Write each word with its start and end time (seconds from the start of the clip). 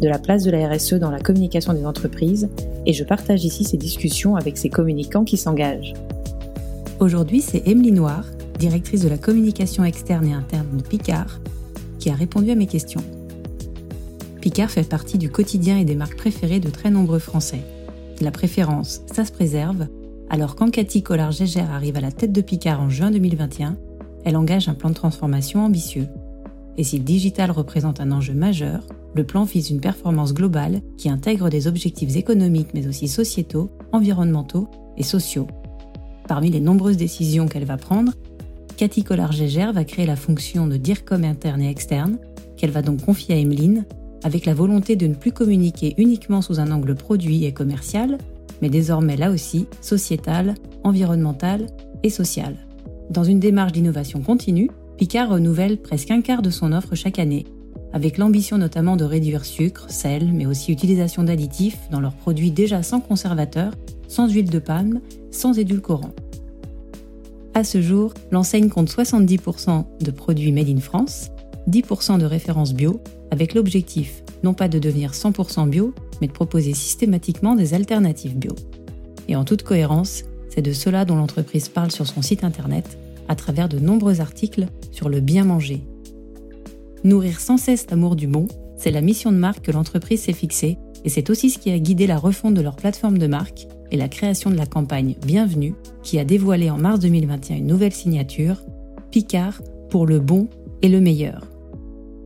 de 0.00 0.08
la 0.08 0.18
place 0.18 0.44
de 0.44 0.50
la 0.50 0.68
RSE 0.68 0.94
dans 0.94 1.10
la 1.10 1.20
communication 1.20 1.72
des 1.72 1.86
entreprises 1.86 2.48
et 2.84 2.92
je 2.92 3.04
partage 3.04 3.44
ici 3.44 3.64
ces 3.64 3.76
discussions 3.76 4.36
avec 4.36 4.58
ces 4.58 4.68
communicants 4.68 5.24
qui 5.24 5.36
s'engagent. 5.36 5.94
Aujourd'hui, 7.00 7.40
c'est 7.40 7.66
Emelie 7.66 7.92
Noir, 7.92 8.24
directrice 8.58 9.02
de 9.02 9.08
la 9.08 9.18
communication 9.18 9.84
externe 9.84 10.26
et 10.26 10.32
interne 10.32 10.76
de 10.76 10.82
Picard, 10.82 11.40
qui 11.98 12.10
a 12.10 12.14
répondu 12.14 12.50
à 12.50 12.54
mes 12.54 12.66
questions. 12.66 13.02
Picard 14.40 14.70
fait 14.70 14.88
partie 14.88 15.18
du 15.18 15.30
quotidien 15.30 15.78
et 15.78 15.84
des 15.84 15.94
marques 15.94 16.16
préférées 16.16 16.60
de 16.60 16.70
très 16.70 16.90
nombreux 16.90 17.18
Français. 17.18 17.60
La 18.20 18.30
préférence, 18.30 19.02
ça 19.12 19.24
se 19.24 19.32
préserve, 19.32 19.88
alors 20.30 20.56
quand 20.56 20.70
Cathy 20.70 21.02
Collard-Gégère 21.02 21.70
arrive 21.70 21.96
à 21.96 22.00
la 22.00 22.12
tête 22.12 22.32
de 22.32 22.40
Picard 22.40 22.80
en 22.80 22.88
juin 22.88 23.10
2021, 23.10 23.76
elle 24.24 24.36
engage 24.36 24.68
un 24.68 24.74
plan 24.74 24.88
de 24.88 24.94
transformation 24.94 25.64
ambitieux. 25.64 26.08
Et 26.78 26.84
si 26.84 26.98
le 26.98 27.04
digital 27.04 27.50
représente 27.50 28.00
un 28.00 28.12
enjeu 28.12 28.34
majeur, 28.34 28.80
le 29.14 29.24
plan 29.24 29.44
vise 29.44 29.70
une 29.70 29.80
performance 29.80 30.34
globale 30.34 30.82
qui 30.98 31.08
intègre 31.08 31.48
des 31.48 31.66
objectifs 31.66 32.16
économiques 32.16 32.74
mais 32.74 32.86
aussi 32.86 33.08
sociétaux, 33.08 33.70
environnementaux 33.92 34.68
et 34.96 35.02
sociaux. 35.02 35.46
Parmi 36.28 36.50
les 36.50 36.60
nombreuses 36.60 36.96
décisions 36.96 37.46
qu'elle 37.46 37.64
va 37.64 37.76
prendre, 37.76 38.12
Cathy 38.76 39.04
Collard-Gégère 39.04 39.72
va 39.72 39.84
créer 39.84 40.06
la 40.06 40.16
fonction 40.16 40.66
de 40.66 40.76
DIRCOM 40.76 41.24
interne 41.24 41.62
et 41.62 41.70
externe, 41.70 42.18
qu'elle 42.56 42.70
va 42.70 42.82
donc 42.82 43.04
confier 43.04 43.34
à 43.34 43.38
Emeline, 43.38 43.86
avec 44.22 44.44
la 44.44 44.54
volonté 44.54 44.96
de 44.96 45.06
ne 45.06 45.14
plus 45.14 45.32
communiquer 45.32 45.94
uniquement 45.96 46.42
sous 46.42 46.60
un 46.60 46.70
angle 46.70 46.94
produit 46.94 47.44
et 47.44 47.52
commercial, 47.52 48.18
mais 48.60 48.68
désormais 48.68 49.16
là 49.16 49.30
aussi 49.30 49.66
sociétal, 49.80 50.54
environnemental 50.84 51.66
et 52.02 52.10
social. 52.10 52.56
Dans 53.10 53.24
une 53.24 53.40
démarche 53.40 53.72
d'innovation 53.72 54.20
continue, 54.20 54.70
Picard 54.98 55.28
renouvelle 55.28 55.76
presque 55.76 56.10
un 56.10 56.22
quart 56.22 56.42
de 56.42 56.50
son 56.50 56.72
offre 56.72 56.94
chaque 56.94 57.18
année 57.18 57.44
avec 57.92 58.18
l'ambition 58.18 58.58
notamment 58.58 58.96
de 58.96 59.04
réduire 59.04 59.44
sucre, 59.44 59.86
sel, 59.88 60.32
mais 60.32 60.44
aussi 60.44 60.70
utilisation 60.72 61.22
d'additifs 61.22 61.78
dans 61.90 62.00
leurs 62.00 62.14
produits 62.14 62.50
déjà 62.50 62.82
sans 62.82 63.00
conservateur, 63.00 63.72
sans 64.06 64.28
huile 64.28 64.50
de 64.50 64.58
palme, 64.58 65.00
sans 65.30 65.58
édulcorant. 65.58 66.12
À 67.54 67.64
ce 67.64 67.80
jour, 67.80 68.12
l'enseigne 68.30 68.68
compte 68.68 68.90
70% 68.90 69.84
de 70.00 70.10
produits 70.10 70.52
made 70.52 70.68
in 70.68 70.80
France, 70.80 71.30
10% 71.70 72.18
de 72.18 72.26
références 72.26 72.74
bio, 72.74 73.00
avec 73.30 73.54
l'objectif 73.54 74.22
non 74.42 74.52
pas 74.52 74.68
de 74.68 74.78
devenir 74.78 75.12
100% 75.12 75.68
bio, 75.70 75.94
mais 76.20 76.26
de 76.26 76.32
proposer 76.32 76.74
systématiquement 76.74 77.54
des 77.54 77.72
alternatives 77.72 78.36
bio. 78.36 78.54
Et 79.28 79.36
en 79.36 79.44
toute 79.44 79.62
cohérence, 79.62 80.24
c'est 80.50 80.62
de 80.62 80.72
cela 80.72 81.06
dont 81.06 81.16
l'entreprise 81.16 81.68
parle 81.70 81.90
sur 81.90 82.06
son 82.06 82.20
site 82.20 82.44
internet, 82.44 82.98
à 83.28 83.34
travers 83.34 83.68
de 83.68 83.78
nombreux 83.78 84.20
articles 84.20 84.66
sur 84.92 85.08
le 85.08 85.20
bien 85.20 85.44
manger, 85.44 85.82
Nourrir 87.06 87.38
sans 87.38 87.56
cesse 87.56 87.86
l'amour 87.88 88.16
du 88.16 88.26
bon, 88.26 88.48
c'est 88.76 88.90
la 88.90 89.00
mission 89.00 89.30
de 89.30 89.36
marque 89.36 89.66
que 89.66 89.70
l'entreprise 89.70 90.22
s'est 90.22 90.32
fixée 90.32 90.76
et 91.04 91.08
c'est 91.08 91.30
aussi 91.30 91.50
ce 91.50 91.58
qui 91.60 91.70
a 91.70 91.78
guidé 91.78 92.08
la 92.08 92.18
refonte 92.18 92.54
de 92.54 92.60
leur 92.60 92.74
plateforme 92.74 93.18
de 93.18 93.28
marque 93.28 93.68
et 93.92 93.96
la 93.96 94.08
création 94.08 94.50
de 94.50 94.56
la 94.56 94.66
campagne 94.66 95.14
Bienvenue 95.24 95.74
qui 96.02 96.18
a 96.18 96.24
dévoilé 96.24 96.68
en 96.68 96.78
mars 96.78 96.98
2021 96.98 97.58
une 97.58 97.66
nouvelle 97.68 97.92
signature, 97.92 98.60
Picard 99.12 99.62
pour 99.88 100.04
le 100.04 100.18
bon 100.18 100.48
et 100.82 100.88
le 100.88 101.00
meilleur. 101.00 101.46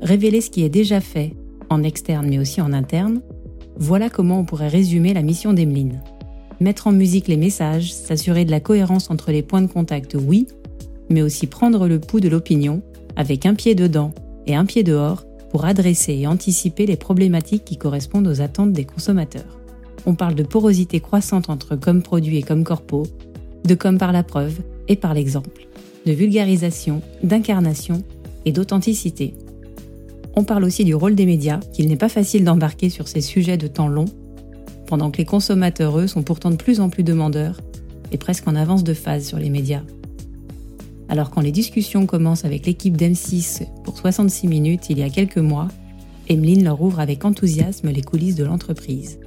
Révéler 0.00 0.41
ce 0.41 0.49
qui 0.49 0.62
est 0.62 0.71
déjà 0.71 1.03
fait, 1.03 1.34
en 1.69 1.83
externe 1.83 2.28
mais 2.31 2.39
aussi 2.39 2.62
en 2.62 2.72
interne, 2.72 3.21
voilà 3.77 4.09
comment 4.09 4.41
on 4.41 4.44
pourrait 4.47 4.69
résumer 4.69 5.12
la 5.12 5.21
mission 5.21 5.53
d'Emeline. 5.53 6.00
Mettre 6.59 6.87
en 6.87 6.93
musique 6.93 7.28
les 7.28 7.37
messages, 7.37 7.93
s'assurer 7.93 8.47
de 8.47 8.50
la 8.50 8.60
cohérence 8.60 9.10
entre 9.10 9.31
les 9.31 9.43
points 9.43 9.62
de 9.62 9.71
contact, 9.71 10.16
oui, 10.19 10.47
mais 11.10 11.22
aussi 11.22 11.47
prendre 11.47 11.88
le 11.88 11.98
pouls 11.98 12.21
de 12.21 12.28
l'opinion, 12.28 12.82
avec 13.16 13.44
un 13.44 13.54
pied 13.54 13.75
dedans 13.75 14.12
et 14.47 14.54
un 14.54 14.65
pied 14.65 14.82
dehors 14.82 15.25
pour 15.50 15.65
adresser 15.65 16.15
et 16.15 16.26
anticiper 16.26 16.87
les 16.87 16.97
problématiques 16.97 17.65
qui 17.65 17.76
correspondent 17.76 18.28
aux 18.28 18.41
attentes 18.41 18.72
des 18.72 18.84
consommateurs. 18.84 19.59
On 20.06 20.15
parle 20.15 20.34
de 20.34 20.44
porosité 20.44 21.00
croissante 21.00 21.50
entre 21.50 21.76
comme 21.76 22.03
produit 22.03 22.38
et 22.38 22.43
comme 22.43 22.65
corpo, 22.65 23.06
de 23.65 23.75
comme 23.75 23.98
par 23.98 24.12
la 24.12 24.22
preuve 24.22 24.60
et 24.88 24.97
par 24.97 25.12
l'exemple, 25.12 25.66
de 26.06 26.12
vulgarisation, 26.12 27.03
d'incarnation 27.22 28.03
et 28.44 28.53
d'authenticité. 28.53 29.34
On 30.37 30.44
parle 30.44 30.65
aussi 30.65 30.84
du 30.84 30.94
rôle 30.94 31.16
des 31.16 31.27
médias, 31.27 31.60
qu'il 31.72 31.88
n'est 31.88 31.97
pas 31.97 32.09
facile 32.09 32.44
d'embarquer 32.44 32.88
sur 32.88 33.09
ces 33.09 33.21
sujets 33.21 33.59
de 33.59 33.66
temps 33.66 33.88
long, 33.88 34.06
pendant 34.87 35.10
que 35.10 35.19
les 35.19 35.25
consommateurs, 35.25 35.98
eux, 35.98 36.06
sont 36.06 36.22
pourtant 36.22 36.50
de 36.50 36.56
plus 36.56 36.81
en 36.81 36.88
plus 36.88 37.03
demandeurs 37.03 37.60
et 38.12 38.16
presque 38.16 38.48
en 38.48 38.56
avance 38.56 38.84
de 38.84 38.94
phase 38.94 39.27
sur 39.27 39.38
les 39.38 39.50
médias. 39.50 39.82
Alors 41.10 41.31
quand 41.31 41.41
les 41.41 41.50
discussions 41.50 42.06
commencent 42.06 42.44
avec 42.44 42.66
l'équipe 42.66 42.97
d'M6 42.97 43.66
pour 43.82 43.98
66 43.98 44.47
minutes 44.47 44.91
il 44.91 45.00
y 45.00 45.03
a 45.03 45.10
quelques 45.10 45.38
mois, 45.38 45.66
Emeline 46.28 46.62
leur 46.62 46.81
ouvre 46.81 47.00
avec 47.00 47.25
enthousiasme 47.25 47.91
les 47.91 48.00
coulisses 48.00 48.37
de 48.37 48.44
l'entreprise. 48.44 49.19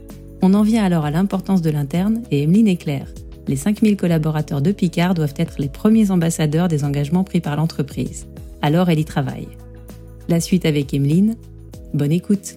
On 0.42 0.54
en 0.54 0.64
vient 0.64 0.86
alors 0.86 1.04
à 1.04 1.12
l'importance 1.12 1.62
de 1.62 1.70
l'interne 1.70 2.24
et 2.32 2.44
Emeline 2.44 2.70
est 2.70 2.78
claire. 2.78 3.14
Les 3.50 3.58
5000 3.58 3.98
collaborateurs 3.98 4.62
de 4.62 4.72
Picard 4.72 5.14
doivent 5.14 5.34
être 5.36 5.56
les 5.60 5.68
premiers 5.68 6.10
ambassadeurs 6.10 6.70
des 6.70 6.86
engagements 6.86 7.26
pris 7.26 7.42
par 7.42 7.58
l'entreprise. 7.58 8.28
Alors 8.62 8.90
elle 8.90 9.00
y 9.00 9.06
travaille. 9.06 9.50
La 10.30 10.40
suite 10.40 10.66
avec 10.66 10.94
Emeline. 10.94 11.36
Bonne 11.94 12.14
écoute. 12.14 12.56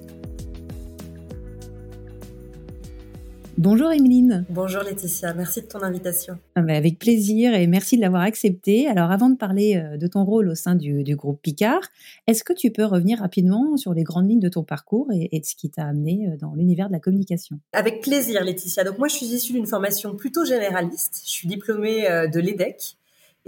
Bonjour 3.58 3.90
Emeline. 3.90 4.44
Bonjour 4.50 4.82
Laetitia, 4.82 5.32
merci 5.32 5.62
de 5.62 5.66
ton 5.66 5.80
invitation. 5.80 6.38
Ah 6.56 6.60
bah, 6.60 6.74
avec 6.74 6.98
plaisir 6.98 7.54
et 7.54 7.66
merci 7.66 7.96
de 7.96 8.02
l'avoir 8.02 8.20
accepté. 8.20 8.86
Alors 8.86 9.10
avant 9.10 9.30
de 9.30 9.36
parler 9.36 9.76
euh, 9.76 9.96
de 9.96 10.06
ton 10.06 10.26
rôle 10.26 10.50
au 10.50 10.54
sein 10.54 10.74
du, 10.74 11.16
groupe 11.16 11.40
Picard, 11.40 11.80
est-ce 12.26 12.44
que 12.44 12.52
tu 12.52 12.70
peux 12.70 12.84
revenir 12.84 13.20
rapidement 13.20 13.78
sur 13.78 13.94
les 13.94 14.02
grandes 14.02 14.28
lignes 14.28 14.40
de 14.40 14.50
ton 14.50 14.62
parcours 14.62 15.08
et, 15.10 15.40
de 15.40 15.44
ce 15.44 15.56
qui 15.56 15.70
t'a 15.70 15.86
amené 15.86 16.28
euh, 16.28 16.36
dans 16.36 16.54
l'univers 16.54 16.88
de 16.88 16.92
la 16.92 17.00
communication? 17.00 17.58
Avec 17.72 18.02
plaisir 18.02 18.44
Laetitia. 18.44 18.84
Donc 18.84 18.98
moi 18.98 19.08
je 19.08 19.14
suis 19.14 19.26
issue 19.26 19.54
d'une 19.54 19.66
formation 19.66 20.16
plutôt 20.16 20.44
généraliste. 20.44 21.22
Je 21.24 21.30
suis 21.30 21.48
diplômée 21.48 22.10
euh, 22.10 22.26
de 22.26 22.40
l'EDEC. 22.40 22.98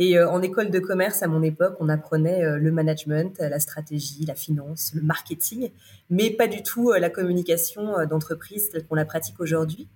Et 0.00 0.16
en 0.20 0.40
école 0.42 0.70
de 0.70 0.78
commerce, 0.78 1.24
à 1.24 1.26
mon 1.26 1.42
époque, 1.42 1.74
on 1.80 1.88
apprenait 1.88 2.56
le 2.56 2.70
management, 2.70 3.36
la 3.40 3.58
stratégie, 3.58 4.24
la 4.26 4.36
finance, 4.36 4.92
le 4.94 5.02
marketing, 5.02 5.70
mais 6.08 6.30
pas 6.30 6.46
du 6.46 6.62
tout 6.62 6.92
la 6.92 7.10
communication 7.10 8.06
d'entreprise 8.06 8.70
telle 8.70 8.86
qu'on 8.86 8.94
la 8.94 9.04
pratique 9.04 9.40
aujourd'hui. 9.40 9.88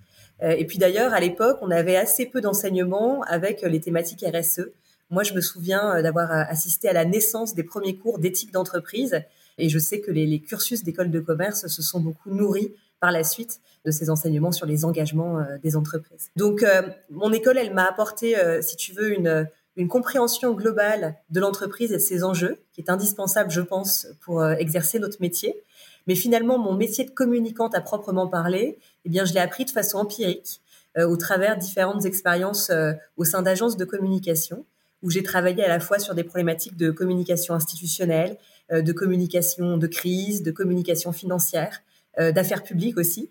Euh, 0.43 0.51
et 0.51 0.67
puis 0.67 0.79
d'ailleurs, 0.79 1.15
à 1.15 1.21
l'époque, 1.21 1.59
on 1.61 1.71
avait 1.71 1.97
assez 1.97 2.27
peu 2.27 2.41
d'enseignements 2.41 3.23
avec 3.23 3.63
les 3.63 3.81
thématiques 3.81 4.25
RSE. 4.25 4.71
Moi, 5.11 5.23
je 5.23 5.35
me 5.35 5.41
souviens 5.41 5.97
euh, 5.97 6.03
d'avoir 6.03 6.31
euh, 6.31 6.43
assisté 6.49 6.89
à 6.89 6.93
la 6.93 7.05
naissance 7.05 7.55
des 7.55 7.65
premiers 7.65 7.97
cours 7.97 8.19
d'éthique 8.19 8.53
d'entreprise. 8.53 9.23
Et 9.59 9.69
je 9.69 9.79
sais 9.79 10.01
que 10.01 10.11
les, 10.11 10.41
cursus 10.41 10.83
d'école 10.83 11.11
de 11.11 11.21
commerce 11.21 11.67
se 11.67 11.83
sont 11.83 12.01
beaucoup 12.01 12.31
nourris 12.31 12.75
par 13.01 13.13
la 13.13 13.25
suite 13.25 13.61
de 13.85 13.91
ces 13.91 14.11
enseignements 14.11 14.53
sur 14.53 14.67
les 14.67 14.85
engagements 14.85 15.45
des 15.63 15.77
entreprises. 15.77 16.31
Donc, 16.37 16.65
mon 17.11 17.33
école, 17.33 17.59
elle 17.59 17.75
m'a 17.75 17.85
apporté, 17.85 18.37
si 18.63 18.77
tu 18.77 18.93
veux, 18.93 19.13
une 19.13 19.89
compréhension 19.89 20.55
globale 20.55 21.17
de 21.31 21.41
l'entreprise 21.41 21.91
et 21.91 21.97
de 21.97 22.01
ses 22.01 22.23
enjeux, 22.23 22.63
qui 22.73 22.81
est 22.81 22.91
indispensable, 22.91 23.51
je 23.51 23.61
pense, 23.61 24.07
pour 24.21 24.43
exercer 24.47 25.01
notre 25.01 25.21
métier. 25.21 25.61
Mais 26.07 26.15
finalement, 26.15 26.59
mon 26.59 26.75
métier 26.75 27.05
de 27.05 27.11
communicante 27.11 27.75
à 27.75 27.81
proprement 27.81 28.27
parler, 28.27 28.79
eh 29.05 29.09
bien, 29.09 29.25
je 29.25 29.35
l'ai 29.35 29.41
appris 29.41 29.65
de 29.65 29.71
façon 29.71 29.99
empirique 29.99 30.61
euh, 30.99 31.07
au 31.07 31.17
travers 31.17 31.57
différentes 31.57 32.05
expériences 32.05 32.71
euh, 32.71 32.93
au 33.17 33.25
sein 33.25 33.43
d'agences 33.43 33.77
de 33.77 33.85
communication 33.85 34.65
où 35.03 35.11
j'ai 35.11 35.23
travaillé 35.23 35.65
à 35.65 35.69
la 35.69 35.81
fois 35.81 35.99
sur 35.99 36.15
des 36.15 36.23
problématiques 36.23 36.77
de 36.77 36.93
communication 36.93 37.55
institutionnelle, 37.55 38.39
euh, 38.71 38.83
de 38.83 38.93
communication 38.93 39.77
de 39.77 39.87
crise, 39.89 40.43
de 40.43 40.51
communication 40.51 41.13
financière, 41.13 41.83
d'affaires 42.19 42.63
publiques 42.63 42.99
aussi. 42.99 43.31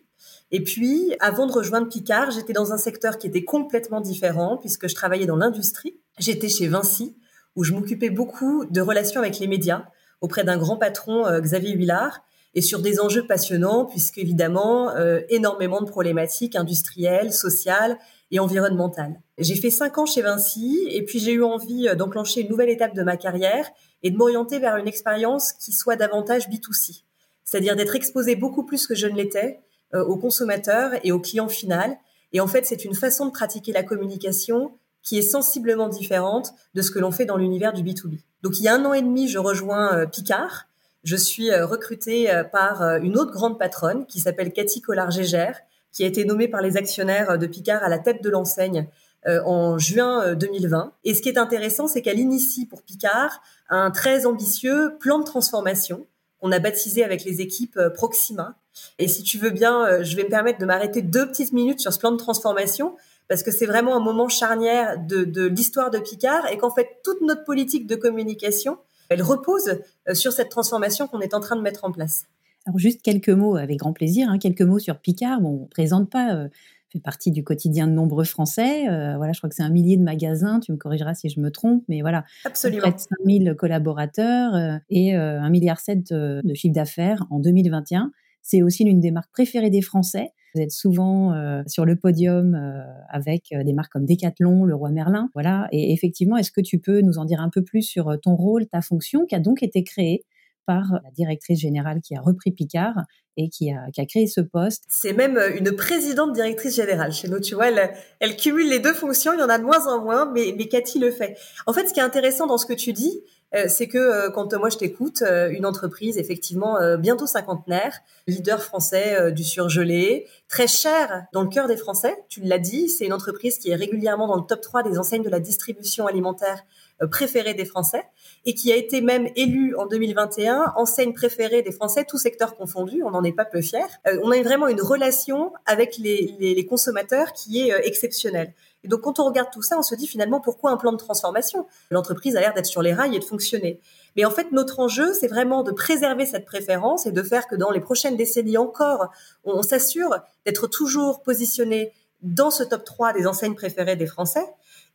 Et 0.49 0.63
puis, 0.63 1.13
avant 1.19 1.45
de 1.45 1.51
rejoindre 1.51 1.87
Picard, 1.87 2.31
j'étais 2.31 2.51
dans 2.51 2.73
un 2.73 2.77
secteur 2.77 3.19
qui 3.19 3.27
était 3.27 3.43
complètement 3.43 4.01
différent 4.01 4.57
puisque 4.57 4.89
je 4.89 4.95
travaillais 4.95 5.27
dans 5.27 5.35
l'industrie. 5.35 5.99
J'étais 6.17 6.49
chez 6.49 6.67
Vinci 6.67 7.15
où 7.55 7.63
je 7.63 7.73
m'occupais 7.73 8.09
beaucoup 8.09 8.65
de 8.65 8.81
relations 8.81 9.19
avec 9.19 9.37
les 9.37 9.45
médias 9.47 9.85
auprès 10.21 10.43
d'un 10.43 10.57
grand 10.57 10.77
patron, 10.77 11.25
euh, 11.25 11.39
Xavier 11.41 11.73
Huillard, 11.73 12.23
et 12.53 12.61
sur 12.61 12.79
des 12.79 12.99
enjeux 12.99 13.25
passionnants 13.25 13.85
puisque 13.85 14.17
évidemment 14.17 14.95
euh, 14.95 15.21
énormément 15.29 15.81
de 15.81 15.89
problématiques 15.89 16.55
industrielles, 16.55 17.33
sociales 17.33 17.97
et 18.31 18.39
environnementales. 18.39 19.19
J'ai 19.37 19.55
fait 19.55 19.69
cinq 19.69 19.97
ans 19.97 20.05
chez 20.05 20.21
Vinci 20.21 20.87
et 20.89 21.03
puis 21.03 21.19
j'ai 21.19 21.33
eu 21.33 21.43
envie 21.43 21.87
euh, 21.87 21.95
d'enclencher 21.95 22.41
une 22.41 22.49
nouvelle 22.49 22.69
étape 22.69 22.95
de 22.95 23.03
ma 23.03 23.17
carrière 23.17 23.69
et 24.03 24.11
de 24.11 24.17
m'orienter 24.17 24.59
vers 24.59 24.77
une 24.77 24.87
expérience 24.87 25.53
qui 25.53 25.71
soit 25.71 25.95
davantage 25.95 26.49
B2C, 26.49 27.03
c'est-à-dire 27.43 27.75
d'être 27.75 27.95
exposé 27.95 28.35
beaucoup 28.35 28.65
plus 28.65 28.87
que 28.87 28.95
je 28.95 29.07
ne 29.07 29.15
l'étais 29.15 29.59
aux 29.93 30.15
consommateurs 30.15 30.93
et 31.03 31.11
aux 31.11 31.19
clients 31.19 31.49
final. 31.49 31.97
Et 32.31 32.39
en 32.39 32.47
fait, 32.47 32.65
c'est 32.65 32.85
une 32.85 32.95
façon 32.95 33.25
de 33.25 33.31
pratiquer 33.31 33.73
la 33.73 33.83
communication 33.83 34.71
qui 35.03 35.17
est 35.17 35.23
sensiblement 35.23 35.87
différente 35.87 36.53
de 36.73 36.81
ce 36.81 36.91
que 36.91 36.99
l'on 36.99 37.11
fait 37.11 37.25
dans 37.25 37.37
l'univers 37.37 37.73
du 37.73 37.83
B2B. 37.83 38.19
Donc 38.43 38.59
il 38.59 38.63
y 38.63 38.67
a 38.67 38.75
un 38.75 38.85
an 38.85 38.93
et 38.93 39.01
demi, 39.01 39.27
je 39.27 39.39
rejoins 39.39 39.93
euh, 39.95 40.05
Picard. 40.05 40.67
Je 41.03 41.15
suis 41.15 41.51
euh, 41.51 41.65
recrutée 41.65 42.31
euh, 42.31 42.43
par 42.43 42.81
une 42.97 43.17
autre 43.17 43.31
grande 43.31 43.57
patronne 43.57 44.05
qui 44.05 44.19
s'appelle 44.19 44.53
Cathy 44.53 44.81
Collard-Gégère, 44.81 45.59
qui 45.91 46.03
a 46.03 46.07
été 46.07 46.25
nommée 46.25 46.47
par 46.47 46.61
les 46.61 46.77
actionnaires 46.77 47.37
de 47.37 47.47
Picard 47.47 47.83
à 47.83 47.89
la 47.89 47.99
tête 47.99 48.23
de 48.23 48.29
l'enseigne 48.29 48.87
en 49.25 49.77
juin 49.77 50.33
2020. 50.33 50.93
Et 51.03 51.13
ce 51.13 51.21
qui 51.21 51.29
est 51.29 51.37
intéressant, 51.37 51.87
c'est 51.87 52.01
qu'elle 52.01 52.17
initie 52.17 52.65
pour 52.65 52.81
Picard 52.81 53.41
un 53.69 53.91
très 53.91 54.25
ambitieux 54.25 54.95
plan 54.99 55.19
de 55.19 55.25
transformation 55.25 56.07
qu'on 56.39 56.51
a 56.51 56.59
baptisé 56.59 57.03
avec 57.03 57.25
les 57.25 57.41
équipes 57.41 57.77
Proxima. 57.93 58.55
Et 58.99 59.09
si 59.09 59.21
tu 59.21 59.37
veux 59.37 59.49
bien, 59.49 60.01
je 60.01 60.15
vais 60.15 60.23
me 60.23 60.29
permettre 60.29 60.59
de 60.59 60.65
m'arrêter 60.65 61.01
deux 61.01 61.27
petites 61.27 61.51
minutes 61.51 61.81
sur 61.81 61.91
ce 61.91 61.99
plan 61.99 62.13
de 62.13 62.17
transformation 62.17 62.95
parce 63.31 63.43
que 63.43 63.51
c'est 63.51 63.65
vraiment 63.65 63.95
un 63.95 64.01
moment 64.01 64.27
charnière 64.27 64.97
de, 64.99 65.45
l'histoire 65.45 65.89
de 65.89 65.99
Picard 65.99 66.51
et 66.51 66.57
qu'en 66.57 66.69
fait 66.69 66.99
toute 67.01 67.21
notre 67.21 67.45
politique 67.45 67.87
de 67.87 67.95
communication, 67.95 68.77
elle 69.11 69.21
repose 69.21 69.79
euh, 70.09 70.13
sur 70.13 70.31
cette 70.31 70.49
transformation 70.49 71.07
qu'on 71.07 71.19
est 71.19 71.33
en 71.33 71.39
train 71.39 71.55
de 71.55 71.61
mettre 71.61 71.83
en 71.83 71.91
place. 71.91 72.25
Alors 72.65 72.79
juste 72.79 73.01
quelques 73.01 73.29
mots, 73.29 73.55
avec 73.55 73.77
grand 73.77 73.93
plaisir, 73.93 74.29
hein, 74.29 74.37
quelques 74.39 74.61
mots 74.61 74.79
sur 74.79 74.99
Picard. 74.99 75.41
Bon, 75.41 75.49
on 75.49 75.61
ne 75.63 75.67
présente 75.67 76.09
pas, 76.09 76.33
euh, 76.35 76.47
fait 76.89 76.99
partie 76.99 77.31
du 77.31 77.43
quotidien 77.43 77.87
de 77.87 77.93
nombreux 77.93 78.23
Français. 78.23 78.87
Euh, 78.87 79.17
voilà, 79.17 79.33
je 79.33 79.39
crois 79.39 79.49
que 79.49 79.55
c'est 79.55 79.63
un 79.63 79.69
millier 79.69 79.97
de 79.97 80.03
magasins. 80.03 80.59
Tu 80.59 80.71
me 80.71 80.77
corrigeras 80.77 81.13
si 81.13 81.29
je 81.29 81.39
me 81.39 81.51
trompe, 81.51 81.83
mais 81.89 82.01
voilà, 82.01 82.23
absolument. 82.45 82.83
Près 82.83 82.93
de 82.93 82.99
5000 82.99 83.55
collaborateurs 83.57 84.79
et 84.89 85.15
un 85.15 85.49
milliard 85.49 85.79
de, 85.87 86.41
de 86.43 86.53
chiffre 86.53 86.73
d'affaires 86.73 87.25
en 87.29 87.39
2021. 87.39 88.11
C'est 88.41 88.61
aussi 88.61 88.83
l'une 88.83 88.99
des 88.99 89.11
marques 89.11 89.31
préférées 89.31 89.69
des 89.69 89.81
Français. 89.81 90.31
Vous 90.53 90.61
êtes 90.61 90.71
souvent 90.71 91.33
euh, 91.33 91.61
sur 91.65 91.85
le 91.85 91.95
podium 91.95 92.55
euh, 92.55 92.83
avec 93.09 93.53
euh, 93.53 93.63
des 93.63 93.73
marques 93.73 93.91
comme 93.91 94.05
Decathlon, 94.05 94.65
le 94.65 94.75
Roi 94.75 94.89
Merlin. 94.89 95.29
Voilà. 95.33 95.67
Et 95.71 95.93
effectivement, 95.93 96.35
est-ce 96.37 96.51
que 96.51 96.61
tu 96.61 96.79
peux 96.79 97.01
nous 97.01 97.17
en 97.17 97.25
dire 97.25 97.39
un 97.39 97.49
peu 97.49 97.63
plus 97.63 97.83
sur 97.83 98.17
ton 98.21 98.35
rôle, 98.35 98.67
ta 98.67 98.81
fonction, 98.81 99.25
qui 99.25 99.35
a 99.35 99.39
donc 99.39 99.63
été 99.63 99.83
créée 99.83 100.25
par 100.65 100.99
la 101.03 101.11
directrice 101.11 101.59
générale 101.59 102.01
qui 102.01 102.15
a 102.15 102.21
repris 102.21 102.51
Picard 102.51 102.95
et 103.37 103.49
qui 103.49 103.71
a, 103.71 103.89
qui 103.91 104.01
a 104.01 104.05
créé 104.05 104.27
ce 104.27 104.41
poste? 104.41 104.83
C'est 104.89 105.13
même 105.13 105.39
une 105.57 105.71
présidente 105.75 106.33
directrice 106.33 106.75
générale 106.75 107.13
chez 107.13 107.29
nous, 107.29 107.39
tu 107.39 107.55
vois, 107.55 107.69
elle, 107.69 107.91
elle, 108.19 108.35
cumule 108.35 108.69
les 108.69 108.79
deux 108.79 108.93
fonctions, 108.93 109.33
il 109.33 109.39
y 109.39 109.43
en 109.43 109.49
a 109.49 109.57
de 109.57 109.63
moins 109.63 109.87
en 109.87 110.03
moins, 110.03 110.31
mais, 110.31 110.53
mais 110.57 110.67
Cathy 110.67 110.99
le 110.99 111.11
fait. 111.11 111.37
En 111.65 111.73
fait, 111.73 111.87
ce 111.87 111.93
qui 111.93 111.99
est 111.99 112.03
intéressant 112.03 112.45
dans 112.45 112.57
ce 112.57 112.65
que 112.65 112.73
tu 112.73 112.93
dis, 112.93 113.21
euh, 113.21 113.40
c'est 113.67 113.87
que 113.87 113.97
euh, 113.97 114.29
quand 114.29 114.53
moi 114.53 114.69
je 114.69 114.77
t'écoute, 114.77 115.23
euh, 115.23 115.49
une 115.49 115.65
entreprise 115.65 116.17
effectivement 116.17 116.77
bientôt 116.97 117.27
cinquantenaire, 117.27 117.99
leader 118.27 118.61
français 118.61 119.31
du 119.31 119.43
surgelé, 119.43 120.27
très 120.47 120.67
cher 120.67 121.25
dans 121.33 121.43
le 121.43 121.49
cœur 121.49 121.67
des 121.67 121.77
Français, 121.77 122.15
tu 122.29 122.41
l'as 122.41 122.59
dit, 122.59 122.87
c'est 122.89 123.05
une 123.05 123.13
entreprise 123.13 123.57
qui 123.57 123.71
est 123.71 123.75
régulièrement 123.75 124.27
dans 124.27 124.37
le 124.37 124.45
top 124.45 124.61
3 124.61 124.83
des 124.83 124.97
enseignes 124.97 125.23
de 125.23 125.29
la 125.29 125.39
distribution 125.39 126.07
alimentaire 126.07 126.63
préférée 127.09 127.53
des 127.53 127.65
Français 127.65 128.03
et 128.45 128.53
qui 128.53 128.71
a 128.71 128.75
été 128.75 129.01
même 129.01 129.27
élue 129.35 129.75
en 129.75 129.87
2021 129.87 130.73
enseigne 130.75 131.13
préférée 131.13 131.61
des 131.61 131.71
Français, 131.71 132.05
tous 132.07 132.19
secteurs 132.19 132.55
confondus, 132.55 133.03
on 133.03 133.11
n'en 133.11 133.23
est 133.23 133.31
pas 133.33 133.45
peu 133.45 133.61
fiers. 133.61 133.79
on 134.23 134.31
a 134.31 134.41
vraiment 134.41 134.67
une 134.67 134.81
relation 134.81 135.51
avec 135.65 135.97
les, 135.97 136.35
les, 136.39 136.53
les 136.53 136.65
consommateurs 136.65 137.33
qui 137.33 137.67
est 137.67 137.87
exceptionnelle. 137.87 138.53
Et 138.83 138.87
donc, 138.87 139.01
quand 139.01 139.19
on 139.19 139.25
regarde 139.25 139.49
tout 139.51 139.61
ça, 139.61 139.77
on 139.77 139.83
se 139.83 139.95
dit 139.95 140.07
finalement 140.07 140.39
pourquoi 140.39 140.71
un 140.71 140.77
plan 140.77 140.91
de 140.91 140.97
transformation? 140.97 141.67
L'entreprise 141.91 142.35
a 142.35 142.39
l'air 142.39 142.53
d'être 142.53 142.65
sur 142.65 142.81
les 142.81 142.93
rails 142.93 143.15
et 143.15 143.19
de 143.19 143.23
fonctionner. 143.23 143.79
Mais 144.15 144.25
en 144.25 144.31
fait, 144.31 144.51
notre 144.51 144.79
enjeu, 144.79 145.13
c'est 145.13 145.27
vraiment 145.27 145.63
de 145.63 145.71
préserver 145.71 146.25
cette 146.25 146.45
préférence 146.45 147.05
et 147.05 147.11
de 147.11 147.23
faire 147.23 147.47
que 147.47 147.55
dans 147.55 147.71
les 147.71 147.79
prochaines 147.79 148.17
décennies 148.17 148.57
encore, 148.57 149.09
on 149.43 149.61
s'assure 149.61 150.17
d'être 150.45 150.67
toujours 150.67 151.21
positionné 151.21 151.93
dans 152.21 152.51
ce 152.51 152.63
top 152.63 152.83
3 152.83 153.13
des 153.13 153.27
enseignes 153.27 153.55
préférées 153.55 153.95
des 153.95 154.05
Français. 154.05 154.45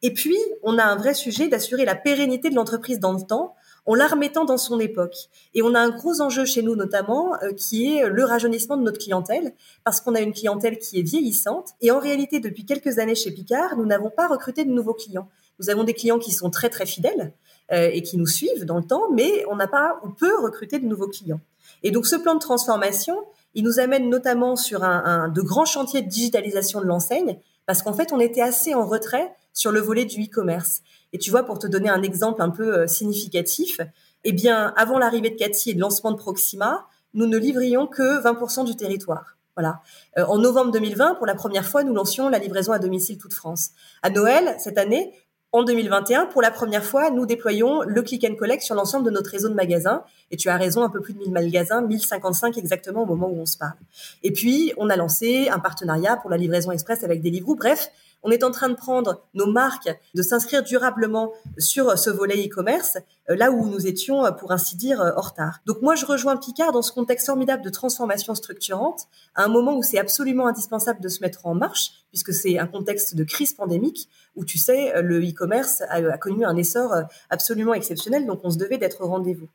Et 0.03 0.13
puis, 0.13 0.37
on 0.63 0.79
a 0.79 0.85
un 0.85 0.97
vrai 0.97 1.15
sujet 1.15 1.49
d'assurer 1.49 1.85
la 1.85 1.95
pérennité 1.95 2.51
de 2.51 2.55
l'entreprise 2.55 3.01
dans 3.01 3.13
le 3.13 3.23
temps 3.23 3.55
en 3.87 3.95
la 3.95 4.07
remettant 4.07 4.45
dans 4.45 4.59
son 4.59 4.79
époque. 4.81 5.15
Et 5.55 5.63
on 5.63 5.75
a 5.75 5.81
un 5.81 5.91
gros 5.91 6.21
enjeu 6.21 6.45
chez 6.45 6.63
nous 6.63 6.77
notamment, 6.77 7.35
euh, 7.43 7.53
qui 7.53 7.95
est 7.95 8.09
le 8.09 8.25
rajeunissement 8.25 8.77
de 8.77 8.83
notre 8.83 8.99
clientèle, 8.99 9.53
parce 9.85 10.01
qu'on 10.01 10.15
a 10.15 10.21
une 10.21 10.33
clientèle 10.33 10.79
qui 10.79 10.99
est 10.99 11.03
vieillissante. 11.03 11.71
Et 11.81 11.91
en 11.91 11.99
réalité, 11.99 12.41
depuis 12.41 12.67
quelques 12.67 12.99
années 12.99 13.15
chez 13.15 13.31
Picard, 13.31 13.77
nous 13.77 13.87
n'avons 13.87 14.11
pas 14.11 14.27
recruté 14.29 14.65
de 14.65 14.71
nouveaux 14.71 14.95
clients. 14.95 15.29
Nous 15.59 15.71
avons 15.71 15.85
des 15.85 15.95
clients 15.95 16.19
qui 16.19 16.33
sont 16.33 16.51
très 16.51 16.69
très 16.69 16.85
fidèles 16.87 17.33
euh, 17.73 17.89
et 17.93 18.03
qui 18.03 18.19
nous 18.19 18.27
suivent 18.27 18.65
dans 18.65 18.77
le 18.77 18.85
temps, 18.85 19.11
mais 19.13 19.45
on 19.51 19.57
n'a 19.57 19.69
pas 19.69 20.01
ou 20.05 20.11
peut 20.11 20.39
recruter 20.43 20.79
de 20.79 20.87
nouveaux 20.87 21.09
clients. 21.09 21.41
Et 21.83 21.91
donc 21.91 22.07
ce 22.07 22.17
plan 22.17 22.35
de 22.35 22.41
transformation, 22.41 23.17
il 23.55 23.65
nous 23.65 23.81
amène 23.81 24.11
notamment 24.11 24.57
sur 24.57 24.85
un, 24.85 25.05
un 25.05 25.29
de 25.29 25.41
grands 25.41 25.65
chantiers 25.65 26.03
de 26.03 26.09
digitalisation 26.09 26.81
de 26.81 26.87
l'enseigne, 26.87 27.39
parce 27.67 27.83
qu'en 27.83 27.93
fait, 27.93 28.13
on 28.13 28.21
était 28.21 28.43
assez 28.43 28.75
en 28.75 28.87
retrait 28.87 29.35
sur 29.53 29.73
le 29.73 29.81
volet 29.81 30.05
du 30.05 30.23
e-commerce. 30.23 30.83
Et 31.17 31.19
tu 31.19 31.31
vois, 31.31 31.45
pour 31.45 31.59
te 31.59 31.67
donner 31.67 31.89
un 31.89 32.03
exemple 32.03 32.43
un 32.43 32.51
peu 32.51 32.81
euh, 32.81 32.87
significatif, 32.87 33.81
eh 34.25 34.33
bien, 34.33 34.75
avant 34.77 34.99
l'arrivée 34.99 35.31
de 35.31 35.37
Cathy 35.37 35.71
et 35.71 35.73
le 35.73 35.81
lancement 35.81 36.13
de 36.13 36.19
Proxima, 36.19 36.85
nous 37.15 37.27
ne 37.27 37.39
livrions 37.39 37.87
que 37.87 38.23
20% 38.23 38.67
du 38.67 38.77
territoire. 38.77 39.39
Voilà. 39.57 39.81
Euh, 40.19 40.27
en 40.27 40.37
novembre 40.37 40.73
2020, 40.73 41.15
pour 41.15 41.25
la 41.25 41.35
première 41.35 41.65
fois, 41.65 41.85
nous 41.85 41.95
lancions 41.95 42.29
la 42.29 42.39
livraison 42.39 42.73
à 42.73 42.79
domicile 42.79 43.17
toute 43.17 43.33
France. 43.33 43.71
À 44.03 44.11
Noël, 44.11 44.57
cette 44.59 44.77
année, 44.77 45.11
en 45.53 45.63
2021, 45.63 46.27
pour 46.27 46.43
la 46.43 46.51
première 46.51 46.85
fois, 46.85 47.09
nous 47.09 47.25
déployons 47.25 47.81
le 47.81 48.03
click 48.03 48.27
and 48.31 48.35
collect 48.35 48.63
sur 48.63 48.75
l'ensemble 48.75 49.07
de 49.07 49.11
notre 49.11 49.31
réseau 49.31 49.49
de 49.49 49.55
magasins. 49.55 50.03
Et 50.31 50.37
tu 50.37 50.51
as 50.51 50.59
raison, 50.59 50.83
un 50.83 50.91
peu 50.91 51.01
plus 51.01 51.15
de 51.15 51.19
1000 51.21 51.31
magasins, 51.31 51.81
1055 51.81 52.59
exactement 52.59 53.05
au 53.05 53.07
moment 53.07 53.31
où 53.31 53.41
on 53.41 53.47
se 53.47 53.57
parle. 53.57 53.79
Et 54.23 54.33
puis, 54.33 54.75
on 54.77 54.91
a 54.91 54.97
lancé 54.97 55.49
un 55.49 55.61
partenariat 55.61 56.19
pour 56.19 56.29
la 56.29 56.37
livraison 56.37 56.73
express 56.73 57.05
avec 57.05 57.23
Deliveroo. 57.23 57.55
Bref, 57.55 57.91
on 58.23 58.31
est 58.31 58.43
en 58.43 58.51
train 58.51 58.69
de 58.69 58.75
prendre 58.75 59.23
nos 59.35 59.47
marques, 59.47 59.89
de 60.15 60.23
s'inscrire 60.23 60.63
durablement 60.63 61.33
sur 61.59 61.97
ce 61.99 62.11
volet 62.11 62.47
e-commerce, 62.47 62.99
euh, 63.31 63.37
là 63.37 63.51
où 63.51 63.69
nous 63.69 63.87
étions, 63.87 64.25
euh, 64.25 64.31
pour 64.31 64.53
ainsi 64.53 64.77
dire, 64.77 65.01
euh, 65.01 65.13
en 65.17 65.21
retard. 65.21 65.61
Donc 65.67 65.83
moi, 65.83 65.95
je 65.95 66.07
rejoins 66.07 66.37
Picard 66.37 66.73
dans 66.73 66.83
ce 66.83 66.93
contexte 66.93 67.27
formidable 67.27 67.63
de 67.63 67.71
transformation 67.71 68.35
structurante, 68.35 69.03
à 69.35 69.45
un 69.45 69.49
moment 69.49 69.77
où 69.77 69.83
c'est 69.83 69.99
absolument 69.99 70.47
indispensable 70.47 71.01
de 71.01 71.09
se 71.09 71.21
mettre 71.21 71.47
en 71.47 71.55
marche, 71.55 71.93
puisque 72.11 72.33
c'est 72.33 72.59
un 72.59 72.67
contexte 72.67 73.15
de 73.15 73.25
crise 73.25 73.53
pandémique, 73.53 74.09
où 74.35 74.45
tu 74.45 74.59
sais, 74.59 75.01
le 75.03 75.21
e-commerce 75.21 75.83
a, 75.89 76.19
connu 76.19 76.45
un 76.45 76.57
essor 76.57 76.93
absolument 77.31 77.75
exceptionnel, 77.75 78.27
donc 78.27 78.41
on 78.45 78.51
se 78.51 78.59
devait 78.59 78.79
d'être 78.79 79.03
au 79.03 79.09
rendez-vous. 79.09 79.49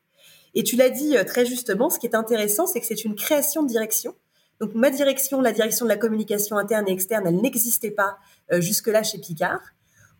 Et 0.54 0.62
tu 0.64 0.76
l'as 0.76 0.90
dit 0.90 1.16
très 1.26 1.46
justement, 1.46 1.88
ce 1.90 1.98
qui 1.98 2.06
est 2.06 2.14
intéressant, 2.14 2.66
c'est 2.66 2.80
que 2.80 2.86
c'est 2.86 3.04
une 3.04 3.14
création 3.14 3.62
de 3.62 3.68
direction 3.68 4.14
donc 4.62 4.76
ma 4.76 4.90
direction, 4.90 5.40
la 5.40 5.50
direction 5.50 5.86
de 5.86 5.88
la 5.88 5.96
communication 5.96 6.56
interne 6.56 6.86
et 6.86 6.92
externe, 6.92 7.26
elle 7.26 7.40
n'existait 7.40 7.90
pas 7.90 8.18
euh, 8.52 8.60
jusque-là 8.60 9.02
chez 9.02 9.18
Picard. 9.18 9.60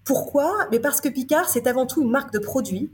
Pourquoi? 0.05 0.67
Mais 0.73 0.81
parce 0.81 1.01
que 1.01 1.09
Picard, 1.09 1.49
c'est 1.49 1.69
avant 1.69 1.87
tout 1.87 2.03
une 2.03 2.11
marque 2.11 2.33
de 2.33 2.41
produits. 2.41 2.91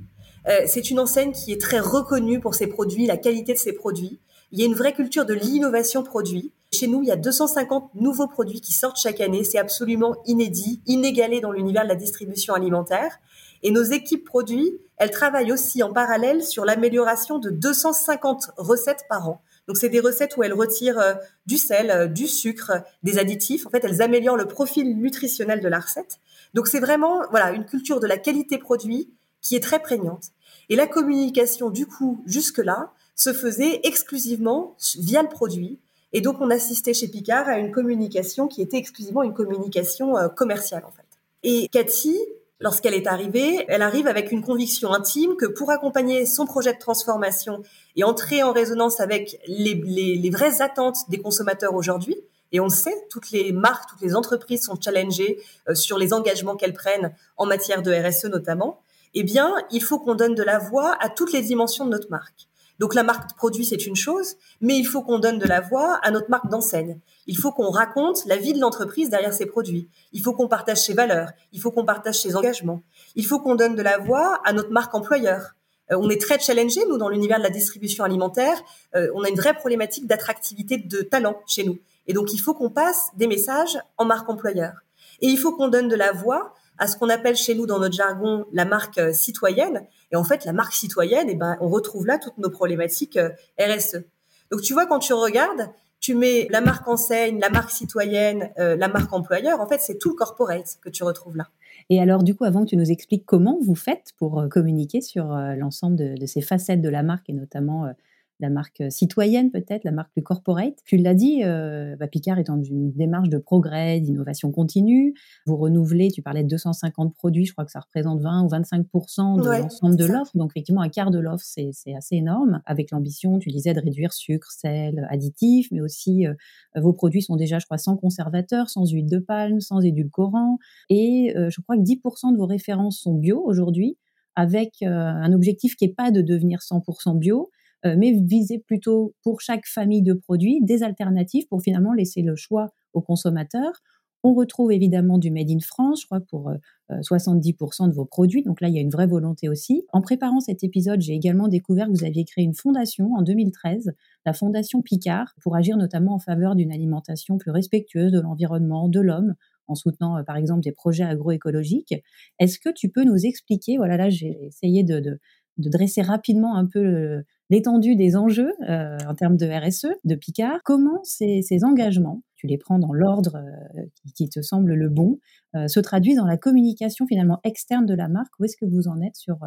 Euh, 0.47 0.61
c'est 0.67 0.91
une 0.91 1.01
enseigne 1.01 1.33
qui 1.33 1.51
est 1.51 1.61
très 1.61 1.81
reconnue 1.81 2.39
pour 2.39 2.55
ses 2.55 2.67
produits, 2.67 3.07
la 3.07 3.17
qualité 3.17 3.55
de 3.55 3.59
ses 3.59 3.73
produits. 3.73 4.21
Il 4.53 4.61
y 4.61 4.63
a 4.63 4.67
une 4.67 4.75
vraie 4.75 4.93
culture 4.93 5.25
de 5.25 5.33
l'innovation 5.33 6.03
produit. 6.03 6.53
Chez 6.71 6.87
nous, 6.87 7.01
il 7.01 7.09
y 7.09 7.13
a 7.13 7.17
250 7.17 7.95
nouveaux 7.95 8.29
produits 8.29 8.61
qui 8.61 8.75
sortent 8.75 9.01
chaque 9.01 9.23
année. 9.23 9.43
C'est 9.43 9.59
absolument 9.59 10.17
inédit, 10.27 10.83
inégalé 10.85 11.41
dans 11.41 11.53
l'univers 11.53 11.85
de 11.85 11.89
la 11.89 11.97
distribution 11.97 12.53
alimentaire. 12.53 13.21
Et 13.63 13.71
nos 13.71 13.85
équipes 13.85 14.27
produits, 14.27 14.79
elles 14.99 15.11
travaillent 15.11 15.53
aussi 15.53 15.83
en 15.83 15.95
parallèle 15.95 16.45
sur 16.45 16.67
l'amélioration 16.67 17.39
de 17.39 17.49
250 17.49 18.51
recettes 18.59 19.07
par 19.09 19.31
an. 19.31 19.41
Donc 19.69 19.77
c'est 19.77 19.91
des 19.91 20.01
recettes 20.01 20.37
où 20.37 20.43
elles 20.43 20.55
retirent 20.55 20.99
euh, 20.99 21.15
du 21.47 21.59
sel, 21.59 21.91
euh, 21.91 22.07
du 22.07 22.27
sucre, 22.27 22.73
des 23.03 23.19
additifs. 23.19 23.67
En 23.67 23.71
fait, 23.71 23.85
elles 23.85 24.03
améliorent 24.03 24.39
le 24.39 24.47
profil 24.47 24.99
nutritionnel 24.99 25.61
de 25.61 25.69
la 25.69 25.79
recette. 25.79 26.17
Donc 26.55 26.67
c'est 26.67 26.81
vraiment 26.81 27.21
voilà 27.31 27.53
une 27.53 27.67
culture 27.67 28.01
de 28.01 28.07
la 28.07 28.17
qualité 28.17 28.59
produit 28.59 29.11
qui 29.43 29.55
est 29.55 29.63
très 29.63 29.79
prégnante. 29.79 30.31
Et 30.71 30.77
la 30.77 30.87
communication 30.87 31.71
du 31.71 31.87
coup 31.87 32.23
jusque-là 32.27 32.93
se 33.15 33.33
faisait 33.33 33.81
exclusivement 33.85 34.75
via 34.99 35.23
le 35.23 35.29
produit. 35.29 35.79
Et 36.15 36.23
donc 36.23 36.37
on 36.41 36.51
assistait 36.51 36.95
chez 36.95 37.09
Picard 37.09 37.47
à 37.49 37.59
une 37.59 37.71
communication 37.71 38.49
qui 38.49 38.63
était 38.63 38.79
exclusivement 38.79 39.23
une 39.23 39.35
communication 39.35 40.17
euh, 40.17 40.29
commerciale 40.29 40.85
en 40.87 40.93
fait. 40.93 41.05
Et 41.43 41.69
Cathy, 41.69 42.19
lorsqu'elle 42.61 42.95
est 42.95 43.07
arrivée, 43.07 43.65
elle 43.69 43.83
arrive 43.83 44.07
avec 44.07 44.33
une 44.33 44.43
conviction 44.43 44.93
intime 44.93 45.37
que 45.37 45.47
pour 45.47 45.71
accompagner 45.71 46.27
son 46.27 46.47
projet 46.47 46.73
de 46.73 46.79
transformation 46.79 47.63
et 47.97 48.05
entrer 48.05 48.43
en 48.43 48.53
résonance 48.53 49.01
avec 49.01 49.41
les, 49.47 50.31
vraies 50.31 50.61
attentes 50.61 50.99
des 51.09 51.19
consommateurs 51.19 51.75
aujourd'hui, 51.75 52.17
et 52.51 52.61
on 52.61 52.65
le 52.65 52.71
sait, 52.71 52.95
toutes 53.11 53.31
les 53.31 53.53
marques, 53.53 53.91
toutes 53.91 54.01
les 54.01 54.17
entreprises 54.17 54.65
sont 54.65 54.81
challengées 54.81 55.39
euh, 55.69 55.75
sur 55.75 55.99
les 55.99 56.15
engagements 56.15 56.57
qu'elles 56.57 56.73
prennent 56.73 57.15
en 57.37 57.45
matière 57.45 57.83
de 57.83 57.93
RSE 57.93 58.25
notamment, 58.25 58.81
eh 59.15 59.23
bien, 59.23 59.55
il 59.71 59.83
faut 59.83 59.99
qu'on 59.99 60.15
donne 60.15 60.35
de 60.35 60.43
la 60.43 60.59
voix 60.59 60.97
à 61.01 61.11
toutes 61.11 61.33
les 61.33 61.43
dimensions 61.43 61.85
de 61.85 61.91
notre 61.91 62.11
marque. 62.11 62.49
Donc 62.79 62.95
la 62.95 63.03
marque 63.03 63.31
de 63.31 63.35
produit, 63.35 63.65
c'est 63.65 63.87
une 63.87 63.97
chose, 63.97 64.37
mais 64.61 64.77
il 64.77 64.85
faut 64.85 65.03
qu'on 65.03 65.19
donne 65.19 65.39
de 65.39 65.47
la 65.47 65.61
voix 65.61 65.99
à 66.03 66.11
notre 66.11 66.31
marque 66.31 66.49
d'enseigne. 66.49 66.99
Il 67.27 67.37
faut 67.37 67.51
qu'on 67.51 67.71
raconte 67.71 68.25
la 68.27 68.37
vie 68.37 68.53
de 68.53 68.61
l'entreprise 68.61 69.11
derrière 69.11 69.33
ses 69.33 69.47
produits. 69.47 69.89
Il 70.13 70.23
faut 70.23 70.33
qu'on 70.33 70.49
partage 70.49 70.79
ses 70.79 70.95
valeurs. 70.95 71.31
Il 71.53 71.61
faut 71.61 71.71
qu'on 71.71 71.85
partage 71.85 72.21
ses 72.21 72.37
engagements. 72.37 72.83
Il 73.17 73.27
faut 73.27 73.41
qu'on 73.41 73.57
donne 73.57 73.75
de 73.75 73.83
la 73.83 73.99
voix 73.99 74.41
à 74.45 74.53
notre 74.53 74.71
marque 74.71 74.95
employeur. 74.95 75.55
Euh, 75.91 75.97
on 75.99 76.09
est 76.09 76.21
très 76.21 76.39
challengé, 76.39 76.81
nous, 76.89 76.99
dans 76.99 77.09
l'univers 77.09 77.39
de 77.39 77.43
la 77.43 77.51
distribution 77.51 78.05
alimentaire. 78.05 78.63
Euh, 78.95 79.11
on 79.15 79.23
a 79.25 79.29
une 79.29 79.37
vraie 79.37 79.55
problématique 79.55 80.07
d'attractivité 80.07 80.79
de 80.79 81.03
talent 81.03 81.41
chez 81.47 81.65
nous. 81.65 81.79
Et 82.07 82.13
donc, 82.13 82.33
il 82.33 82.39
faut 82.39 82.55
qu'on 82.55 82.71
passe 82.71 83.09
des 83.17 83.27
messages 83.27 83.79
en 83.97 84.05
marque 84.05 84.29
employeur. 84.29 84.73
Et 85.21 85.27
il 85.27 85.37
faut 85.37 85.53
qu'on 85.53 85.69
donne 85.69 85.89
de 85.89 85.97
la 85.97 86.13
voix 86.13 86.55
à 86.79 86.87
ce 86.87 86.97
qu'on 86.97 87.09
appelle 87.09 87.37
chez 87.37 87.55
nous 87.55 87.67
dans 87.67 87.79
notre 87.79 87.95
jargon 87.95 88.47
la 88.53 88.65
marque 88.65 88.99
euh, 88.99 89.13
citoyenne. 89.13 89.87
Et 90.13 90.17
en 90.17 90.25
fait, 90.25 90.45
la 90.45 90.53
marque 90.53 90.73
citoyenne, 90.73 91.29
eh 91.29 91.35
ben, 91.35 91.57
on 91.61 91.69
retrouve 91.69 92.07
là 92.07 92.19
toutes 92.19 92.39
nos 92.39 92.51
problématiques 92.51 93.19
RSE. 93.61 94.05
Donc, 94.51 94.63
tu 94.63 94.73
vois, 94.73 94.87
quand 94.87 94.99
tu 94.99 95.13
regardes, 95.13 95.69
tu 96.01 96.15
mets 96.15 96.47
la 96.51 96.61
marque 96.61 96.89
enseigne, 96.89 97.39
la 97.41 97.51
marque 97.51 97.71
citoyenne, 97.71 98.51
la 98.57 98.89
marque 98.89 99.13
employeur. 99.13 99.61
En 99.61 99.67
fait, 99.67 99.81
c'est 99.81 99.99
tout 99.99 100.11
le 100.11 100.15
corporate 100.15 100.79
que 100.81 100.89
tu 100.89 101.05
retrouves 101.05 101.37
là. 101.37 101.49
Et 101.91 102.01
alors, 102.01 102.23
du 102.23 102.35
coup, 102.35 102.45
avant 102.45 102.65
que 102.65 102.71
tu 102.71 102.77
nous 102.77 102.91
expliques 102.91 103.25
comment 103.25 103.59
vous 103.61 103.75
faites 103.75 104.13
pour 104.19 104.41
euh, 104.41 104.49
communiquer 104.49 105.01
sur 105.01 105.33
euh, 105.33 105.55
l'ensemble 105.55 105.97
de, 105.97 106.27
ces 106.27 106.43
facettes 106.43 106.83
de 106.83 106.89
la 106.89 107.03
marque 107.03 107.31
et 107.31 107.33
notamment 107.33 107.87
euh, 107.87 107.93
la 108.41 108.51
marque 108.51 108.83
citoyenne 108.91 109.51
peut-être, 109.51 109.85
la 109.85 109.91
marque 109.91 110.13
plus 110.13 110.23
corporate. 110.23 110.75
Tu 110.85 110.97
l'as 110.97 111.15
dit, 111.15 111.43
euh, 111.45 111.97
bah, 111.97 112.07
Picard 112.07 112.39
est 112.39 112.45
dans 112.45 112.63
une 112.63 112.93
démarche 112.93 113.29
de 113.29 113.39
progrès, 113.39 114.01
d'innovation 114.01 114.53
continue. 114.53 115.15
Vous 115.47 115.57
renouvelez, 115.57 116.11
tu 116.11 116.23
parlais 116.23 116.45
de 116.45 116.49
250 116.49 117.15
produits, 117.15 117.47
je 117.47 117.53
crois 117.53 117.65
que 117.65 117.71
ça 117.71 117.81
représente 117.81 118.21
20 118.21 118.45
ou 118.45 118.49
25 118.49 118.83
de 118.83 119.63
l'ensemble 119.63 119.97
de 119.97 120.05
l'offre. 120.05 120.37
Donc 120.37 120.53
effectivement, 120.53 120.83
un 120.83 120.89
quart 120.89 121.11
de 121.11 121.19
l'offre, 121.19 121.45
c'est 121.45 121.95
assez 121.95 122.17
énorme. 122.17 122.63
Avec 122.67 122.91
l'ambition, 122.91 123.39
tu 123.39 123.51
disais, 123.51 123.75
de 123.75 123.81
réduire 123.81 124.13
sucre, 124.13 124.51
sel, 124.53 125.07
additifs, 125.11 125.69
mais 125.73 125.81
aussi 125.81 126.27
euh, 126.27 126.35
vos 126.77 126.93
produits 126.93 127.23
sont 127.23 127.37
déjà, 127.37 127.59
je 127.59 127.65
crois, 127.65 127.79
sans 127.79 127.97
conservateur, 127.97 128.71
sans 128.71 128.89
huile 128.91 129.09
de 129.09 129.19
palme, 129.19 129.61
sans 129.61 129.81
édulcorant. 129.81 130.59
Et 130.91 131.35
euh, 131.37 131.51
je 131.51 131.61
crois 131.61 131.77
que 131.77 131.83
10% 131.83 132.33
de 132.33 132.37
vos 132.37 132.47
références 132.47 133.01
sont 133.01 133.15
bio 133.15 133.43
aujourd'hui 133.45 133.99
avec 134.37 134.83
un 134.83 135.33
objectif 135.33 135.75
qui 135.75 135.85
n'est 135.85 135.93
pas 135.93 136.13
de 136.13 136.23
devenir 136.23 136.61
100% 136.61 137.19
bio, 137.19 137.51
euh, 137.51 137.58
mais 137.85 138.13
viser 138.13 138.59
plutôt 138.59 139.15
pour 139.23 139.41
chaque 139.41 139.67
famille 139.67 140.03
de 140.03 140.15
produits 140.15 140.61
des 140.63 140.83
alternatives 140.83 141.47
pour 141.49 141.63
finalement 141.63 141.93
laisser 141.93 142.23
le 142.23 142.35
choix 142.37 142.73
aux 142.93 143.01
consommateurs. 143.01 143.83
On 144.25 144.35
retrouve 144.35 144.73
évidemment 144.73 145.17
du 145.19 145.31
Made 145.31 145.51
in 145.51 145.61
France, 145.61 146.01
je 146.01 146.07
crois, 146.07 146.21
pour 146.21 146.53
70% 146.91 146.91
euh, 146.91 147.85
euh, 147.85 147.89
de 147.89 147.95
vos 147.95 148.05
produits. 148.05 148.43
Donc 148.43 148.61
là, 148.61 148.69
il 148.69 148.75
y 148.75 148.79
a 148.79 148.81
une 148.81 148.91
vraie 148.91 149.07
volonté 149.07 149.49
aussi. 149.49 149.85
En 149.93 150.01
préparant 150.01 150.41
cet 150.41 150.65
épisode, 150.65 151.01
j'ai 151.01 151.15
également 151.15 151.47
découvert 151.47 151.87
que 151.87 151.93
vous 151.93 152.05
aviez 152.05 152.25
créé 152.25 152.45
une 152.45 152.55
fondation 152.55 153.15
en 153.15 153.23
2013, 153.23 153.93
la 154.27 154.33
Fondation 154.33 154.83
Picard, 154.83 155.35
pour 155.41 155.55
agir 155.55 155.77
notamment 155.77 156.15
en 156.15 156.19
faveur 156.19 156.57
d'une 156.57 156.73
alimentation 156.73 157.39
plus 157.39 157.53
respectueuse 157.53 158.11
de 158.11 158.21
l'environnement, 158.21 158.89
de 158.89 159.01
l'homme, 159.01 159.35
en 159.69 159.77
soutenant 159.77 160.23
par 160.25 160.37
exemple 160.37 160.63
des 160.63 160.73
projets 160.73 161.05
agroécologiques. 161.05 161.95
Est-ce 162.41 162.59
que 162.59 162.71
tu 162.71 162.89
peux 162.89 163.05
nous 163.05 163.25
expliquer, 163.25 163.77
voilà 163.77 163.97
là 163.97 164.09
j'ai 164.09 164.47
essayé 164.47 164.83
de, 164.83 164.99
de, 164.99 165.21
de, 165.59 165.71
dresser 165.71 166.03
rapidement 166.03 166.57
un 166.57 166.67
peu 166.67 167.23
l'étendue 167.51 167.97
des 167.97 168.17
enjeux 168.17 168.53
euh, 168.69 168.99
en 169.07 169.15
termes 169.15 169.37
de 169.37 169.47
RSE 169.47 169.89
de 170.05 170.15
Picard. 170.15 170.61
Comment 170.65 171.01
ces, 171.05 171.43
engagements, 171.65 172.23
tu 172.37 172.47
les 172.47 172.59
prends 172.59 172.79
dans 172.79 172.93
l'ordre 172.93 173.37
euh, 173.37 173.83
qui, 174.15 174.29
te 174.29 174.43
semble 174.43 174.75
le 174.75 174.89
bon, 174.89 175.19
euh, 175.57 175.69
se 175.69 175.81
traduisent 175.81 176.17
dans 176.17 176.27
la 176.27 176.37
communication 176.37 177.07
finalement 177.07 177.41
externe 177.45 177.87
de 177.87 177.95
la 177.95 178.09
marque? 178.09 178.33
Où 178.39 178.45
est-ce 178.45 178.57
que 178.57 178.67
vous 178.67 178.89
en 178.89 179.01
êtes 179.01 179.17
sur 179.17 179.39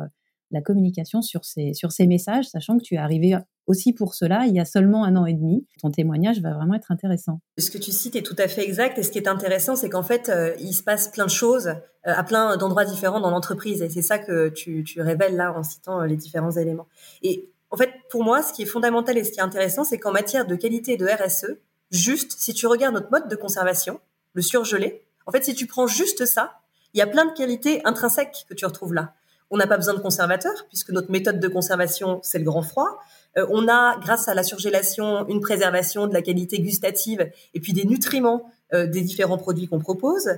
la 0.54 0.62
communication 0.62 1.22
sur 1.22 1.46
ces, 1.46 1.74
sur 1.74 1.94
ces 1.94 2.08
messages, 2.08 2.46
sachant 2.46 2.78
que 2.78 2.84
tu 2.84 2.96
es 2.96 2.98
arrivé 2.98 3.38
aussi 3.68 3.94
pour 3.94 4.16
cela 4.16 4.48
il 4.48 4.54
y 4.54 4.60
a 4.60 4.66
seulement 4.66 5.06
un 5.06 5.16
an 5.16 5.26
et 5.26 5.34
demi? 5.34 5.66
Ton 5.80 5.92
témoignage 5.92 6.42
va 6.42 6.54
vraiment 6.54 6.74
être 6.74 6.92
intéressant. 6.92 7.40
Ce 7.58 7.72
que 7.72 7.78
tu 7.78 7.92
cites 7.92 8.18
est 8.18 8.22
tout 8.22 8.36
à 8.38 8.50
fait 8.50 8.66
exact. 8.66 8.98
Et 8.98 9.04
ce 9.04 9.12
qui 9.12 9.20
est 9.20 9.30
intéressant, 9.30 9.78
c'est 9.78 9.90
qu'en 9.90 10.04
fait, 10.04 10.30
il 10.60 10.74
se 10.74 10.84
passe 10.84 11.08
plein 11.08 11.26
de 11.26 11.32
choses 11.32 11.76
à 12.04 12.24
plein 12.24 12.58
d'endroits 12.58 12.84
différents 12.84 13.22
dans 13.22 13.30
l'entreprise. 13.30 13.82
Et 13.82 13.90
c'est 13.90 14.02
ça 14.02 14.20
que 14.20 14.50
tu, 14.50 14.84
tu 14.84 15.00
révèles 15.02 15.38
là 15.38 15.54
en 15.54 15.64
citant 15.64 16.02
les 16.02 16.18
différents 16.18 16.52
éléments. 16.52 16.88
Et 17.22 17.51
en 17.72 17.78
fait, 17.78 17.92
pour 18.10 18.24
moi, 18.24 18.44
ce 18.44 18.54
qui 18.54 18.64
est 18.64 18.66
fondamental 18.68 19.18
et 19.18 19.24
ce 19.24 19.32
qui 19.32 19.40
est 19.40 19.44
intéressant, 19.44 19.84
c'est 19.84 19.98
qu'en 19.98 20.12
matière 20.12 20.46
de 20.46 20.56
qualité 20.56 20.98
de 20.98 21.08
RSE, 21.08 21.58
juste, 21.90 22.34
si 22.38 22.54
tu 22.54 22.68
regardes 22.68 22.94
notre 22.94 23.10
mode 23.12 23.30
de 23.30 23.36
conservation, 23.36 24.00
le 24.34 24.42
surgelé, 24.42 25.06
en 25.26 25.32
fait, 25.32 25.46
si 25.46 25.56
tu 25.56 25.68
prends 25.68 25.88
juste 25.88 26.26
ça, 26.26 26.60
il 26.94 27.00
y 27.00 27.02
a 27.02 27.08
plein 27.08 27.26
de 27.26 27.32
qualités 27.32 27.82
intrinsèques 27.86 28.46
que 28.50 28.54
tu 28.54 28.66
retrouves 28.66 28.94
là. 28.94 29.14
On 29.50 29.58
n'a 29.58 29.68
pas 29.68 29.78
besoin 29.78 29.94
de 29.94 30.00
conservateur, 30.00 30.54
puisque 30.70 30.92
notre 30.92 31.12
méthode 31.12 31.40
de 31.40 31.48
conservation, 31.48 32.20
c'est 32.24 32.40
le 32.40 32.46
grand 32.46 32.62
froid. 32.62 33.00
Euh, 33.38 33.46
on 33.50 33.68
a, 33.68 33.98
grâce 34.00 34.28
à 34.28 34.34
la 34.34 34.44
surgélation, 34.44 35.28
une 35.28 35.40
préservation 35.40 36.08
de 36.08 36.14
la 36.14 36.22
qualité 36.22 36.60
gustative 36.60 37.32
et 37.54 37.60
puis 37.60 37.74
des 37.74 37.86
nutriments 37.86 38.52
euh, 38.74 38.88
des 38.88 39.02
différents 39.02 39.38
produits 39.38 39.68
qu'on 39.68 39.80
propose 39.80 40.30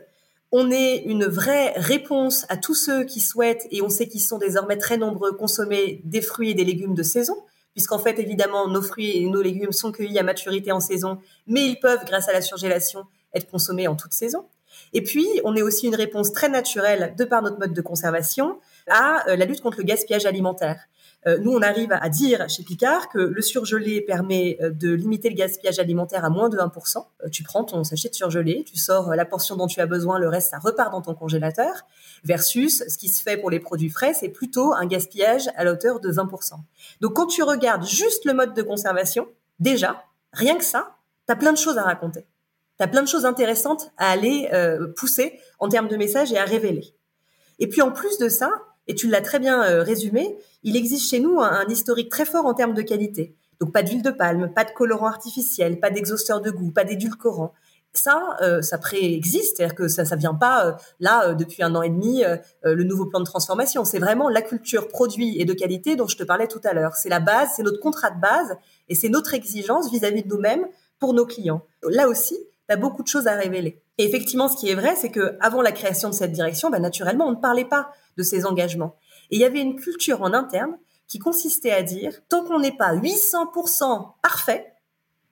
on 0.56 0.70
est 0.70 0.98
une 0.98 1.26
vraie 1.26 1.74
réponse 1.76 2.46
à 2.48 2.58
tous 2.58 2.76
ceux 2.76 3.06
qui 3.06 3.20
souhaitent, 3.20 3.68
et 3.72 3.82
on 3.82 3.90
sait 3.90 4.08
qu'ils 4.08 4.22
sont 4.22 4.38
désormais 4.38 4.78
très 4.78 4.98
nombreux, 4.98 5.32
consommer 5.32 6.00
des 6.04 6.22
fruits 6.22 6.52
et 6.52 6.54
des 6.54 6.64
légumes 6.64 6.94
de 6.94 7.02
saison, 7.02 7.36
puisqu'en 7.74 7.98
fait, 7.98 8.20
évidemment, 8.20 8.68
nos 8.68 8.84
fruits 8.84 9.18
et 9.18 9.26
nos 9.26 9.42
légumes 9.42 9.72
sont 9.72 9.92
cueillis 9.92 10.20
à 10.20 10.24
maturité 10.24 10.72
en 10.72 10.80
saison, 10.80 11.18
mais 11.48 11.66
ils 11.66 11.80
peuvent, 11.80 12.06
grâce 12.06 12.30
à 12.30 12.34
la 12.34 12.44
surgélation, 12.44 13.06
être 13.34 13.50
consommés 13.50 13.88
en 13.88 13.96
toute 13.96 14.14
saison. 14.14 14.46
Et 14.94 15.02
puis, 15.02 15.28
on 15.44 15.56
est 15.56 15.64
aussi 15.64 15.88
une 15.88 15.96
réponse 15.96 16.32
très 16.34 16.50
naturelle, 16.50 17.16
de 17.18 17.26
par 17.26 17.42
notre 17.42 17.58
mode 17.58 17.74
de 17.74 17.82
conservation, 17.82 18.60
à 18.88 19.28
euh, 19.30 19.36
la 19.36 19.46
lutte 19.46 19.62
contre 19.62 19.80
le 19.80 19.86
gaspillage 19.86 20.28
alimentaire. 20.28 20.82
Euh, 21.28 21.38
nous, 21.40 21.52
on 21.52 21.62
arrive 21.62 21.92
à 21.92 22.10
dire 22.10 22.50
chez 22.50 22.64
Picard 22.64 23.10
que 23.10 23.18
le 23.18 23.42
surgelé 23.42 24.02
permet 24.02 24.58
euh, 24.62 24.70
de 24.70 24.92
limiter 24.92 25.30
le 25.30 25.36
gaspillage 25.36 25.80
alimentaire 25.80 26.26
à 26.26 26.30
moins 26.30 26.50
de 26.50 26.58
1%. 26.58 27.06
Euh, 27.24 27.30
tu 27.30 27.44
prends 27.44 27.64
ton 27.64 27.84
sachet 27.84 28.10
de 28.10 28.16
surgelé, 28.16 28.64
tu 28.66 28.78
sors 28.78 29.16
la 29.16 29.26
portion 29.26 29.56
dont 29.56 29.68
tu 29.68 29.80
as 29.80 29.86
besoin, 29.86 30.20
le 30.20 30.28
reste, 30.28 30.52
ça 30.52 30.60
repart 30.60 30.92
dans 30.92 31.02
ton 31.02 31.14
congélateur, 31.14 31.86
versus 32.24 32.84
ce 32.88 32.98
qui 32.98 33.10
se 33.10 33.22
fait 33.22 33.38
pour 33.38 33.50
les 33.50 33.60
produits 33.60 33.90
frais, 33.90 34.14
c'est 34.14 34.30
plutôt 34.30 34.74
un 34.74 34.86
gaspillage 34.86 35.50
à 35.56 35.64
la 35.64 35.74
hauteur 35.74 36.00
de 36.00 36.12
20%. 36.12 36.56
Donc, 37.02 37.14
quand 37.14 37.28
tu 37.28 37.44
regardes 37.44 37.86
juste 37.86 38.26
le 38.26 38.34
mode 38.34 38.54
de 38.54 38.62
conservation, 38.62 39.28
déjà, 39.60 40.04
rien 40.34 40.58
que 40.58 40.64
ça, 40.64 40.98
tu 41.28 41.34
as 41.34 41.36
plein 41.36 41.54
de 41.54 41.58
choses 41.58 41.78
à 41.78 41.84
raconter. 41.84 42.26
Tu 42.78 42.84
as 42.84 42.88
plein 42.88 43.02
de 43.02 43.08
choses 43.08 43.26
intéressantes 43.26 43.92
à 43.98 44.10
aller 44.10 44.50
pousser 44.98 45.40
en 45.60 45.70
termes 45.70 45.88
de 45.88 45.96
messages 45.96 46.32
et 46.34 46.38
à 46.38 46.44
révéler. 46.44 46.96
Et 47.60 47.68
puis 47.68 47.82
en 47.82 47.92
plus 47.92 48.18
de 48.18 48.30
ça, 48.30 48.50
et 48.88 48.96
tu 48.96 49.08
l'as 49.08 49.22
très 49.22 49.40
bien 49.40 49.64
euh, 49.64 49.84
résumé, 49.84 50.38
il 50.64 50.76
existe 50.76 51.10
chez 51.10 51.20
nous 51.20 51.40
un, 51.40 51.66
historique 51.68 52.10
très 52.10 52.26
fort 52.26 52.46
en 52.46 52.54
termes 52.54 52.74
de 52.74 52.82
qualité. 52.82 53.36
Donc 53.60 53.72
pas 53.72 53.84
d'huile 53.84 54.02
de 54.02 54.12
palme, 54.12 54.52
pas 54.54 54.66
de 54.66 54.72
colorant 54.72 55.08
artificiel, 55.08 55.80
pas 55.80 55.90
d'exhausteur 55.90 56.42
de 56.42 56.52
goût, 56.52 56.72
pas 56.72 56.84
d'édulcorant. 56.84 57.54
Ça, 57.96 58.38
euh, 58.42 58.64
ça 58.64 58.80
préexiste, 58.80 59.58
c'est-à-dire 59.58 59.76
que 59.76 59.88
ça, 59.88 60.04
ça 60.04 60.16
vient 60.16 60.34
pas 60.34 60.66
euh, 60.66 60.72
là 61.00 61.34
depuis 61.36 61.62
un 61.62 61.76
an 61.76 61.84
et 61.84 61.90
demi 61.90 62.24
le 62.64 62.84
nouveau 62.84 63.06
plan 63.06 63.20
de 63.20 63.26
transformation. 63.26 63.86
C'est 63.86 64.00
vraiment 64.00 64.30
la 64.30 64.42
culture 64.42 64.88
produit 64.88 65.40
et 65.40 65.46
de 65.46 65.54
qualité 65.54 65.96
dont 65.96 66.08
je 66.08 66.18
te 66.18 66.24
parlais 66.24 66.48
tout 66.48 66.62
à 66.64 66.74
l'heure. 66.74 66.96
C'est 66.96 67.10
la 67.10 67.20
base, 67.20 67.50
c'est 67.56 67.64
notre 67.64 67.80
contrat 67.80 68.10
de 68.10 68.20
base 68.20 68.58
et 68.90 68.96
c'est 68.96 69.10
notre 69.10 69.36
exigence 69.36 69.92
vis-à-vis 69.92 70.24
de 70.24 70.28
nous-mêmes 70.28 70.66
pour 70.98 71.14
nos 71.14 71.26
clients. 71.26 71.62
Là 71.84 72.08
aussi, 72.08 72.38
tu 72.68 72.74
as 72.74 72.78
beaucoup 72.78 73.04
de 73.04 73.08
choses 73.08 73.28
à 73.28 73.36
révéler. 73.36 73.82
Et 73.98 74.06
effectivement, 74.06 74.48
ce 74.48 74.58
qui 74.58 74.70
est 74.70 74.76
vrai, 74.76 74.96
c'est 74.96 75.12
que 75.12 75.38
avant 75.40 75.62
la 75.62 75.72
création 75.72 76.10
de 76.10 76.14
cette 76.14 76.32
direction, 76.32 76.70
bah, 76.70 76.80
naturellement, 76.80 77.28
on 77.28 77.32
ne 77.32 77.42
parlait 77.42 77.66
pas 77.66 77.92
de 78.18 78.24
ces 78.24 78.46
engagements. 78.46 78.96
Et 79.30 79.36
il 79.36 79.42
y 79.42 79.46
avait 79.46 79.62
une 79.62 79.76
culture 79.76 80.22
en 80.22 80.34
interne 80.34 80.78
qui 81.08 81.20
consistait 81.20 81.72
à 81.72 81.84
dire, 81.84 82.22
tant 82.30 82.44
qu'on 82.44 82.60
n'est 82.60 82.76
pas 82.76 82.96
800% 82.96 84.14
parfait, 84.22 84.74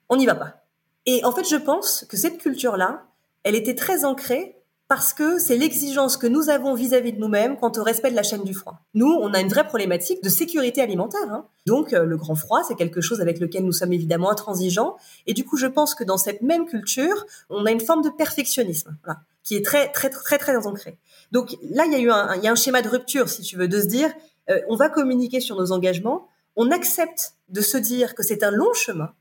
on 0.09 0.17
n'y 0.17 0.25
va 0.25 0.35
pas. 0.35 0.65
Et 1.05 1.23
en 1.25 1.31
fait, 1.31 1.47
je 1.47 1.55
pense 1.55 2.05
que 2.09 2.17
cette 2.17 2.37
culture-là, 2.37 3.07
elle 3.43 3.55
était 3.55 3.75
très 3.75 4.05
ancrée 4.05 4.60
parce 4.91 5.13
que 5.13 5.39
c'est 5.39 5.55
l'exigence 5.55 6.17
que 6.17 6.27
nous 6.27 6.49
avons 6.49 6.73
vis-à-vis 6.73 7.13
de 7.13 7.17
nous-mêmes 7.17 7.55
quant 7.55 7.71
au 7.77 7.81
respect 7.81 8.11
de 8.11 8.15
la 8.17 8.23
chaîne 8.23 8.43
du 8.43 8.53
froid. 8.53 8.81
Nous, 8.93 9.07
on 9.07 9.33
a 9.33 9.39
une 9.39 9.47
vraie 9.47 9.65
problématique 9.65 10.21
de 10.21 10.27
sécurité 10.27 10.81
alimentaire. 10.81 11.31
Hein. 11.31 11.45
Donc, 11.65 11.93
euh, 11.93 12.03
le 12.03 12.17
grand 12.17 12.35
froid, 12.35 12.61
c'est 12.67 12.75
quelque 12.75 12.99
chose 12.99 13.21
avec 13.21 13.39
lequel 13.39 13.63
nous 13.63 13.71
sommes 13.71 13.93
évidemment 13.93 14.29
intransigeants. 14.29 14.97
Et 15.27 15.33
du 15.33 15.45
coup, 15.45 15.55
je 15.55 15.67
pense 15.67 15.95
que 15.95 16.03
dans 16.03 16.17
cette 16.17 16.41
même 16.41 16.65
culture, 16.65 17.25
on 17.49 17.65
a 17.65 17.71
une 17.71 17.79
forme 17.79 18.01
de 18.01 18.09
perfectionnisme 18.09 18.97
qui 19.43 19.55
est 19.55 19.63
très, 19.63 19.89
très, 19.93 20.09
très, 20.09 20.37
très 20.37 20.57
ancrée. 20.67 20.97
Donc 21.31 21.55
là, 21.69 21.85
il 21.85 21.93
y 21.93 21.95
a 21.95 21.99
eu 21.99 22.11
un 22.11 22.55
schéma 22.55 22.81
de 22.81 22.89
rupture, 22.89 23.29
si 23.29 23.43
tu 23.43 23.55
veux, 23.55 23.69
de 23.69 23.79
se 23.79 23.87
dire, 23.87 24.11
euh, 24.49 24.59
on 24.67 24.75
va 24.75 24.89
communiquer 24.89 25.39
sur 25.39 25.55
nos 25.55 25.71
engagements, 25.71 26.27
on 26.57 26.69
accepte 26.69 27.35
de 27.47 27.61
se 27.61 27.77
dire 27.77 28.13
que 28.13 28.23
c'est 28.23 28.43
un 28.43 28.51
long 28.51 28.73
chemin, 28.73 29.13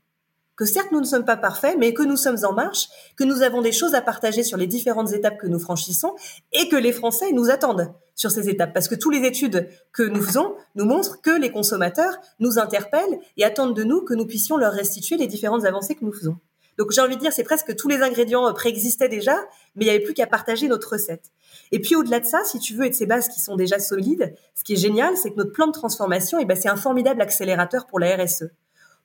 que 0.55 0.65
certes 0.65 0.91
nous 0.91 0.99
ne 0.99 1.05
sommes 1.05 1.25
pas 1.25 1.37
parfaits, 1.37 1.75
mais 1.79 1.93
que 1.93 2.03
nous 2.03 2.17
sommes 2.17 2.37
en 2.43 2.53
marche, 2.53 2.89
que 3.15 3.23
nous 3.23 3.41
avons 3.41 3.61
des 3.61 3.71
choses 3.71 3.95
à 3.95 4.01
partager 4.01 4.43
sur 4.43 4.57
les 4.57 4.67
différentes 4.67 5.13
étapes 5.13 5.37
que 5.37 5.47
nous 5.47 5.59
franchissons 5.59 6.15
et 6.53 6.69
que 6.69 6.75
les 6.75 6.91
Français 6.91 7.31
nous 7.31 7.49
attendent 7.49 7.93
sur 8.15 8.31
ces 8.31 8.49
étapes. 8.49 8.73
Parce 8.73 8.87
que 8.87 8.95
toutes 8.95 9.15
les 9.15 9.25
études 9.25 9.67
que 9.91 10.03
nous 10.03 10.21
faisons 10.21 10.53
nous 10.75 10.85
montrent 10.85 11.21
que 11.21 11.31
les 11.31 11.51
consommateurs 11.51 12.17
nous 12.39 12.59
interpellent 12.59 13.19
et 13.37 13.43
attendent 13.43 13.75
de 13.75 13.83
nous 13.83 14.01
que 14.01 14.13
nous 14.13 14.25
puissions 14.25 14.57
leur 14.57 14.73
restituer 14.73 15.17
les 15.17 15.27
différentes 15.27 15.65
avancées 15.65 15.95
que 15.95 16.05
nous 16.05 16.13
faisons. 16.13 16.37
Donc 16.77 16.91
j'ai 16.91 17.01
envie 17.01 17.15
de 17.15 17.21
dire, 17.21 17.33
c'est 17.33 17.43
presque 17.43 17.75
tous 17.75 17.87
les 17.87 18.01
ingrédients 18.01 18.47
euh, 18.47 18.53
préexistaient 18.53 19.09
déjà, 19.09 19.35
mais 19.75 19.85
il 19.85 19.87
n'y 19.87 19.89
avait 19.89 20.03
plus 20.03 20.13
qu'à 20.13 20.27
partager 20.27 20.67
notre 20.67 20.93
recette. 20.93 21.31
Et 21.71 21.79
puis 21.79 21.95
au-delà 21.95 22.19
de 22.19 22.25
ça, 22.25 22.43
si 22.43 22.59
tu 22.59 22.75
veux, 22.75 22.85
et 22.85 22.89
de 22.89 22.95
ces 22.95 23.05
bases 23.05 23.27
qui 23.27 23.39
sont 23.39 23.55
déjà 23.55 23.77
solides, 23.79 24.33
ce 24.55 24.63
qui 24.63 24.73
est 24.73 24.77
génial, 24.77 25.15
c'est 25.17 25.31
que 25.31 25.37
notre 25.37 25.51
plan 25.51 25.67
de 25.67 25.73
transformation, 25.73 26.39
eh 26.39 26.45
ben, 26.45 26.57
c'est 26.59 26.69
un 26.69 26.75
formidable 26.75 27.21
accélérateur 27.21 27.85
pour 27.85 27.99
la 27.99 28.15
RSE. 28.15 28.45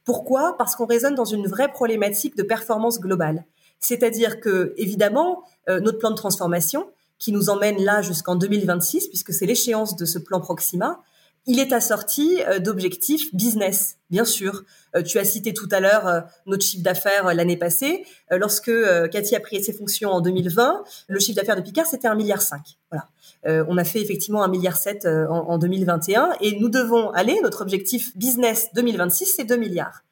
Pourquoi? 0.07 0.57
Parce 0.57 0.77
qu'on 0.77 0.87
résonne 0.87 1.17
dans 1.17 1.25
une 1.27 1.49
vraie 1.49 1.71
problématique 1.71 2.37
de 2.37 2.45
performance 2.45 3.01
globale. 3.01 3.45
C'est-à-dire 3.81 4.41
que, 4.41 4.73
évidemment, 4.77 5.43
euh, 5.69 5.81
notre 5.81 5.99
plan 5.99 6.11
de 6.11 6.17
transformation, 6.17 6.89
qui 7.19 7.33
nous 7.33 7.51
emmène 7.51 7.83
là 7.83 8.03
jusqu'en 8.03 8.37
2026, 8.37 9.09
puisque 9.09 9.33
c'est 9.33 9.47
l'échéance 9.47 9.97
de 9.97 10.05
ce 10.05 10.19
plan 10.19 10.41
Proxima, 10.41 11.01
il 11.47 11.59
est 11.59 11.73
assorti 11.73 12.41
euh, 12.47 12.61
d'objectifs 12.61 13.35
business, 13.35 13.99
bien 14.09 14.25
sûr. 14.25 14.63
Euh, 14.95 15.03
tu 15.03 15.19
as 15.19 15.25
cité 15.25 15.53
tout 15.53 15.69
à 15.73 15.81
l'heure 15.81 16.25
notre 16.47 16.65
chiffre 16.65 16.85
d'affaires 16.85 17.35
l'année 17.35 17.57
passée. 17.57 18.05
Lorsque 18.31 18.71
Cathy 19.11 19.35
a 19.35 19.41
pris 19.41 19.63
ses 19.63 19.73
fonctions 19.73 20.11
en 20.11 20.21
2020, 20.21 20.85
le 21.09 21.19
chiffre 21.19 21.37
d'affaires 21.37 21.57
de 21.57 21.63
Picard, 21.63 21.87
c'était 21.87 22.09
un 22.09 22.15
milliard 22.15 22.43
cinq. 22.43 22.63
Voilà. 22.93 23.09
On 23.45 23.77
a 23.77 23.85
fait 23.85 24.01
effectivement 24.01 24.43
un 24.43 24.49
milliard 24.49 24.77
sept 24.77 25.07
en, 25.07 25.59
2021 25.59 26.33
et 26.41 26.59
nous 26.59 26.69
devons 26.69 27.11
aller, 27.11 27.39
notre 27.43 27.63
objectif 27.63 28.17
business 28.17 28.69
2026, 28.75 29.35
c'est 29.37 29.45
2 29.45 29.57
milliards. 29.57 30.03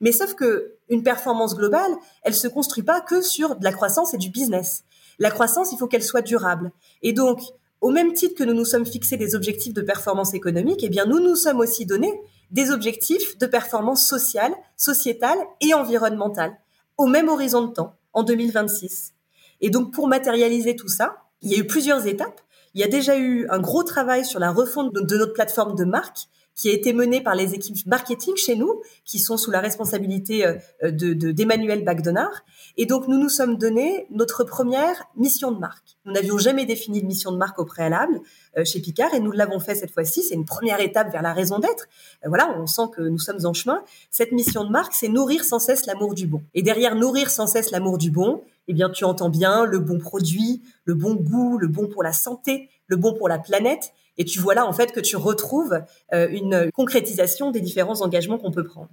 Mais 0.00 0.12
sauf 0.12 0.34
que 0.34 0.74
une 0.88 1.02
performance 1.02 1.56
globale, 1.56 1.92
elle 2.22 2.34
se 2.34 2.48
construit 2.48 2.82
pas 2.82 3.00
que 3.00 3.20
sur 3.20 3.56
de 3.56 3.64
la 3.64 3.72
croissance 3.72 4.14
et 4.14 4.18
du 4.18 4.30
business. 4.30 4.84
La 5.18 5.30
croissance, 5.30 5.72
il 5.72 5.78
faut 5.78 5.86
qu'elle 5.86 6.02
soit 6.02 6.22
durable. 6.22 6.70
Et 7.02 7.12
donc, 7.12 7.40
au 7.80 7.90
même 7.90 8.12
titre 8.12 8.34
que 8.36 8.44
nous 8.44 8.54
nous 8.54 8.64
sommes 8.64 8.86
fixés 8.86 9.16
des 9.16 9.34
objectifs 9.34 9.74
de 9.74 9.82
performance 9.82 10.34
économique, 10.34 10.80
eh 10.82 10.88
bien, 10.88 11.04
nous 11.04 11.20
nous 11.20 11.36
sommes 11.36 11.60
aussi 11.60 11.86
donné 11.86 12.12
des 12.50 12.70
objectifs 12.70 13.36
de 13.38 13.46
performance 13.46 14.06
sociale, 14.06 14.54
sociétale 14.76 15.38
et 15.60 15.74
environnementale 15.74 16.56
au 16.96 17.06
même 17.06 17.28
horizon 17.28 17.66
de 17.66 17.72
temps, 17.72 17.96
en 18.12 18.22
2026. 18.22 19.12
Et 19.60 19.70
donc, 19.70 19.92
pour 19.92 20.08
matérialiser 20.08 20.74
tout 20.74 20.88
ça, 20.88 21.16
il 21.42 21.52
y 21.52 21.54
a 21.54 21.58
eu 21.58 21.66
plusieurs 21.66 22.06
étapes. 22.06 22.40
Il 22.78 22.80
y 22.80 22.84
a 22.84 22.88
déjà 22.88 23.18
eu 23.18 23.44
un 23.50 23.58
gros 23.58 23.82
travail 23.82 24.24
sur 24.24 24.38
la 24.38 24.52
refonte 24.52 24.94
de 24.94 25.16
notre 25.16 25.32
plateforme 25.32 25.74
de 25.74 25.84
marque 25.84 26.28
qui 26.54 26.70
a 26.70 26.72
été 26.72 26.92
menée 26.92 27.20
par 27.20 27.34
les 27.34 27.52
équipes 27.52 27.84
marketing 27.86 28.36
chez 28.36 28.54
nous, 28.54 28.82
qui 29.04 29.18
sont 29.18 29.36
sous 29.36 29.50
la 29.50 29.58
responsabilité 29.58 30.46
euh, 30.46 30.54
de 30.84 31.32
d'Emmanuel 31.32 31.84
Bagdonard. 31.84 32.44
Et 32.76 32.86
donc, 32.86 33.08
nous 33.08 33.18
nous 33.18 33.28
sommes 33.28 33.58
donné 33.58 34.06
notre 34.12 34.44
première 34.44 35.08
mission 35.16 35.50
de 35.50 35.58
marque. 35.58 35.96
Nous 36.04 36.12
n'avions 36.12 36.38
jamais 36.38 36.66
défini 36.66 37.02
de 37.02 37.06
mission 37.06 37.32
de 37.32 37.36
marque 37.36 37.58
au 37.58 37.64
préalable 37.64 38.20
euh, 38.56 38.64
chez 38.64 38.78
Picard 38.78 39.12
et 39.12 39.18
nous 39.18 39.32
l'avons 39.32 39.58
fait 39.58 39.74
cette 39.74 39.90
fois-ci. 39.90 40.22
C'est 40.22 40.36
une 40.36 40.44
première 40.44 40.80
étape 40.80 41.10
vers 41.10 41.22
la 41.22 41.32
raison 41.32 41.58
d'être. 41.58 41.88
Euh, 42.24 42.28
voilà, 42.28 42.56
on 42.60 42.68
sent 42.68 42.90
que 42.94 43.02
nous 43.02 43.18
sommes 43.18 43.44
en 43.44 43.54
chemin. 43.54 43.82
Cette 44.12 44.30
mission 44.30 44.62
de 44.62 44.70
marque, 44.70 44.94
c'est 44.94 45.08
nourrir 45.08 45.42
sans 45.42 45.58
cesse 45.58 45.86
l'amour 45.86 46.14
du 46.14 46.28
bon. 46.28 46.42
Et 46.54 46.62
derrière 46.62 46.94
nourrir 46.94 47.28
sans 47.28 47.48
cesse 47.48 47.72
l'amour 47.72 47.98
du 47.98 48.12
bon, 48.12 48.44
eh 48.68 48.74
bien, 48.74 48.90
tu 48.90 49.04
entends 49.04 49.30
bien 49.30 49.64
le 49.64 49.78
bon 49.78 49.98
produit, 49.98 50.62
le 50.84 50.94
bon 50.94 51.14
goût, 51.14 51.58
le 51.58 51.66
bon 51.66 51.88
pour 51.88 52.02
la 52.02 52.12
santé, 52.12 52.68
le 52.86 52.96
bon 52.96 53.14
pour 53.14 53.28
la 53.28 53.38
planète. 53.38 53.92
Et 54.18 54.24
tu 54.24 54.40
vois 54.40 54.54
là, 54.54 54.66
en 54.66 54.72
fait, 54.72 54.92
que 54.92 55.00
tu 55.00 55.16
retrouves 55.16 55.80
euh, 56.12 56.28
une 56.30 56.70
concrétisation 56.72 57.50
des 57.50 57.60
différents 57.60 58.02
engagements 58.02 58.38
qu'on 58.38 58.50
peut 58.50 58.64
prendre. 58.64 58.90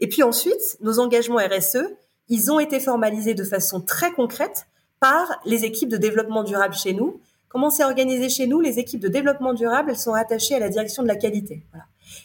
Et 0.00 0.08
puis 0.08 0.22
ensuite, 0.22 0.78
nos 0.80 0.98
engagements 0.98 1.38
RSE, 1.38 1.84
ils 2.28 2.50
ont 2.50 2.58
été 2.58 2.80
formalisés 2.80 3.34
de 3.34 3.44
façon 3.44 3.80
très 3.80 4.12
concrète 4.12 4.66
par 5.00 5.40
les 5.44 5.64
équipes 5.64 5.88
de 5.88 5.96
développement 5.96 6.42
durable 6.42 6.74
chez 6.74 6.94
nous. 6.94 7.20
Comment 7.48 7.68
c'est 7.68 7.84
organisé 7.84 8.28
chez 8.28 8.46
nous? 8.46 8.60
Les 8.60 8.78
équipes 8.78 9.00
de 9.00 9.08
développement 9.08 9.52
durable, 9.52 9.90
elles 9.90 9.98
sont 9.98 10.12
rattachées 10.12 10.54
à 10.54 10.60
la 10.60 10.68
direction 10.68 11.02
de 11.02 11.08
la 11.08 11.16
qualité. 11.16 11.62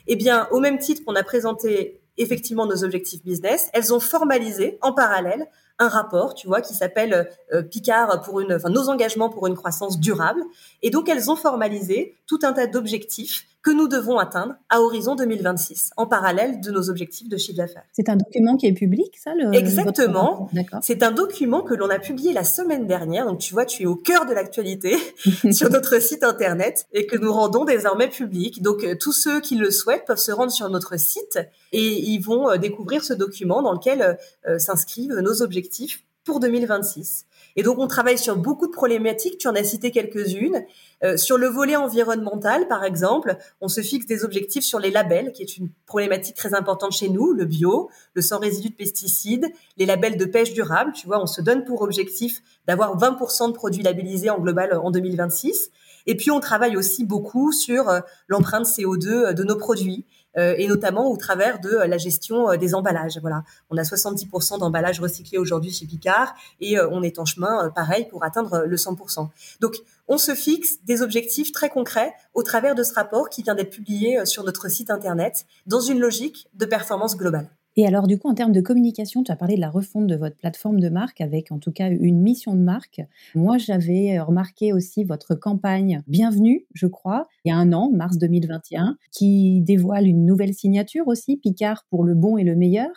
Eh 0.08 0.16
bien, 0.16 0.48
au 0.52 0.60
même 0.60 0.78
titre 0.78 1.04
qu'on 1.04 1.16
a 1.16 1.24
présenté 1.24 2.00
effectivement 2.18 2.66
nos 2.66 2.84
objectifs 2.84 3.24
business, 3.24 3.70
elles 3.74 3.94
ont 3.94 4.00
formalisé 4.00 4.78
en 4.82 4.94
parallèle 4.94 5.48
un 5.80 5.90
rapport, 5.90 6.36
tu 6.36 6.48
vois, 6.48 6.62
qui 6.62 6.74
s'appelle 6.74 7.30
euh, 7.54 7.62
Picard 7.62 8.22
pour 8.22 8.40
une, 8.40 8.54
enfin 8.54 8.70
nos 8.70 8.90
engagements 8.90 9.30
pour 9.30 9.48
une 9.48 9.56
croissance 9.56 10.00
durable. 10.00 10.42
Et 10.82 10.90
donc 10.90 11.10
elles 11.10 11.30
ont 11.30 11.36
formalisé 11.36 12.16
tout 12.28 12.40
un 12.44 12.54
tas 12.54 12.68
d'objectifs 12.68 13.46
que 13.66 13.72
nous 13.72 13.88
devons 13.88 14.20
atteindre 14.20 14.54
à 14.70 14.80
horizon 14.80 15.16
2026, 15.16 15.90
en 15.98 16.06
parallèle 16.06 16.62
de 16.62 16.70
nos 16.70 16.92
objectifs 16.92 17.28
de 17.28 17.36
chiffre 17.36 17.58
d'affaires. 17.58 17.82
C'est 17.94 18.10
un 18.10 18.16
document 18.16 18.58
qui 18.58 18.68
est 18.68 18.74
public, 18.74 19.18
ça 19.18 19.34
le, 19.34 19.56
Exactement. 19.56 20.48
C'est 20.84 21.02
un 21.02 21.12
document 21.12 21.64
que 21.64 21.74
l'on 21.74 21.90
a 21.90 21.98
publié 21.98 22.32
la 22.32 22.44
semaine 22.44 22.86
dernière. 22.86 23.26
Donc 23.26 23.40
tu 23.40 23.56
vois, 23.56 23.66
tu 23.66 23.82
es 23.82 23.86
au 23.88 23.96
cœur 23.96 24.28
de 24.28 24.34
l'actualité 24.34 24.96
sur 25.52 25.72
notre 25.72 26.00
site 26.00 26.24
internet 26.24 26.86
et 26.94 27.08
que 27.08 27.18
nous 27.18 27.34
rendons 27.34 27.66
désormais 27.66 28.08
public. 28.08 28.62
Donc 28.62 28.84
euh, 28.84 28.94
tous 29.00 29.14
ceux 29.14 29.42
qui 29.42 29.56
le 29.56 29.72
souhaitent 29.72 30.06
peuvent 30.06 30.18
se 30.18 30.32
rendre 30.32 30.52
sur 30.52 30.70
notre 30.70 31.00
site 31.00 31.40
et 31.72 31.88
ils 31.88 32.20
vont 32.20 32.52
euh, 32.52 32.58
découvrir 32.58 33.04
ce 33.04 33.14
document 33.14 33.64
dans 33.64 33.74
lequel 33.74 34.20
euh, 34.48 34.60
s'inscrivent 34.60 35.16
nos 35.16 35.42
objectifs 35.42 36.04
pour 36.24 36.40
2026. 36.40 37.26
Et 37.56 37.64
donc, 37.64 37.80
on 37.80 37.88
travaille 37.88 38.18
sur 38.18 38.36
beaucoup 38.36 38.68
de 38.68 38.72
problématiques. 38.72 39.38
Tu 39.38 39.48
en 39.48 39.56
as 39.56 39.64
cité 39.64 39.92
quelques-unes. 39.92 40.66
Euh, 41.04 41.18
sur 41.18 41.38
le 41.38 41.48
volet 41.48 41.76
environnemental, 41.76 42.68
par 42.68 42.84
exemple, 42.84 43.38
on 43.62 43.68
se 43.68 43.82
fixe 43.82 44.06
des 44.06 44.24
objectifs 44.24 44.64
sur 44.64 44.80
les 44.80 44.92
labels, 44.92 45.32
qui 45.34 45.42
est 45.42 45.58
une 45.58 45.70
problématique 45.86 46.36
très 46.36 46.54
importante 46.54 46.94
chez 46.94 47.10
nous, 47.10 47.34
le 47.34 47.46
bio, 47.46 47.90
le 48.14 48.22
sans 48.22 48.40
résidus 48.40 48.70
de 48.70 48.76
pesticides, 48.76 49.48
les 49.78 49.86
labels 49.86 50.18
de 50.18 50.26
pêche 50.26 50.54
durable. 50.54 50.94
Tu 50.94 51.08
vois, 51.08 51.22
on 51.22 51.28
se 51.28 51.42
donne 51.42 51.66
pour 51.66 51.82
objectif 51.82 52.42
d'avoir 52.68 52.98
20% 52.98 53.50
de 53.50 53.54
produits 53.54 53.84
labellisés 53.84 54.30
en 54.30 54.40
global 54.40 54.74
en 54.74 54.92
2026. 54.92 55.72
Et 56.08 56.16
puis, 56.16 56.32
on 56.32 56.40
travaille 56.40 56.78
aussi 56.78 57.04
beaucoup 57.04 57.52
sur 57.52 57.90
euh, 57.90 58.00
l'empreinte 58.28 58.66
CO2 58.66 59.08
euh, 59.08 59.34
de 59.34 59.44
nos 59.44 59.56
produits. 59.56 60.06
Euh, 60.38 60.56
et 60.58 60.68
notamment 60.68 61.10
au 61.10 61.18
travers 61.18 61.60
de 61.60 61.70
euh, 61.70 61.88
la 61.88 61.98
gestion 61.98 62.50
euh, 62.50 62.58
des 62.58 62.76
emballages. 62.76 63.18
Voilà, 63.22 63.44
on 63.70 63.78
a 63.78 63.84
70% 63.84 64.60
d'emballages 64.60 65.00
recyclés 65.00 65.38
aujourd'hui 65.38 65.72
chez 65.72 65.86
Picard 65.86 66.34
et 66.60 66.80
on 66.80 67.04
est 67.04 67.20
en 67.20 67.26
chemin, 67.26 67.70
pareil, 67.70 68.08
pour 68.10 68.24
atteindre 68.24 68.64
le 68.66 68.76
100%. 68.76 69.30
Donc, 69.62 69.76
on 70.08 70.18
se 70.18 70.36
fixe 70.36 70.84
des 70.86 71.02
objectifs 71.02 71.52
très 71.52 71.70
concrets 71.70 72.14
au 72.34 72.44
travers 72.44 72.76
de 72.76 72.84
ce 72.84 72.94
rapport 72.94 73.30
qui 73.30 73.44
vient 73.44 73.56
d'être 73.56 73.72
publié 73.72 74.26
sur 74.26 74.44
notre 74.44 74.70
site 74.70 74.90
internet 74.90 75.46
dans 75.66 75.80
une 75.80 76.00
logique 76.00 76.48
de 76.54 76.66
performance 76.66 77.18
globale. 77.18 77.50
Et 77.78 77.86
alors, 77.86 78.08
du 78.08 78.18
coup, 78.18 78.30
en 78.30 78.34
termes 78.34 78.54
de 78.54 78.62
communication, 78.62 79.22
tu 79.24 79.32
as 79.32 79.36
parlé 79.36 79.56
de 79.56 79.60
la 79.60 79.70
refonte 79.70 80.08
de 80.08 80.16
votre 80.16 80.38
plateforme 80.38 80.80
de 80.80 80.88
marque 80.88 81.20
avec 81.20 81.52
en 81.52 81.60
tout 81.60 81.74
cas 81.74 81.90
une 81.90 82.22
mission 82.22 82.54
de 82.56 82.62
marque. 82.62 83.02
Moi, 83.36 83.58
j'avais 83.58 84.18
remarqué 84.20 84.72
aussi 84.72 85.04
votre 85.04 85.36
campagne 85.36 86.02
Bienvenue, 86.08 86.66
je 86.74 86.88
crois, 86.88 87.28
il 87.44 87.50
y 87.50 87.52
a 87.52 87.58
un 87.58 87.74
an, 87.74 87.92
mars 87.94 88.18
2021, 88.18 88.98
qui 89.12 89.60
dévoile 89.62 90.08
une 90.08 90.26
nouvelle 90.26 90.54
signature 90.54 91.10
aussi, 91.10 91.36
Picard 91.36 91.86
pour 91.90 92.06
le 92.06 92.16
bon 92.16 92.38
et 92.38 92.46
le 92.46 92.56
meilleur. 92.56 92.92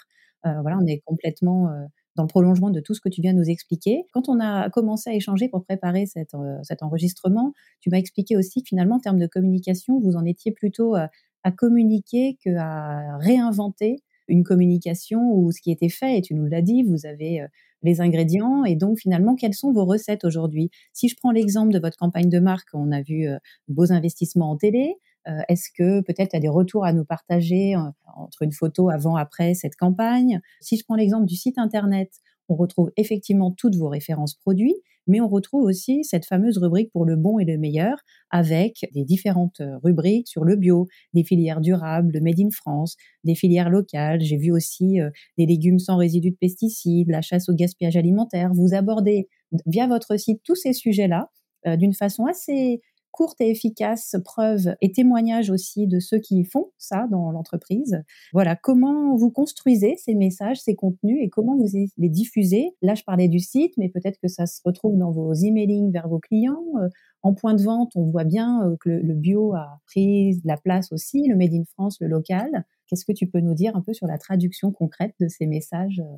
Euh, 0.47 0.61
voilà, 0.63 0.79
on 0.81 0.87
est 0.87 1.03
complètement 1.05 1.69
euh, 1.71 1.85
dans 2.15 2.23
le 2.23 2.29
prolongement 2.29 2.71
de 2.71 2.79
tout 2.79 2.95
ce 2.95 3.01
que 3.01 3.09
tu 3.09 3.21
viens 3.21 3.33
de 3.33 3.39
nous 3.39 3.51
expliquer. 3.51 4.05
Quand 4.13 4.29
on 4.29 4.39
a 4.39 4.71
commencé 4.71 5.11
à 5.11 5.15
échanger 5.15 5.49
pour 5.49 5.65
préparer 5.65 6.07
cet, 6.07 6.35
euh, 6.35 6.57
cet 6.63 6.85
enregistrement, 6.85 7.53
tu 7.81 7.91
m'as 7.91 7.99
expliqué 7.99 8.37
aussi 8.37 8.63
que 8.63 8.69
finalement, 8.69 8.97
en 8.97 9.01
termes 9.01 9.19
de 9.19 9.27
communication, 9.27 9.99
vous 9.99 10.15
en 10.15 10.25
étiez 10.25 10.53
plutôt 10.53 10.95
à 10.95 11.51
communiquer 11.53 12.37
qu'à 12.43 13.17
réinventer 13.19 14.03
une 14.29 14.45
communication 14.45 15.33
où 15.33 15.51
ce 15.53 15.61
qui 15.61 15.71
était 15.71 15.89
fait, 15.89 16.19
et 16.19 16.23
tu 16.23 16.35
nous 16.35 16.47
l'as 16.47 16.63
dit, 16.63 16.83
vous 16.83 17.07
avez 17.07 17.41
euh, 17.41 17.47
les 17.83 18.01
ingrédients, 18.01 18.65
et 18.65 18.77
donc 18.77 18.99
finalement, 18.99 19.35
quelles 19.35 19.55
sont 19.55 19.73
vos 19.73 19.85
recettes 19.85 20.25
aujourd'hui? 20.25 20.71
Si 20.93 21.09
je 21.09 21.17
prends 21.17 21.31
l'exemple 21.31 21.73
de 21.73 21.79
votre 21.79 21.97
campagne 21.97 22.29
de 22.29 22.39
marque, 22.39 22.69
on 22.75 22.93
a 22.93 23.03
vu 23.03 23.29
euh, 23.29 23.39
beaux 23.69 23.93
investissements 23.93 24.51
en 24.51 24.57
télé, 24.57 24.97
euh, 25.29 25.41
est-ce 25.49 25.71
que 25.77 26.01
peut-être 26.01 26.31
tu 26.31 26.37
as 26.37 26.41
des 26.41 26.49
retours 26.49 26.85
à 26.85 26.93
nous 26.93 27.05
partager 27.05 27.75
entre 28.17 28.43
une 28.43 28.53
photo 28.53 28.89
avant-après 28.89 29.55
cette 29.55 29.77
campagne? 29.77 30.41
Si 30.61 30.77
je 30.77 30.85
prends 30.85 30.97
l'exemple 30.97 31.27
du 31.27 31.37
site 31.37 31.59
Internet, 31.59 32.11
on 32.49 32.57
retrouve 32.57 32.91
effectivement 32.97 33.51
toutes 33.51 33.77
vos 33.77 33.89
références 33.89 34.35
produits, 34.35 34.77
mais 35.07 35.21
on 35.21 35.29
retrouve 35.29 35.65
aussi 35.65 36.05
cette 36.05 36.27
fameuse 36.27 36.59
rubrique 36.59 36.91
pour 36.93 37.05
le 37.05 37.17
bon 37.17 37.39
et 37.39 37.45
le 37.45 37.59
meilleur 37.59 37.99
avec 38.31 38.87
des 38.93 39.05
différentes 39.05 39.61
euh, 39.61 39.79
rubriques 39.83 40.29
sur 40.29 40.45
le 40.45 40.55
bio, 40.57 40.87
des 41.15 41.25
filières 41.25 41.61
durables, 41.61 42.13
le 42.13 42.21
Made 42.21 42.41
in 42.41 42.51
France, 42.51 42.97
des 43.25 43.35
filières 43.35 43.71
locales. 43.71 44.21
J'ai 44.21 44.37
vu 44.37 44.53
aussi 44.53 45.01
euh, 45.01 45.11
des 45.39 45.47
légumes 45.47 45.79
sans 45.79 45.97
résidus 45.97 46.31
de 46.33 46.37
pesticides, 46.37 47.09
la 47.09 47.23
chasse 47.23 47.49
au 47.49 47.55
gaspillage 47.55 47.97
alimentaire. 47.97 48.53
Vous 48.53 48.75
abordez 48.75 49.29
via 49.67 49.87
votre 49.87 50.19
site 50.19 50.43
tous 50.45 50.57
ces 50.57 50.75
sujets-là 50.75 51.31
euh, 51.67 51.77
d'une 51.77 51.95
façon 51.95 52.27
assez 52.27 52.81
courte 53.11 53.41
et 53.41 53.51
efficace 53.51 54.17
preuve 54.25 54.75
et 54.81 54.93
témoignage 54.93 55.51
aussi 55.51 55.87
de 55.87 55.99
ceux 55.99 56.19
qui 56.19 56.45
font 56.45 56.71
ça 56.79 57.07
dans 57.11 57.31
l'entreprise. 57.31 58.03
Voilà, 58.33 58.57
comment 58.57 59.17
vous 59.17 59.31
construisez 59.31 59.97
ces 59.97 60.15
messages, 60.15 60.61
ces 60.61 60.75
contenus 60.75 61.19
et 61.21 61.29
comment 61.29 61.57
vous 61.57 61.67
les 61.97 62.09
diffusez? 62.09 62.71
Là, 62.83 62.95
je 62.95 63.03
parlais 63.03 63.29
du 63.29 63.41
site, 63.41 63.75
mais 63.77 63.89
peut-être 63.89 64.19
que 64.21 64.29
ça 64.29 64.47
se 64.47 64.61
retrouve 64.65 64.97
dans 64.97 65.11
vos 65.11 65.33
emailing 65.35 65.91
vers 65.93 66.09
vos 66.09 66.19
clients. 66.19 66.63
Euh, 66.81 66.89
en 67.23 67.35
point 67.35 67.55
de 67.55 67.63
vente, 67.63 67.93
on 67.97 68.11
voit 68.11 68.25
bien 68.25 68.63
euh, 68.65 68.77
que 68.81 68.91
le 68.91 69.15
bio 69.15 69.55
a 69.55 69.81
pris 69.87 70.41
la 70.45 70.57
place 70.57 70.93
aussi, 70.93 71.27
le 71.27 71.37
Made 71.37 71.55
in 71.55 71.65
France, 71.73 71.99
le 72.01 72.09
local. 72.09 72.65
Qu'est-ce 72.87 73.05
que 73.05 73.13
tu 73.13 73.27
peux 73.27 73.41
nous 73.41 73.55
dire 73.55 73.77
un 73.77 73.83
peu 73.83 73.93
sur 73.93 74.07
la 74.07 74.19
traduction 74.19 74.71
concrète 74.71 75.15
de 75.21 75.29
ces 75.29 75.47
messages 75.47 76.01
euh, 76.01 76.17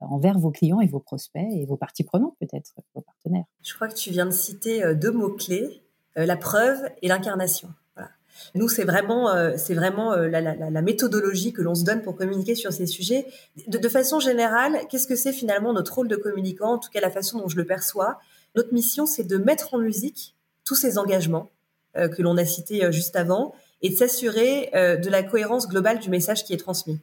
envers 0.00 0.38
vos 0.38 0.50
clients 0.50 0.80
et 0.80 0.86
vos 0.86 1.00
prospects 1.00 1.46
et 1.52 1.66
vos 1.66 1.76
parties 1.76 2.04
prenantes 2.04 2.36
peut-être, 2.40 2.72
vos 2.94 3.02
partenaires? 3.02 3.44
Je 3.62 3.74
crois 3.74 3.88
que 3.88 3.94
tu 3.94 4.10
viens 4.10 4.26
de 4.26 4.30
citer 4.30 4.94
deux 4.94 5.10
mots-clés 5.10 5.82
la 6.24 6.36
preuve 6.36 6.78
et 7.02 7.08
l'incarnation. 7.08 7.68
Nous, 8.54 8.68
c'est 8.68 8.84
vraiment, 8.84 9.30
euh, 9.30 9.54
c'est 9.56 9.74
vraiment 9.74 10.12
euh, 10.12 10.28
la, 10.28 10.82
méthodologie 10.82 11.52
que 11.52 11.62
l'on 11.62 11.74
se 11.74 11.84
donne 11.84 12.02
pour 12.02 12.16
communiquer 12.16 12.54
sur 12.54 12.72
ces 12.72 12.86
sujets. 12.86 13.26
De, 13.66 13.88
façon 13.88 14.20
générale, 14.20 14.80
qu'est-ce 14.88 15.06
que 15.06 15.16
c'est 15.16 15.32
finalement 15.32 15.72
notre 15.72 15.94
rôle 15.94 16.08
de 16.08 16.16
communicant, 16.16 16.74
en 16.74 16.78
tout 16.78 16.90
cas 16.90 17.00
la 17.00 17.10
façon 17.10 17.38
dont 17.38 17.48
je 17.48 17.56
le 17.56 17.64
perçois? 17.64 18.18
Notre 18.54 18.72
mission, 18.72 19.06
c'est 19.06 19.24
de 19.24 19.36
mettre 19.36 19.74
en 19.74 19.78
musique 19.78 20.34
tous 20.64 20.74
ces 20.74 20.98
engagements 20.98 21.50
euh, 21.96 22.08
que 22.08 22.22
l'on 22.22 22.36
a 22.36 22.44
cités 22.44 22.90
juste 22.92 23.16
avant 23.16 23.54
et 23.80 23.90
de 23.90 23.94
s'assurer 23.94 24.70
de 24.74 25.08
la 25.08 25.22
cohérence 25.22 25.68
globale 25.68 26.00
du 26.00 26.10
message 26.10 26.42
qui 26.42 26.52
est 26.52 26.56
transmis. 26.56 26.98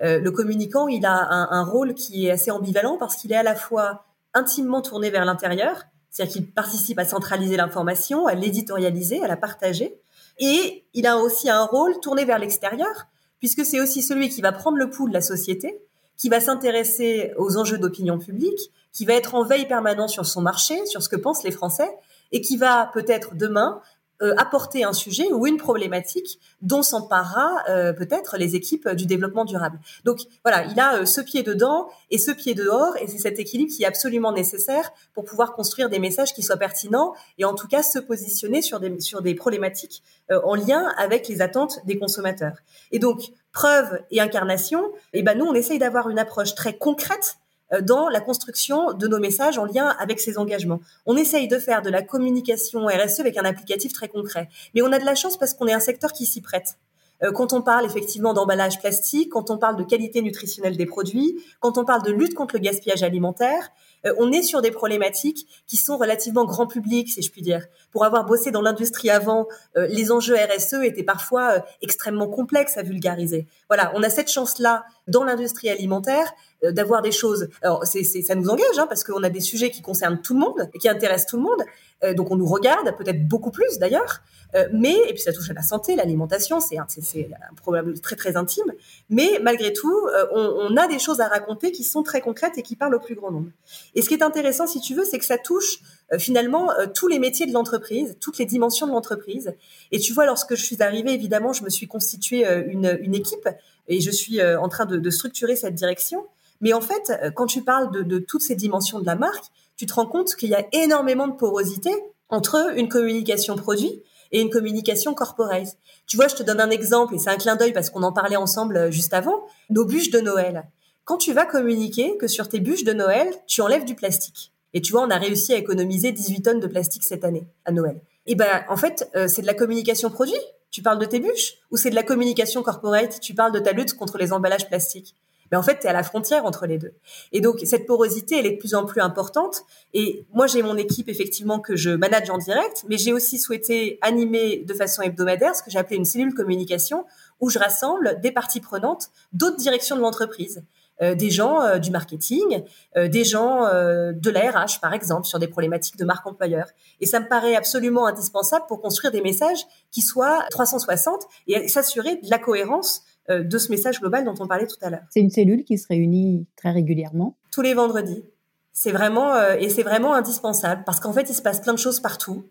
Le 0.00 0.30
communicant, 0.30 0.88
il 0.88 1.06
a 1.06 1.28
un 1.30 1.64
rôle 1.64 1.94
qui 1.94 2.26
est 2.26 2.32
assez 2.32 2.50
ambivalent 2.50 2.98
parce 2.98 3.14
qu'il 3.14 3.30
est 3.30 3.36
à 3.36 3.44
la 3.44 3.54
fois 3.54 4.04
intimement 4.34 4.82
tourné 4.82 5.10
vers 5.10 5.24
l'intérieur, 5.24 5.84
c'est-à-dire 6.12 6.32
qu'il 6.34 6.50
participe 6.52 6.98
à 6.98 7.04
centraliser 7.06 7.56
l'information, 7.56 8.26
à 8.26 8.34
l'éditorialiser, 8.34 9.24
à 9.24 9.26
la 9.26 9.36
partager. 9.36 9.98
Et 10.38 10.84
il 10.92 11.06
a 11.06 11.16
aussi 11.16 11.48
un 11.48 11.64
rôle 11.64 11.98
tourné 12.00 12.26
vers 12.26 12.38
l'extérieur, 12.38 13.06
puisque 13.40 13.64
c'est 13.64 13.80
aussi 13.80 14.02
celui 14.02 14.28
qui 14.28 14.42
va 14.42 14.52
prendre 14.52 14.76
le 14.76 14.90
pouls 14.90 15.08
de 15.08 15.14
la 15.14 15.22
société, 15.22 15.80
qui 16.18 16.28
va 16.28 16.38
s'intéresser 16.38 17.32
aux 17.38 17.56
enjeux 17.56 17.78
d'opinion 17.78 18.18
publique, 18.18 18.70
qui 18.92 19.06
va 19.06 19.14
être 19.14 19.34
en 19.34 19.42
veille 19.42 19.66
permanente 19.66 20.10
sur 20.10 20.26
son 20.26 20.42
marché, 20.42 20.84
sur 20.84 21.02
ce 21.02 21.08
que 21.08 21.16
pensent 21.16 21.44
les 21.44 21.50
Français, 21.50 21.90
et 22.30 22.42
qui 22.42 22.58
va 22.58 22.90
peut-être 22.92 23.34
demain 23.34 23.80
euh, 24.22 24.34
apporter 24.36 24.84
un 24.84 24.92
sujet 24.92 25.32
ou 25.32 25.46
une 25.46 25.56
problématique 25.56 26.38
dont 26.60 26.82
s'emparera 26.82 27.62
euh, 27.68 27.92
peut-être 27.92 28.36
les 28.36 28.54
équipes 28.54 28.88
du 28.90 29.06
développement 29.06 29.44
durable. 29.44 29.80
Donc 30.04 30.20
voilà, 30.44 30.64
il 30.66 30.78
a 30.78 30.98
euh, 30.98 31.04
ce 31.04 31.20
pied 31.20 31.42
dedans 31.42 31.88
et 32.10 32.18
ce 32.18 32.30
pied 32.30 32.54
dehors, 32.54 32.96
et 32.98 33.06
c'est 33.08 33.18
cet 33.18 33.38
équilibre 33.38 33.72
qui 33.72 33.82
est 33.82 33.86
absolument 33.86 34.32
nécessaire 34.32 34.92
pour 35.12 35.24
pouvoir 35.24 35.54
construire 35.54 35.88
des 35.88 35.98
messages 35.98 36.34
qui 36.34 36.42
soient 36.42 36.56
pertinents 36.56 37.14
et 37.38 37.44
en 37.44 37.54
tout 37.54 37.66
cas 37.68 37.82
se 37.82 37.98
positionner 37.98 38.62
sur 38.62 38.80
des, 38.80 39.00
sur 39.00 39.22
des 39.22 39.34
problématiques 39.34 40.02
en 40.30 40.54
lien 40.54 40.92
avec 40.96 41.28
les 41.28 41.42
attentes 41.42 41.80
des 41.84 41.98
consommateurs. 41.98 42.56
Et 42.90 42.98
donc, 42.98 43.32
preuve 43.52 44.00
et 44.10 44.20
incarnation, 44.20 44.92
eh 45.12 45.22
ben 45.22 45.36
nous, 45.36 45.44
on 45.44 45.54
essaye 45.54 45.78
d'avoir 45.78 46.08
une 46.08 46.18
approche 46.18 46.54
très 46.54 46.76
concrète 46.76 47.36
euh, 47.42 47.51
dans 47.80 48.08
la 48.08 48.20
construction 48.20 48.92
de 48.92 49.06
nos 49.08 49.18
messages 49.18 49.58
en 49.58 49.64
lien 49.64 49.94
avec 49.98 50.20
ces 50.20 50.36
engagements. 50.38 50.80
On 51.06 51.16
essaye 51.16 51.48
de 51.48 51.58
faire 51.58 51.82
de 51.82 51.90
la 51.90 52.02
communication 52.02 52.86
RSE 52.86 53.20
avec 53.20 53.36
un 53.38 53.44
applicatif 53.44 53.92
très 53.92 54.08
concret. 54.08 54.48
Mais 54.74 54.82
on 54.82 54.92
a 54.92 54.98
de 54.98 55.04
la 55.04 55.14
chance 55.14 55.38
parce 55.38 55.54
qu'on 55.54 55.66
est 55.66 55.72
un 55.72 55.80
secteur 55.80 56.12
qui 56.12 56.26
s'y 56.26 56.40
prête. 56.40 56.76
Euh, 57.22 57.30
quand 57.30 57.52
on 57.52 57.62
parle 57.62 57.86
effectivement 57.86 58.34
d'emballage 58.34 58.80
plastique, 58.80 59.30
quand 59.30 59.50
on 59.50 59.58
parle 59.58 59.76
de 59.76 59.84
qualité 59.84 60.22
nutritionnelle 60.22 60.76
des 60.76 60.86
produits, 60.86 61.38
quand 61.60 61.78
on 61.78 61.84
parle 61.84 62.02
de 62.02 62.10
lutte 62.10 62.34
contre 62.34 62.56
le 62.56 62.60
gaspillage 62.60 63.02
alimentaire, 63.02 63.70
euh, 64.06 64.14
on 64.18 64.32
est 64.32 64.42
sur 64.42 64.62
des 64.62 64.70
problématiques 64.70 65.46
qui 65.66 65.76
sont 65.76 65.96
relativement 65.96 66.44
grand 66.44 66.66
public, 66.66 67.08
si 67.08 67.22
je 67.22 67.30
puis 67.30 67.42
dire. 67.42 67.66
Pour 67.90 68.04
avoir 68.04 68.24
bossé 68.24 68.50
dans 68.50 68.62
l'industrie 68.62 69.10
avant, 69.10 69.46
les 69.76 70.10
enjeux 70.10 70.34
RSE 70.34 70.74
étaient 70.82 71.02
parfois 71.02 71.64
extrêmement 71.82 72.28
complexes 72.28 72.76
à 72.76 72.82
vulgariser. 72.82 73.46
Voilà, 73.68 73.92
on 73.94 74.02
a 74.02 74.10
cette 74.10 74.30
chance-là 74.30 74.84
dans 75.08 75.24
l'industrie 75.24 75.68
alimentaire 75.68 76.32
euh, 76.64 76.70
d'avoir 76.70 77.02
des 77.02 77.10
choses. 77.10 77.48
Alors, 77.62 77.84
c'est, 77.84 78.04
ça 78.04 78.34
nous 78.34 78.48
engage, 78.48 78.78
hein, 78.78 78.86
parce 78.88 79.02
qu'on 79.02 79.22
a 79.22 79.30
des 79.30 79.40
sujets 79.40 79.70
qui 79.70 79.82
concernent 79.82 80.20
tout 80.20 80.34
le 80.34 80.40
monde 80.40 80.70
et 80.72 80.78
qui 80.78 80.88
intéressent 80.88 81.26
tout 81.26 81.36
le 81.36 81.42
monde. 81.42 81.62
Euh, 82.04 82.14
donc, 82.14 82.30
on 82.30 82.36
nous 82.36 82.46
regarde, 82.46 82.96
peut-être 82.96 83.26
beaucoup 83.26 83.50
plus 83.50 83.78
d'ailleurs. 83.78 84.22
Euh, 84.54 84.68
mais, 84.72 84.94
et 85.08 85.14
puis 85.14 85.22
ça 85.22 85.32
touche 85.32 85.48
à 85.50 85.54
la 85.54 85.62
santé, 85.62 85.96
l'alimentation, 85.96 86.60
c'est 86.60 86.76
un, 86.76 86.86
un 86.86 87.54
problème 87.54 87.98
très 87.98 88.16
très 88.16 88.36
intime. 88.36 88.70
Mais 89.08 89.40
malgré 89.42 89.72
tout, 89.72 90.08
on, 90.32 90.68
on, 90.70 90.76
a 90.76 90.86
des 90.88 90.98
choses 90.98 91.20
à 91.20 91.28
raconter 91.28 91.72
qui 91.72 91.84
sont 91.84 92.02
très 92.02 92.20
concrètes 92.20 92.58
et 92.58 92.62
qui 92.62 92.76
parlent 92.76 92.94
au 92.94 93.00
plus 93.00 93.14
grand 93.14 93.30
nombre. 93.30 93.48
Et 93.94 94.02
ce 94.02 94.08
qui 94.08 94.14
est 94.14 94.22
intéressant, 94.22 94.66
si 94.66 94.80
tu 94.80 94.94
veux, 94.94 95.04
c'est 95.04 95.18
que 95.18 95.24
ça 95.24 95.38
touche 95.38 95.80
finalement 96.18 96.68
tous 96.94 97.08
les 97.08 97.18
métiers 97.18 97.46
de 97.46 97.52
l'entreprise, 97.52 98.16
toutes 98.20 98.36
les 98.36 98.44
dimensions 98.44 98.86
de 98.86 98.92
l'entreprise. 98.92 99.54
Et 99.90 99.98
tu 99.98 100.12
vois, 100.12 100.26
lorsque 100.26 100.54
je 100.54 100.62
suis 100.62 100.82
arrivée, 100.82 101.12
évidemment, 101.12 101.54
je 101.54 101.64
me 101.64 101.70
suis 101.70 101.86
constituée 101.86 102.44
une, 102.66 102.98
une 103.00 103.14
équipe 103.14 103.48
et 103.88 104.00
je 104.02 104.10
suis 104.10 104.42
en 104.42 104.68
train 104.68 104.84
de, 104.84 104.98
de 104.98 105.10
structurer 105.10 105.56
cette 105.56 105.74
direction. 105.74 106.26
Mais 106.62 106.72
en 106.72 106.80
fait, 106.80 107.10
euh, 107.10 107.30
quand 107.30 107.46
tu 107.46 107.62
parles 107.62 107.90
de, 107.92 108.18
toutes 108.18 108.40
ces 108.40 108.54
dimensions 108.54 109.00
de 109.00 109.04
la 109.04 109.16
marque, 109.16 109.44
tu 109.82 109.86
te 109.86 109.94
rends 109.94 110.06
compte 110.06 110.36
qu'il 110.36 110.48
y 110.48 110.54
a 110.54 110.64
énormément 110.70 111.26
de 111.26 111.32
porosité 111.32 111.90
entre 112.28 112.72
une 112.76 112.88
communication 112.88 113.56
produit 113.56 114.00
et 114.30 114.40
une 114.40 114.48
communication 114.48 115.12
corporate. 115.12 115.76
Tu 116.06 116.16
vois, 116.16 116.28
je 116.28 116.36
te 116.36 116.44
donne 116.44 116.60
un 116.60 116.70
exemple, 116.70 117.16
et 117.16 117.18
c'est 117.18 117.30
un 117.30 117.36
clin 117.36 117.56
d'œil 117.56 117.72
parce 117.72 117.90
qu'on 117.90 118.04
en 118.04 118.12
parlait 118.12 118.36
ensemble 118.36 118.76
euh, 118.76 118.90
juste 118.92 119.12
avant, 119.12 119.42
nos 119.70 119.84
bûches 119.84 120.10
de 120.10 120.20
Noël. 120.20 120.68
Quand 121.04 121.16
tu 121.16 121.32
vas 121.32 121.46
communiquer 121.46 122.16
que 122.16 122.28
sur 122.28 122.48
tes 122.48 122.60
bûches 122.60 122.84
de 122.84 122.92
Noël, 122.92 123.28
tu 123.48 123.60
enlèves 123.60 123.84
du 123.84 123.96
plastique. 123.96 124.52
Et 124.72 124.80
tu 124.82 124.92
vois, 124.92 125.02
on 125.02 125.10
a 125.10 125.18
réussi 125.18 125.52
à 125.52 125.56
économiser 125.56 126.12
18 126.12 126.42
tonnes 126.42 126.60
de 126.60 126.68
plastique 126.68 127.02
cette 127.02 127.24
année, 127.24 127.48
à 127.64 127.72
Noël. 127.72 128.00
Et 128.26 128.36
ben, 128.36 128.62
en 128.68 128.76
fait, 128.76 129.10
euh, 129.16 129.26
c'est 129.26 129.42
de 129.42 129.48
la 129.48 129.54
communication 129.54 130.10
produit? 130.10 130.38
Tu 130.70 130.80
parles 130.80 131.00
de 131.00 131.06
tes 131.06 131.18
bûches? 131.18 131.54
Ou 131.72 131.76
c'est 131.76 131.90
de 131.90 131.96
la 131.96 132.04
communication 132.04 132.62
corporate? 132.62 133.18
Tu 133.18 133.34
parles 133.34 133.50
de 133.50 133.58
ta 133.58 133.72
lutte 133.72 133.94
contre 133.94 134.16
les 134.16 134.32
emballages 134.32 134.68
plastiques? 134.68 135.16
Mais 135.52 135.58
en 135.58 135.62
fait, 135.62 135.80
tu 135.80 135.86
es 135.86 135.90
à 135.90 135.92
la 135.92 136.02
frontière 136.02 136.46
entre 136.46 136.66
les 136.66 136.78
deux. 136.78 136.94
Et 137.30 137.42
donc, 137.42 137.60
cette 137.64 137.86
porosité, 137.86 138.38
elle 138.38 138.46
est 138.46 138.52
de 138.52 138.58
plus 138.58 138.74
en 138.74 138.86
plus 138.86 139.02
importante. 139.02 139.62
Et 139.92 140.26
moi, 140.32 140.46
j'ai 140.46 140.62
mon 140.62 140.78
équipe, 140.78 141.10
effectivement, 141.10 141.60
que 141.60 141.76
je 141.76 141.90
manage 141.90 142.30
en 142.30 142.38
direct, 142.38 142.84
mais 142.88 142.96
j'ai 142.96 143.12
aussi 143.12 143.38
souhaité 143.38 143.98
animer 144.00 144.64
de 144.66 144.72
façon 144.72 145.02
hebdomadaire 145.02 145.54
ce 145.54 145.62
que 145.62 145.70
j'ai 145.70 145.78
appelé 145.78 145.96
une 145.96 146.06
cellule 146.06 146.32
communication, 146.32 147.04
où 147.40 147.50
je 147.50 147.58
rassemble 147.58 148.18
des 148.22 148.32
parties 148.32 148.60
prenantes 148.60 149.08
d'autres 149.34 149.58
directions 149.58 149.94
de 149.94 150.00
l'entreprise. 150.00 150.64
Euh, 151.00 151.14
des 151.14 151.30
gens 151.30 151.60
euh, 151.62 151.78
du 151.78 151.90
marketing, 151.90 152.62
euh, 152.96 153.08
des 153.08 153.24
gens 153.24 153.62
de 153.62 154.30
la 154.30 154.50
RH, 154.50 154.80
par 154.80 154.94
exemple, 154.94 155.26
sur 155.26 155.38
des 155.38 155.48
problématiques 155.48 155.96
de 155.96 156.04
marque 156.04 156.26
employeur. 156.26 156.66
Et 157.00 157.06
ça 157.06 157.20
me 157.20 157.28
paraît 157.28 157.56
absolument 157.56 158.06
indispensable 158.06 158.64
pour 158.68 158.80
construire 158.80 159.12
des 159.12 159.20
messages 159.20 159.66
qui 159.90 160.00
soient 160.00 160.44
360 160.50 161.26
et 161.48 161.68
s'assurer 161.68 162.16
de 162.16 162.30
la 162.30 162.38
cohérence 162.38 163.02
euh, 163.02 163.11
de 163.28 163.58
ce 163.58 163.70
message 163.70 164.00
global 164.00 164.24
dont 164.24 164.34
on 164.40 164.46
parlait 164.46 164.66
tout 164.66 164.76
à 164.82 164.90
l'heure. 164.90 165.04
C'est 165.10 165.20
une 165.20 165.30
cellule 165.30 165.64
qui 165.64 165.78
se 165.78 165.86
réunit 165.88 166.46
très 166.56 166.70
régulièrement. 166.70 167.36
Tous 167.50 167.62
les 167.62 167.74
vendredis. 167.74 168.24
C'est 168.72 168.92
vraiment 168.92 169.34
euh, 169.34 169.54
et 169.58 169.68
c'est 169.68 169.82
vraiment 169.82 170.14
indispensable 170.14 170.82
parce 170.84 170.98
qu'en 170.98 171.12
fait 171.12 171.28
il 171.28 171.34
se 171.34 171.42
passe 171.42 171.60
plein 171.60 171.74
de 171.74 171.78
choses 171.78 172.00
partout 172.00 172.44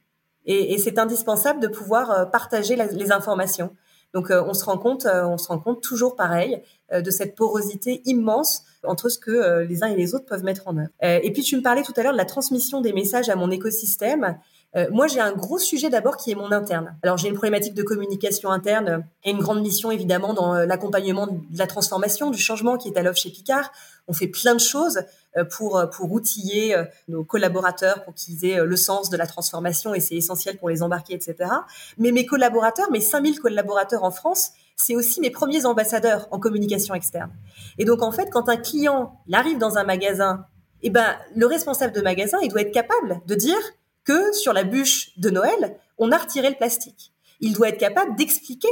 et, 0.46 0.80
c'est 0.80 0.98
indispensable 0.98 1.60
de 1.60 1.68
pouvoir 1.68 2.12
euh, 2.12 2.26
partager 2.26 2.76
les 2.76 3.12
informations. 3.12 3.76
Donc 4.14 4.30
on 4.30 4.54
se 4.54 4.66
rend 4.66 4.78
compte, 4.78 5.06
on 5.06 5.38
se 5.38 5.48
rend 5.48 5.60
compte 5.60 5.82
toujours 5.82 6.18
pareil 6.18 6.62
de 6.94 7.12
cette 7.12 7.34
porosité 7.34 8.02
immense 8.04 8.66
entre 8.84 9.08
ce 9.08 9.18
que 9.18 9.62
les 9.62 9.84
uns 9.84 9.88
et 9.88 9.96
les 9.96 10.14
autres 10.14 10.26
peuvent 10.26 10.44
mettre 10.44 10.68
en 10.68 10.76
œuvre. 10.76 10.90
et 11.02 11.32
puis 11.32 11.44
tu 11.44 11.56
me 11.56 11.62
parlais 11.62 11.82
tout 11.82 11.94
à 11.96 12.04
l'heure 12.04 12.12
de 12.12 12.18
la 12.18 12.26
transmission 12.26 12.82
des 12.82 12.92
messages 12.92 13.30
à 13.30 13.38
mon 13.38 13.50
écosystème. 13.52 14.38
Euh, 14.76 14.88
moi, 14.92 15.08
j'ai 15.08 15.20
un 15.20 15.34
gros 15.34 15.60
sujet 15.60 15.90
d'abord 15.90 16.16
qui 16.18 16.32
est 16.32 16.36
mon 16.36 16.52
interne. 16.52 16.98
Alors, 17.04 17.18
j'ai 17.18 17.28
une 17.28 17.34
problématique 17.34 17.74
de 17.74 17.84
communication 17.84 18.50
interne 18.50 19.06
et 19.24 19.32
une 19.32 19.40
grande 19.40 19.62
mission 19.62 19.92
évidemment 19.92 20.34
dans 20.34 20.56
euh, 20.56 20.66
l'accompagnement 20.66 21.28
de 21.28 21.58
la 21.58 21.68
transformation, 21.68 22.30
du 22.30 22.38
changement 22.38 22.78
qui 22.78 22.88
est 22.88 22.98
à 22.98 23.04
l'œuvre 23.04 23.18
chez 23.18 23.30
Picard. 23.30 23.72
On 24.08 24.14
fait 24.14 24.28
plein 24.28 24.54
de 24.54 24.60
choses 24.60 25.02
euh, 25.38 25.44
pour 25.44 25.82
pour 25.92 26.12
outiller 26.12 26.76
nos 27.08 27.24
collaborateurs 27.24 28.04
pour 28.04 28.14
qu'ils 28.14 28.46
aient 28.46 28.64
le 28.64 28.76
sens 28.76 29.10
de 29.10 29.18
la 29.18 29.28
transformation 29.28 29.94
et 29.94 30.00
c'est 30.00 30.16
essentiel 30.16 30.58
pour 30.58 30.70
les 30.70 30.84
embarquer, 30.84 31.16
etc. 31.16 31.50
Mais 31.98 32.12
mes 32.12 32.26
collaborateurs, 32.26 32.90
mes 32.92 33.02
5000 33.02 33.40
collaborateurs 33.40 34.04
en 34.04 34.12
France, 34.12 34.52
c'est 34.78 34.96
aussi 34.96 35.20
mes 35.22 35.32
premiers 35.32 35.66
ambassadeurs 35.66 36.28
en 36.32 36.40
communication 36.40 36.96
externe. 36.96 37.32
Et 37.78 37.86
donc, 37.86 38.02
en 38.02 38.12
fait, 38.12 38.30
quand 38.32 38.50
un 38.50 38.58
client 38.58 39.20
arrive 39.32 39.58
dans 39.58 39.78
un 39.78 39.84
magasin, 39.84 40.46
eh 40.82 40.90
ben, 40.90 41.16
le 41.36 41.46
responsable 41.46 41.94
de 41.94 42.02
magasin, 42.02 42.38
il 42.42 42.50
doit 42.50 42.62
être 42.62 42.74
capable 42.74 43.22
de 43.28 43.36
dire 43.36 43.60
que 44.04 44.34
sur 44.34 44.54
la 44.54 44.64
bûche 44.64 45.18
de 45.18 45.30
Noël, 45.30 45.78
on 45.98 46.12
a 46.12 46.18
retiré 46.18 46.50
le 46.50 46.56
plastique. 46.56 47.14
Il 47.40 47.54
doit 47.54 47.70
être 47.70 47.80
capable 47.80 48.16
d'expliquer 48.16 48.70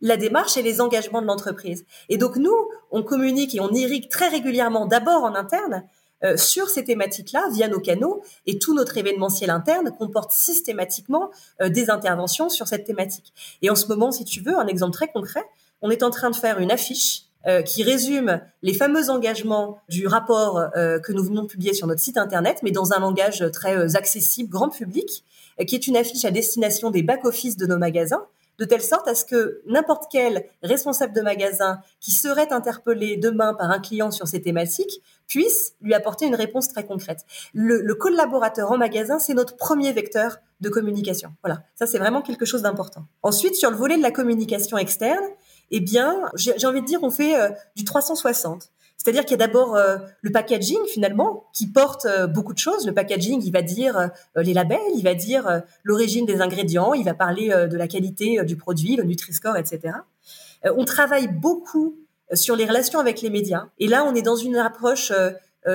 la 0.00 0.16
démarche 0.16 0.56
et 0.56 0.62
les 0.62 0.80
engagements 0.80 1.22
de 1.22 1.26
l'entreprise. 1.26 1.84
Et 2.08 2.18
donc 2.18 2.36
nous, 2.36 2.54
on 2.90 3.02
communique 3.02 3.54
et 3.54 3.60
on 3.60 3.72
irrigue 3.72 4.08
très 4.08 4.28
régulièrement, 4.28 4.86
d'abord 4.86 5.22
en 5.22 5.34
interne, 5.34 5.84
euh, 6.24 6.36
sur 6.36 6.68
ces 6.68 6.84
thématiques-là 6.84 7.48
via 7.52 7.66
nos 7.66 7.80
canaux 7.80 8.22
et 8.46 8.58
tout 8.58 8.74
notre 8.74 8.96
événementiel 8.96 9.50
interne 9.50 9.90
comporte 9.90 10.30
systématiquement 10.30 11.30
euh, 11.60 11.68
des 11.68 11.90
interventions 11.90 12.48
sur 12.48 12.68
cette 12.68 12.84
thématique. 12.84 13.32
Et 13.60 13.70
en 13.70 13.74
ce 13.74 13.86
moment, 13.86 14.12
si 14.12 14.24
tu 14.24 14.40
veux, 14.40 14.56
un 14.56 14.68
exemple 14.68 14.92
très 14.92 15.08
concret, 15.08 15.44
on 15.80 15.90
est 15.90 16.04
en 16.04 16.10
train 16.10 16.30
de 16.30 16.36
faire 16.36 16.60
une 16.60 16.70
affiche 16.70 17.24
euh, 17.46 17.62
qui 17.62 17.82
résume 17.82 18.40
les 18.62 18.74
fameux 18.74 19.10
engagements 19.10 19.78
du 19.88 20.06
rapport 20.06 20.62
euh, 20.76 21.00
que 21.00 21.12
nous 21.12 21.24
venons 21.24 21.42
de 21.42 21.48
publier 21.48 21.74
sur 21.74 21.86
notre 21.86 22.00
site 22.00 22.16
internet, 22.16 22.60
mais 22.62 22.70
dans 22.70 22.92
un 22.92 23.00
langage 23.00 23.44
très 23.52 23.76
euh, 23.76 23.96
accessible, 23.96 24.48
grand 24.48 24.68
public, 24.68 25.24
qui 25.66 25.74
est 25.74 25.86
une 25.86 25.96
affiche 25.96 26.24
à 26.24 26.30
destination 26.30 26.90
des 26.90 27.02
back-office 27.02 27.56
de 27.56 27.66
nos 27.66 27.78
magasins, 27.78 28.24
de 28.58 28.64
telle 28.64 28.82
sorte 28.82 29.08
à 29.08 29.14
ce 29.14 29.24
que 29.24 29.60
n'importe 29.66 30.04
quel 30.10 30.44
responsable 30.62 31.14
de 31.14 31.20
magasin 31.20 31.80
qui 32.00 32.12
serait 32.12 32.52
interpellé 32.52 33.16
demain 33.16 33.54
par 33.54 33.70
un 33.70 33.80
client 33.80 34.10
sur 34.10 34.28
ces 34.28 34.40
thématiques 34.40 35.02
puisse 35.26 35.74
lui 35.80 35.94
apporter 35.94 36.26
une 36.26 36.34
réponse 36.34 36.68
très 36.68 36.84
concrète. 36.84 37.24
Le, 37.54 37.80
le 37.80 37.94
collaborateur 37.94 38.70
en 38.70 38.78
magasin, 38.78 39.18
c'est 39.18 39.34
notre 39.34 39.56
premier 39.56 39.92
vecteur 39.92 40.38
de 40.60 40.68
communication. 40.68 41.34
Voilà, 41.42 41.64
ça 41.74 41.86
c'est 41.86 41.98
vraiment 41.98 42.22
quelque 42.22 42.44
chose 42.44 42.62
d'important. 42.62 43.04
Ensuite, 43.22 43.56
sur 43.56 43.70
le 43.70 43.76
volet 43.76 43.96
de 43.96 44.02
la 44.02 44.12
communication 44.12 44.78
externe, 44.78 45.24
eh 45.72 45.80
bien, 45.80 46.30
j'ai 46.36 46.66
envie 46.66 46.82
de 46.82 46.86
dire, 46.86 47.02
on 47.02 47.10
fait 47.10 47.34
euh, 47.34 47.48
du 47.76 47.84
360. 47.84 48.70
C'est-à-dire 48.98 49.22
qu'il 49.22 49.32
y 49.32 49.42
a 49.42 49.46
d'abord 49.46 49.74
euh, 49.74 49.96
le 50.20 50.30
packaging 50.30 50.78
finalement 50.86 51.44
qui 51.52 51.66
porte 51.66 52.04
euh, 52.04 52.26
beaucoup 52.26 52.52
de 52.52 52.58
choses. 52.58 52.86
Le 52.86 52.92
packaging, 52.92 53.42
il 53.42 53.50
va 53.50 53.62
dire 53.62 54.10
les 54.36 54.52
labels, 54.52 54.78
il 54.94 55.02
va 55.02 55.14
dire 55.14 55.62
l'origine 55.82 56.26
des 56.26 56.40
ingrédients, 56.40 56.92
il 56.92 57.04
va 57.04 57.14
parler 57.14 57.48
de 57.48 57.76
la 57.76 57.88
qualité 57.88 58.44
du 58.44 58.56
produit, 58.56 58.96
le 58.96 59.04
Nutri-Score, 59.04 59.56
etc. 59.56 59.94
on 60.64 60.84
travaille 60.84 61.26
beaucoup 61.26 61.96
sur 62.34 62.54
les 62.54 62.66
relations 62.66 63.00
avec 63.00 63.22
les 63.22 63.30
médias. 63.30 63.66
Et 63.78 63.88
là, 63.88 64.04
on 64.04 64.14
est 64.14 64.22
dans 64.22 64.36
une 64.36 64.56
approche 64.56 65.12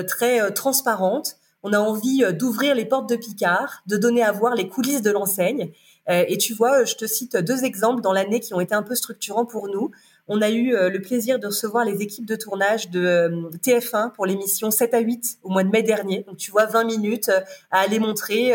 très 0.08 0.52
transparente. 0.54 1.38
On 1.64 1.74
a 1.74 1.80
envie 1.80 2.24
d'ouvrir 2.34 2.76
les 2.76 2.86
portes 2.86 3.10
de 3.10 3.16
Picard, 3.16 3.82
de 3.88 3.98
donner 3.98 4.24
à 4.24 4.32
voir 4.32 4.56
les 4.56 4.70
coulisses 4.70 5.02
de 5.02 5.12
l'enseigne. 5.12 5.72
Et 6.10 6.38
tu 6.38 6.54
vois, 6.54 6.86
je 6.86 6.96
te 6.96 7.06
cite 7.06 7.36
deux 7.38 7.66
exemples 7.66 8.02
dans 8.02 8.14
l'année 8.14 8.40
qui 8.40 8.54
ont 8.54 8.62
été 8.62 8.74
un 8.74 8.84
peu 8.84 8.96
structurants 8.96 9.46
pour 9.46 9.68
nous 9.68 9.92
on 10.28 10.42
a 10.42 10.50
eu 10.50 10.76
euh, 10.76 10.90
le 10.90 11.02
plaisir 11.02 11.40
de 11.40 11.48
recevoir 11.48 11.86
les 11.86 12.02
équipes 12.02 12.26
de 12.26 12.36
tournage 12.36 12.90
de 12.90 13.00
euh, 13.00 13.50
TF1 13.64 14.12
pour 14.12 14.26
l'émission 14.26 14.72
7 14.72 14.94
à 14.94 15.00
8 15.00 15.40
au 15.44 15.50
mois 15.50 15.64
de 15.64 15.70
mai 15.70 15.84
dernier. 15.84 16.24
Donc 16.28 16.38
tu 16.38 16.52
vois 16.52 16.66
20 16.66 16.84
minutes 16.84 17.30
euh, 17.30 17.40
à 17.72 17.80
aller 17.80 18.00
montrer, 18.00 18.54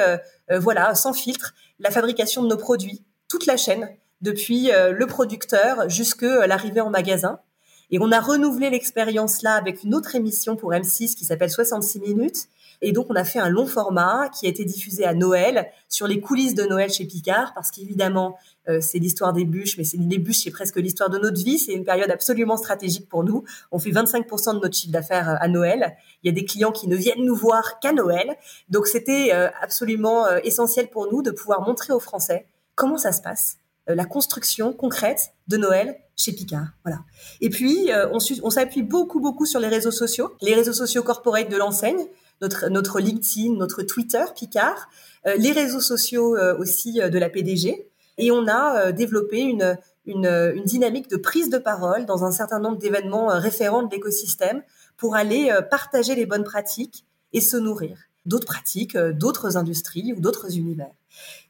voilà, 0.60 0.94
sans 0.94 1.14
filtre, 1.14 1.54
la 1.78 1.90
fabrication 1.90 2.42
de 2.42 2.48
nos 2.48 2.56
produits, 2.56 3.02
toute 3.28 3.46
la 3.46 3.56
chaîne, 3.56 3.88
depuis 4.20 4.70
le 4.70 5.06
producteur 5.06 5.88
jusque 5.88 6.22
l'arrivée 6.22 6.80
en 6.80 6.90
magasin. 6.90 7.40
Et 7.90 7.98
on 8.00 8.12
a 8.12 8.20
renouvelé 8.20 8.68
l'expérience 8.68 9.42
là 9.42 9.54
avec 9.54 9.82
une 9.82 9.94
autre 9.94 10.14
émission 10.14 10.56
pour 10.56 10.72
M6 10.72 11.14
qui 11.14 11.24
s'appelle 11.24 11.50
66 11.50 12.00
minutes 12.00 12.48
et 12.82 12.90
donc, 12.90 13.06
on 13.10 13.14
a 13.14 13.22
fait 13.22 13.38
un 13.38 13.48
long 13.48 13.66
format 13.66 14.28
qui 14.28 14.46
a 14.46 14.48
été 14.48 14.64
diffusé 14.64 15.04
à 15.04 15.14
Noël 15.14 15.70
sur 15.88 16.08
les 16.08 16.20
coulisses 16.20 16.54
de 16.54 16.64
Noël 16.64 16.90
chez 16.90 17.04
Picard, 17.04 17.54
parce 17.54 17.70
qu'évidemment, 17.70 18.36
euh, 18.68 18.80
c'est 18.80 18.98
l'histoire 18.98 19.32
des 19.32 19.44
bûches, 19.44 19.78
mais 19.78 19.84
c'est 19.84 19.96
les 19.96 20.18
bûches, 20.18 20.42
c'est 20.42 20.50
presque 20.50 20.76
l'histoire 20.76 21.08
de 21.08 21.16
notre 21.16 21.40
vie. 21.40 21.58
C'est 21.58 21.74
une 21.74 21.84
période 21.84 22.10
absolument 22.10 22.56
stratégique 22.56 23.08
pour 23.08 23.22
nous. 23.22 23.44
On 23.70 23.78
fait 23.78 23.90
25% 23.90 24.56
de 24.56 24.60
notre 24.60 24.76
chiffre 24.76 24.92
d'affaires 24.92 25.30
euh, 25.30 25.36
à 25.38 25.46
Noël. 25.46 25.96
Il 26.24 26.26
y 26.26 26.30
a 26.30 26.34
des 26.34 26.44
clients 26.44 26.72
qui 26.72 26.88
ne 26.88 26.96
viennent 26.96 27.24
nous 27.24 27.36
voir 27.36 27.78
qu'à 27.78 27.92
Noël. 27.92 28.36
Donc, 28.68 28.88
c'était 28.88 29.30
euh, 29.32 29.48
absolument 29.60 30.26
essentiel 30.42 30.88
pour 30.90 31.10
nous 31.10 31.22
de 31.22 31.30
pouvoir 31.30 31.62
montrer 31.62 31.92
aux 31.92 32.00
Français 32.00 32.46
comment 32.74 32.98
ça 32.98 33.12
se 33.12 33.22
passe 33.22 33.58
la 33.88 34.04
construction 34.04 34.72
concrète 34.72 35.32
de 35.48 35.56
Noël 35.56 35.96
chez 36.16 36.32
Picard. 36.32 36.68
Voilà. 36.84 37.00
Et 37.40 37.50
puis, 37.50 37.90
on, 38.12 38.50
s'appuie 38.50 38.82
beaucoup, 38.82 39.18
beaucoup 39.18 39.44
sur 39.44 39.58
les 39.58 39.66
réseaux 39.66 39.90
sociaux, 39.90 40.32
les 40.40 40.54
réseaux 40.54 40.72
sociaux 40.72 41.02
corporate 41.02 41.50
de 41.50 41.56
l'enseigne 41.56 42.06
notre, 42.42 42.68
notre 42.68 43.00
LinkedIn, 43.00 43.54
notre 43.54 43.82
Twitter, 43.82 44.24
Picard, 44.34 44.90
euh, 45.26 45.36
les 45.36 45.52
réseaux 45.52 45.80
sociaux 45.80 46.36
euh, 46.36 46.58
aussi 46.58 47.00
euh, 47.00 47.08
de 47.08 47.18
la 47.18 47.30
PDG. 47.30 47.88
Et 48.18 48.30
on 48.30 48.46
a 48.46 48.92
développé 48.92 49.40
une, 49.40 49.78
une, 50.04 50.26
une, 50.26 50.64
dynamique 50.64 51.08
de 51.08 51.16
prise 51.16 51.48
de 51.48 51.56
parole 51.56 52.04
dans 52.04 52.24
un 52.24 52.30
certain 52.30 52.58
nombre 52.58 52.76
d'événements 52.76 53.28
référents 53.28 53.82
de 53.82 53.90
l'écosystème 53.90 54.62
pour 54.98 55.16
aller 55.16 55.50
partager 55.70 56.14
les 56.14 56.26
bonnes 56.26 56.44
pratiques 56.44 57.06
et 57.32 57.40
se 57.40 57.56
nourrir 57.56 57.96
d'autres 58.26 58.46
pratiques, 58.46 58.98
d'autres 58.98 59.56
industries 59.56 60.12
ou 60.12 60.20
d'autres 60.20 60.58
univers. 60.58 60.92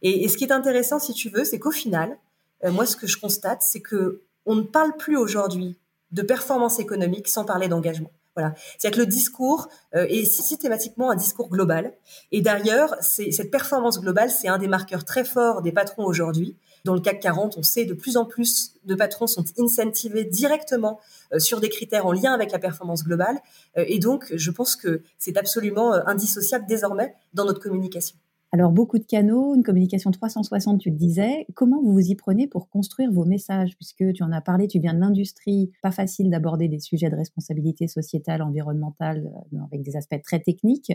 Et, 0.02 0.22
et, 0.22 0.28
ce 0.28 0.36
qui 0.36 0.44
est 0.44 0.52
intéressant, 0.52 1.00
si 1.00 1.14
tu 1.14 1.30
veux, 1.30 1.42
c'est 1.42 1.58
qu'au 1.58 1.72
final, 1.72 2.16
moi, 2.62 2.86
ce 2.86 2.94
que 2.94 3.08
je 3.08 3.18
constate, 3.18 3.62
c'est 3.62 3.80
que 3.80 4.22
on 4.46 4.54
ne 4.54 4.62
parle 4.62 4.96
plus 4.96 5.16
aujourd'hui 5.16 5.76
de 6.12 6.22
performance 6.22 6.78
économique 6.78 7.26
sans 7.26 7.44
parler 7.44 7.66
d'engagement. 7.66 8.12
Voilà. 8.34 8.54
C'est-à-dire 8.78 8.96
que 8.96 9.04
le 9.04 9.10
discours 9.10 9.68
euh, 9.94 10.06
est 10.08 10.24
systématiquement 10.24 11.10
un 11.10 11.16
discours 11.16 11.50
global. 11.50 11.92
Et 12.30 12.40
d'ailleurs, 12.40 12.96
cette 13.00 13.50
performance 13.50 14.00
globale, 14.00 14.30
c'est 14.30 14.48
un 14.48 14.58
des 14.58 14.68
marqueurs 14.68 15.04
très 15.04 15.24
forts 15.24 15.60
des 15.60 15.72
patrons 15.72 16.04
aujourd'hui. 16.04 16.56
Dans 16.84 16.94
le 16.94 17.00
CAC 17.00 17.20
40, 17.20 17.58
on 17.58 17.62
sait 17.62 17.84
de 17.84 17.94
plus 17.94 18.16
en 18.16 18.24
plus 18.24 18.74
de 18.84 18.94
patrons 18.94 19.26
sont 19.26 19.44
incentivés 19.58 20.24
directement 20.24 20.98
euh, 21.32 21.38
sur 21.38 21.60
des 21.60 21.68
critères 21.68 22.06
en 22.06 22.12
lien 22.12 22.32
avec 22.32 22.50
la 22.52 22.58
performance 22.58 23.04
globale. 23.04 23.38
Euh, 23.76 23.84
et 23.86 23.98
donc, 23.98 24.32
je 24.34 24.50
pense 24.50 24.76
que 24.76 25.02
c'est 25.18 25.36
absolument 25.36 25.92
indissociable 25.92 26.66
désormais 26.66 27.14
dans 27.34 27.44
notre 27.44 27.60
communication. 27.60 28.16
Alors, 28.54 28.70
beaucoup 28.70 28.98
de 28.98 29.04
canaux, 29.04 29.54
une 29.54 29.62
communication 29.62 30.10
360, 30.10 30.78
tu 30.78 30.90
le 30.90 30.96
disais. 30.96 31.46
Comment 31.54 31.80
vous 31.80 31.92
vous 31.92 32.10
y 32.10 32.14
prenez 32.14 32.46
pour 32.46 32.68
construire 32.68 33.10
vos 33.10 33.24
messages? 33.24 33.74
Puisque 33.76 34.12
tu 34.12 34.22
en 34.22 34.30
as 34.30 34.42
parlé, 34.42 34.68
tu 34.68 34.78
viens 34.78 34.92
de 34.92 35.00
l'industrie, 35.00 35.70
pas 35.82 35.90
facile 35.90 36.28
d'aborder 36.28 36.68
des 36.68 36.78
sujets 36.78 37.08
de 37.08 37.16
responsabilité 37.16 37.88
sociétale, 37.88 38.42
environnementale, 38.42 39.32
euh, 39.54 39.58
avec 39.64 39.80
des 39.80 39.96
aspects 39.96 40.20
très 40.22 40.38
techniques. 40.40 40.92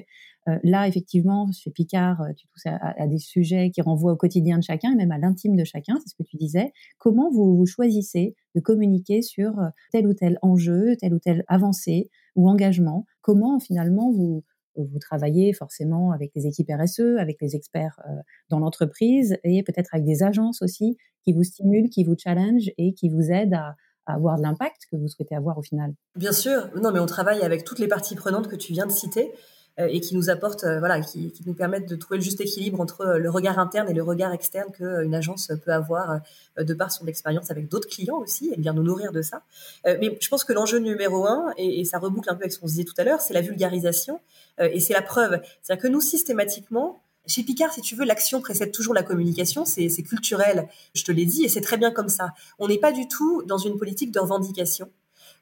Euh, 0.47 0.59
là, 0.63 0.87
effectivement, 0.87 1.51
chez 1.51 1.71
Picard, 1.71 2.21
euh, 2.21 2.33
tu 2.37 2.47
touches 2.47 2.67
à, 2.67 3.07
des 3.07 3.17
sujets 3.17 3.71
qui 3.71 3.81
renvoient 3.81 4.11
au 4.11 4.17
quotidien 4.17 4.59
de 4.59 4.63
chacun, 4.63 4.91
et 4.91 4.95
même 4.95 5.11
à 5.11 5.17
l'intime 5.17 5.55
de 5.55 5.63
chacun, 5.63 5.97
c'est 5.99 6.09
ce 6.09 6.15
que 6.15 6.29
tu 6.29 6.37
disais. 6.37 6.71
Comment 6.99 7.31
vous, 7.31 7.57
vous 7.57 7.65
choisissez 7.65 8.35
de 8.53 8.59
communiquer 8.59 9.23
sur 9.23 9.55
tel 9.91 10.05
ou 10.05 10.13
tel 10.13 10.37
enjeu, 10.43 10.95
tel 10.99 11.11
ou 11.11 11.19
tel 11.19 11.43
avancée 11.47 12.11
ou 12.35 12.49
engagement? 12.49 13.07
Comment, 13.21 13.59
finalement, 13.59 14.11
vous 14.11 14.43
vous 14.77 14.99
travaillez 14.99 15.53
forcément 15.53 16.11
avec 16.11 16.31
les 16.35 16.45
équipes 16.45 16.69
RSE, 16.69 17.17
avec 17.19 17.37
les 17.41 17.55
experts 17.55 17.99
euh, 18.07 18.11
dans 18.49 18.59
l'entreprise 18.59 19.37
et 19.43 19.63
peut-être 19.63 19.93
avec 19.93 20.05
des 20.05 20.23
agences 20.23 20.61
aussi 20.61 20.97
qui 21.23 21.33
vous 21.33 21.43
stimulent, 21.43 21.89
qui 21.89 22.03
vous 22.03 22.15
challengent 22.17 22.71
et 22.77 22.93
qui 22.93 23.09
vous 23.09 23.31
aident 23.31 23.55
à, 23.55 23.75
avoir 24.05 24.37
de 24.37 24.41
l'impact 24.41 24.87
que 24.89 24.95
vous 24.95 25.09
souhaitez 25.09 25.35
avoir 25.35 25.57
au 25.57 25.61
final. 25.61 25.93
Bien 26.15 26.31
sûr, 26.31 26.69
non, 26.81 26.93
mais 26.93 26.99
on 26.99 27.05
travaille 27.05 27.41
avec 27.41 27.65
toutes 27.65 27.79
les 27.79 27.89
parties 27.89 28.15
prenantes 28.15 28.47
que 28.47 28.55
tu 28.55 28.71
viens 28.71 28.85
de 28.85 28.91
citer. 28.91 29.33
Euh, 29.79 29.87
et 29.91 30.01
qui 30.01 30.15
nous 30.15 30.31
apportent, 30.31 30.63
euh, 30.63 30.79
voilà, 30.79 31.01
qui, 31.01 31.31
qui, 31.31 31.43
nous 31.45 31.53
permettent 31.53 31.87
de 31.87 31.95
trouver 31.95 32.17
le 32.17 32.23
juste 32.23 32.41
équilibre 32.41 32.79
entre 32.81 33.01
euh, 33.01 33.17
le 33.19 33.29
regard 33.29 33.59
interne 33.59 33.87
et 33.87 33.93
le 33.93 34.01
regard 34.01 34.33
externe 34.33 34.71
qu'une 34.71 35.13
agence 35.13 35.51
peut 35.63 35.71
avoir 35.71 36.19
de 36.57 36.73
par 36.73 36.91
son 36.91 37.05
expérience 37.05 37.51
avec 37.51 37.67
d'autres 37.67 37.87
clients 37.87 38.17
aussi, 38.17 38.51
et 38.51 38.57
bien 38.57 38.73
nous 38.73 38.81
nourrir 38.81 39.11
de 39.11 39.21
ça. 39.21 39.43
mais 39.85 40.17
je 40.19 40.27
pense 40.29 40.43
que 40.43 40.53
l'enjeu 40.53 40.79
numéro 40.79 41.25
un, 41.27 41.53
et, 41.57 41.85
ça 41.85 41.99
reboucle 41.99 42.29
un 42.29 42.33
peu 42.33 42.41
avec 42.41 42.53
ce 42.53 42.59
qu'on 42.59 42.65
disait 42.65 42.83
tout 42.83 42.95
à 42.97 43.03
l'heure, 43.03 43.21
c'est 43.21 43.33
la 43.33 43.41
vulgarisation, 43.41 44.19
et 44.59 44.79
c'est 44.79 44.93
la 44.93 45.01
preuve. 45.01 45.39
C'est-à-dire 45.61 45.83
que 45.83 45.87
nous, 45.87 46.01
systématiquement, 46.01 47.01
chez 47.27 47.43
Picard, 47.43 47.71
si 47.71 47.81
tu 47.81 47.95
veux, 47.95 48.05
l'action 48.05 48.41
précède 48.41 48.71
toujours 48.71 48.93
la 48.93 49.03
communication, 49.03 49.65
c'est 49.65 49.89
culturel, 50.03 50.67
je 50.95 51.03
te 51.03 51.11
l'ai 51.11 51.25
dit, 51.25 51.43
et 51.43 51.49
c'est 51.49 51.61
très 51.61 51.77
bien 51.77 51.91
comme 51.91 52.09
ça. 52.09 52.33
On 52.57 52.67
n'est 52.67 52.79
pas 52.79 52.91
du 52.91 53.07
tout 53.07 53.43
dans 53.43 53.59
une 53.59 53.77
politique 53.77 54.11
de 54.11 54.19
revendication. 54.19 54.89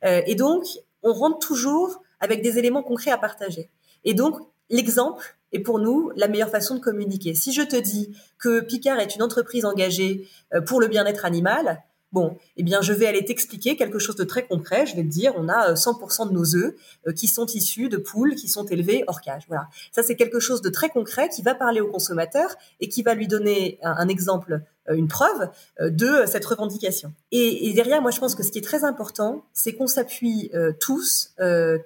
et 0.04 0.36
donc, 0.36 0.66
on 1.04 1.14
rentre 1.14 1.40
toujours 1.40 2.02
avec 2.20 2.42
des 2.42 2.58
éléments 2.58 2.84
concrets 2.84 3.12
à 3.12 3.18
partager. 3.18 3.70
Et 4.06 4.14
donc, 4.14 4.38
l'exemple 4.70 5.36
est 5.52 5.60
pour 5.60 5.80
nous 5.80 6.12
la 6.16 6.28
meilleure 6.28 6.50
façon 6.50 6.76
de 6.76 6.80
communiquer. 6.80 7.34
Si 7.34 7.54
je 7.54 7.62
te 7.62 7.76
dis 7.76 8.16
que 8.38 8.62
Picard 8.62 9.00
est 9.00 9.16
une 9.16 9.24
entreprise 9.24 9.66
engagée 9.66 10.28
euh, 10.54 10.62
pour 10.62 10.80
le 10.80 10.88
bien-être 10.88 11.26
animal, 11.26 11.84
Bon, 12.12 12.38
eh 12.56 12.64
bien, 12.64 12.82
je 12.82 12.94
vais 12.94 13.08
aller 13.08 13.26
t'expliquer 13.26 13.76
quelque 13.76 14.00
chose 14.00 14.16
de 14.16 14.24
très 14.24 14.46
concret. 14.46 14.86
Je 14.86 14.96
vais 14.96 15.02
te 15.02 15.10
dire, 15.10 15.34
on 15.36 15.50
a 15.50 15.74
100% 15.74 16.22
euh, 16.22 16.26
de 16.30 16.34
nos 16.34 16.56
œufs 16.56 16.74
euh, 17.08 17.12
qui 17.12 17.28
sont 17.28 17.46
issus 17.48 17.90
de 17.90 17.98
poules 17.98 18.36
qui 18.36 18.48
sont 18.48 18.64
élevées 18.68 19.04
hors 19.08 19.20
cage. 19.20 19.44
Voilà. 19.50 19.68
Ça, 19.92 20.02
c'est 20.02 20.16
quelque 20.16 20.40
chose 20.40 20.62
de 20.62 20.70
très 20.70 20.88
concret 20.88 21.28
qui 21.28 21.42
va 21.42 21.56
parler 21.56 21.82
au 21.82 21.88
consommateur 21.88 22.56
et 22.80 22.88
qui 22.88 23.04
va 23.04 23.16
lui 23.16 23.28
donner 23.28 23.80
un, 23.82 24.08
exemple, 24.08 24.62
une 24.88 25.10
preuve 25.10 25.50
de 25.82 26.26
cette 26.26 26.46
revendication. 26.46 27.12
Et, 27.34 27.68
et, 27.68 27.74
derrière, 27.74 28.02
moi, 28.02 28.12
je 28.12 28.20
pense 28.20 28.34
que 28.34 28.44
ce 28.44 28.52
qui 28.52 28.60
est 28.60 28.66
très 28.66 28.86
important, 28.86 29.44
c'est 29.52 29.74
qu'on 29.74 29.88
s'appuie 29.88 30.52
tous, 30.80 31.36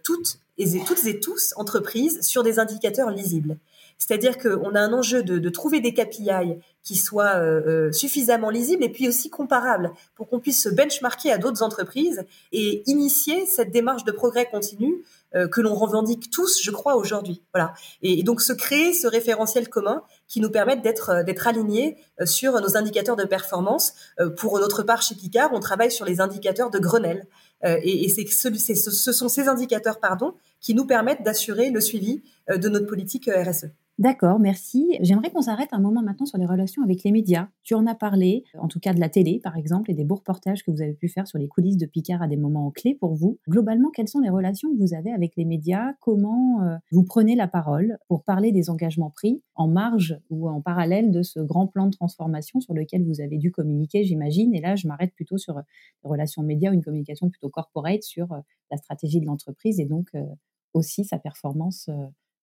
toutes 0.04 0.38
et 0.60 0.84
toutes 0.86 1.06
et 1.06 1.20
tous, 1.20 1.54
entreprises, 1.56 2.22
sur 2.22 2.44
des 2.44 2.60
indicateurs 2.60 3.10
lisibles. 3.10 3.58
C'est-à-dire 4.00 4.38
qu'on 4.38 4.76
a 4.76 4.80
un 4.80 4.94
enjeu 4.94 5.24
de, 5.24 5.50
trouver 5.50 5.82
des 5.82 5.94
KPI 5.94 6.58
qui 6.84 6.96
soient 6.96 7.36
euh, 7.36 7.62
euh, 7.68 7.92
suffisamment 7.92 8.50
lisibles 8.50 8.84
et 8.84 8.90
puis 8.90 9.10
aussi 9.10 9.30
comparables 9.30 9.92
pour 10.16 10.30
qu'on 10.30 10.40
puisse 10.40 10.64
se 10.64 10.70
benchmarker 10.70 11.32
à 11.32 11.38
d'autres 11.38 11.64
entreprises 11.64 12.24
et 12.54 12.82
initier 12.90 13.46
cette 13.46 13.72
démarche 13.72 14.06
de 14.06 14.12
progrès 14.14 14.46
continu 14.46 15.04
euh, 15.36 15.50
que 15.50 15.60
l'on 15.60 15.76
revendique 15.76 16.32
tous, 16.32 16.62
je 16.64 16.72
crois, 16.72 16.96
aujourd'hui. 16.96 17.44
Voilà. 17.54 17.74
Et, 18.02 18.24
donc 18.24 18.42
se 18.42 18.54
créer 18.54 18.94
ce 18.94 19.06
référentiel 19.06 19.68
commun 19.68 20.02
qui 20.28 20.40
nous 20.40 20.50
permette 20.50 20.82
d'être 20.82 21.48
alignés 21.48 21.98
sur 22.24 22.60
nos 22.62 22.78
indicateurs 22.78 23.18
de 23.18 23.26
performance. 23.26 23.94
pour 24.38 24.60
notre 24.60 24.84
part, 24.84 25.02
chez 25.02 25.16
Picard, 25.16 25.50
on 25.54 25.60
travaille 25.60 25.92
sur 25.92 26.06
les 26.06 26.22
indicateurs 26.22 26.70
de 26.70 26.80
Grenelle. 26.80 27.26
Et, 27.64 28.06
et 28.06 28.10
c'est 28.10 28.26
ce, 28.28 28.92
ce 28.92 29.12
sont 29.12 29.30
ces 29.30 29.48
indicateurs, 29.48 30.00
pardon, 30.00 30.34
qui 30.62 30.74
nous 30.74 30.86
permettent 30.86 31.24
d'assurer 31.24 31.70
le 31.70 31.82
suivi 31.82 32.24
de 32.48 32.70
notre 32.70 32.86
politique 32.86 33.30
RSE. 33.34 33.68
D'accord, 34.00 34.40
merci. 34.40 34.98
J'aimerais 35.02 35.30
qu'on 35.30 35.42
s'arrête 35.42 35.74
un 35.74 35.82
moment 35.82 36.02
maintenant 36.02 36.26
sur 36.26 36.38
les 36.38 36.46
relations 36.46 36.82
avec 36.84 37.04
les 37.04 37.12
médias. 37.12 37.50
Tu 37.64 37.74
en 37.74 37.86
as 37.86 37.96
parlé, 37.96 38.46
en 38.58 38.70
tout 38.70 38.80
cas 38.80 38.94
de 38.94 39.00
la 39.02 39.10
télé 39.10 39.42
par 39.44 39.58
exemple, 39.58 39.92
et 39.92 39.94
des 39.94 40.06
beaux 40.06 40.16
reportages 40.16 40.64
que 40.64 40.72
vous 40.72 40.82
avez 40.82 40.94
pu 40.94 41.10
faire 41.10 41.28
sur 41.28 41.38
les 41.38 41.50
coulisses 41.50 41.76
de 41.76 41.86
Picard 41.86 42.22
à 42.22 42.30
des 42.30 42.38
moments 42.38 42.72
clés 42.72 42.96
pour 42.96 43.14
vous. 43.14 43.40
Globalement, 43.50 43.90
quelles 43.90 44.08
sont 44.08 44.22
les 44.22 44.30
relations 44.30 44.72
que 44.72 44.80
vous 44.80 44.94
avez 44.94 45.12
avec 45.12 45.36
les 45.36 45.44
médias? 45.44 45.96
Comment 46.00 46.62
euh, 46.64 46.78
vous 46.94 47.04
prenez 47.04 47.36
la 47.36 47.50
parole 47.50 47.98
pour 48.08 48.24
parler 48.24 48.54
des 48.54 48.70
engagements 48.70 49.10
pris 49.10 49.44
en 49.56 49.68
marge 49.68 50.18
ou 50.30 50.48
en 50.48 50.62
parallèle 50.62 51.12
de 51.12 51.22
ce 51.22 51.42
grand 51.42 51.68
plan 51.68 51.88
de 51.88 51.92
transformation 51.92 52.62
sur 52.62 52.74
lequel 52.74 53.04
vous 53.04 53.20
avez 53.20 53.38
dû 53.38 53.52
communiquer, 53.52 54.06
j'imagine? 54.06 54.56
Et 54.56 54.62
là, 54.62 54.78
je 54.78 54.88
m'arrête 54.88 55.14
plutôt 55.14 55.38
sur 55.38 55.56
les 55.56 56.10
relations 56.10 56.42
médias, 56.42 56.72
une 56.72 56.86
communication 56.86 57.30
plutôt 57.30 57.50
corporate 57.50 58.04
sur 58.04 58.32
euh, 58.32 58.40
la 58.72 58.78
stratégie 58.78 59.20
de 59.20 59.26
l'entreprise 59.26 59.78
et 59.82 59.86
donc 59.86 60.08
euh, 60.16 60.24
aussi 60.74 61.04
sa 61.04 61.20
performance 61.20 61.90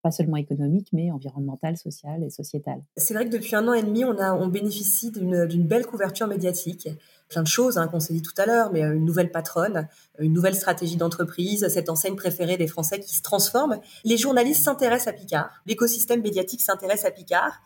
pas 0.06 0.12
seulement 0.12 0.36
économique, 0.36 0.86
mais 0.92 1.10
environnementale, 1.10 1.76
sociale 1.76 2.22
et 2.22 2.30
sociétale. 2.30 2.80
C'est 2.96 3.12
vrai 3.12 3.24
que 3.24 3.30
depuis 3.30 3.56
un 3.56 3.66
an 3.66 3.72
et 3.72 3.82
demi, 3.82 4.04
on, 4.04 4.46
bénéficie 4.46 5.10
d'une 5.10 5.66
belle 5.66 5.84
couverture 5.84 6.28
médiatique. 6.28 6.88
Plein 7.28 7.42
de 7.42 7.48
choses 7.48 7.76
hein, 7.76 7.88
qu'on 7.88 7.98
s'est 7.98 8.12
dit 8.12 8.22
tout 8.22 8.34
à 8.36 8.46
l'heure, 8.46 8.70
mais 8.72 8.84
euh, 8.84 8.94
une 8.94 9.04
nouvelle 9.04 9.32
patronne, 9.32 9.88
une 10.20 10.32
nouvelle 10.32 10.54
stratégie 10.54 10.94
d'entreprise, 10.96 11.66
cette 11.66 11.90
enseigne 11.90 12.14
préférée 12.14 12.56
des 12.56 12.68
Français 12.68 13.00
qui 13.00 13.16
se 13.16 13.22
transforme. 13.22 13.80
Les 14.04 14.16
journalistes 14.16 14.62
s'intéressent 14.62 15.08
à 15.08 15.12
Picard, 15.12 15.50
l'écosystème 15.66 16.22
médiatique 16.22 16.60
s'intéresse 16.60 17.04
à 17.04 17.10
Picard, 17.10 17.62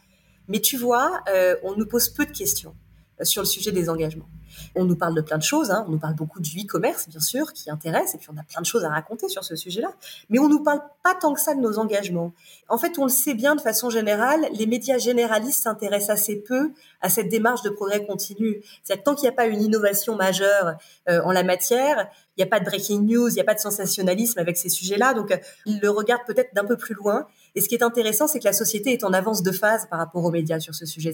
mais 0.48 0.60
tu 0.60 0.78
vois, 0.78 1.20
euh, 1.28 1.56
on 1.62 1.76
nous 1.76 1.86
pose 1.86 2.08
peu 2.08 2.24
de 2.24 2.32
questions 2.32 2.74
sur 3.22 3.42
le 3.42 3.46
sujet 3.46 3.70
des 3.70 3.90
engagements. 3.90 4.30
On 4.74 4.84
nous 4.84 4.96
parle 4.96 5.14
de 5.14 5.20
plein 5.20 5.38
de 5.38 5.42
choses, 5.42 5.70
hein. 5.70 5.84
on 5.86 5.90
nous 5.90 5.98
parle 5.98 6.14
beaucoup 6.14 6.40
du 6.40 6.50
e-commerce, 6.60 7.08
bien 7.08 7.20
sûr, 7.20 7.52
qui 7.52 7.70
intéresse, 7.70 8.14
et 8.14 8.18
puis 8.18 8.28
on 8.32 8.38
a 8.38 8.42
plein 8.42 8.60
de 8.60 8.66
choses 8.66 8.84
à 8.84 8.88
raconter 8.90 9.28
sur 9.28 9.44
ce 9.44 9.56
sujet-là, 9.56 9.92
mais 10.28 10.38
on 10.38 10.48
nous 10.48 10.62
parle 10.62 10.80
pas 11.02 11.14
tant 11.14 11.34
que 11.34 11.40
ça 11.40 11.54
de 11.54 11.60
nos 11.60 11.78
engagements. 11.78 12.32
En 12.68 12.78
fait, 12.78 12.98
on 12.98 13.04
le 13.04 13.10
sait 13.10 13.34
bien 13.34 13.54
de 13.54 13.60
façon 13.60 13.90
générale, 13.90 14.46
les 14.52 14.66
médias 14.66 14.98
généralistes 14.98 15.62
s'intéressent 15.62 16.10
assez 16.10 16.36
peu 16.36 16.72
à 17.00 17.08
cette 17.08 17.28
démarche 17.28 17.62
de 17.62 17.70
progrès 17.70 18.04
continu. 18.04 18.62
C'est-à-dire 18.82 19.04
tant 19.04 19.14
qu'il 19.14 19.22
n'y 19.22 19.28
a 19.28 19.36
pas 19.36 19.46
une 19.46 19.62
innovation 19.62 20.16
majeure 20.16 20.74
euh, 21.08 21.20
en 21.24 21.32
la 21.32 21.42
matière, 21.42 22.08
il 22.36 22.40
n'y 22.40 22.44
a 22.44 22.46
pas 22.46 22.60
de 22.60 22.64
breaking 22.64 23.02
news, 23.02 23.28
il 23.28 23.34
n'y 23.34 23.40
a 23.40 23.44
pas 23.44 23.54
de 23.54 23.60
sensationnalisme 23.60 24.38
avec 24.38 24.56
ces 24.56 24.68
sujets-là, 24.68 25.14
donc 25.14 25.30
euh, 25.30 25.36
ils 25.66 25.80
le 25.80 25.90
regardent 25.90 26.24
peut-être 26.26 26.54
d'un 26.54 26.64
peu 26.64 26.76
plus 26.76 26.94
loin. 26.94 27.26
Et 27.54 27.60
ce 27.60 27.68
qui 27.68 27.74
est 27.74 27.82
intéressant, 27.82 28.26
c'est 28.26 28.38
que 28.38 28.44
la 28.44 28.52
société 28.52 28.92
est 28.92 29.04
en 29.04 29.12
avance 29.12 29.42
de 29.42 29.52
phase 29.52 29.86
par 29.90 29.98
rapport 29.98 30.24
aux 30.24 30.30
médias 30.30 30.60
sur 30.60 30.74
ce 30.74 30.86
sujet. 30.86 31.12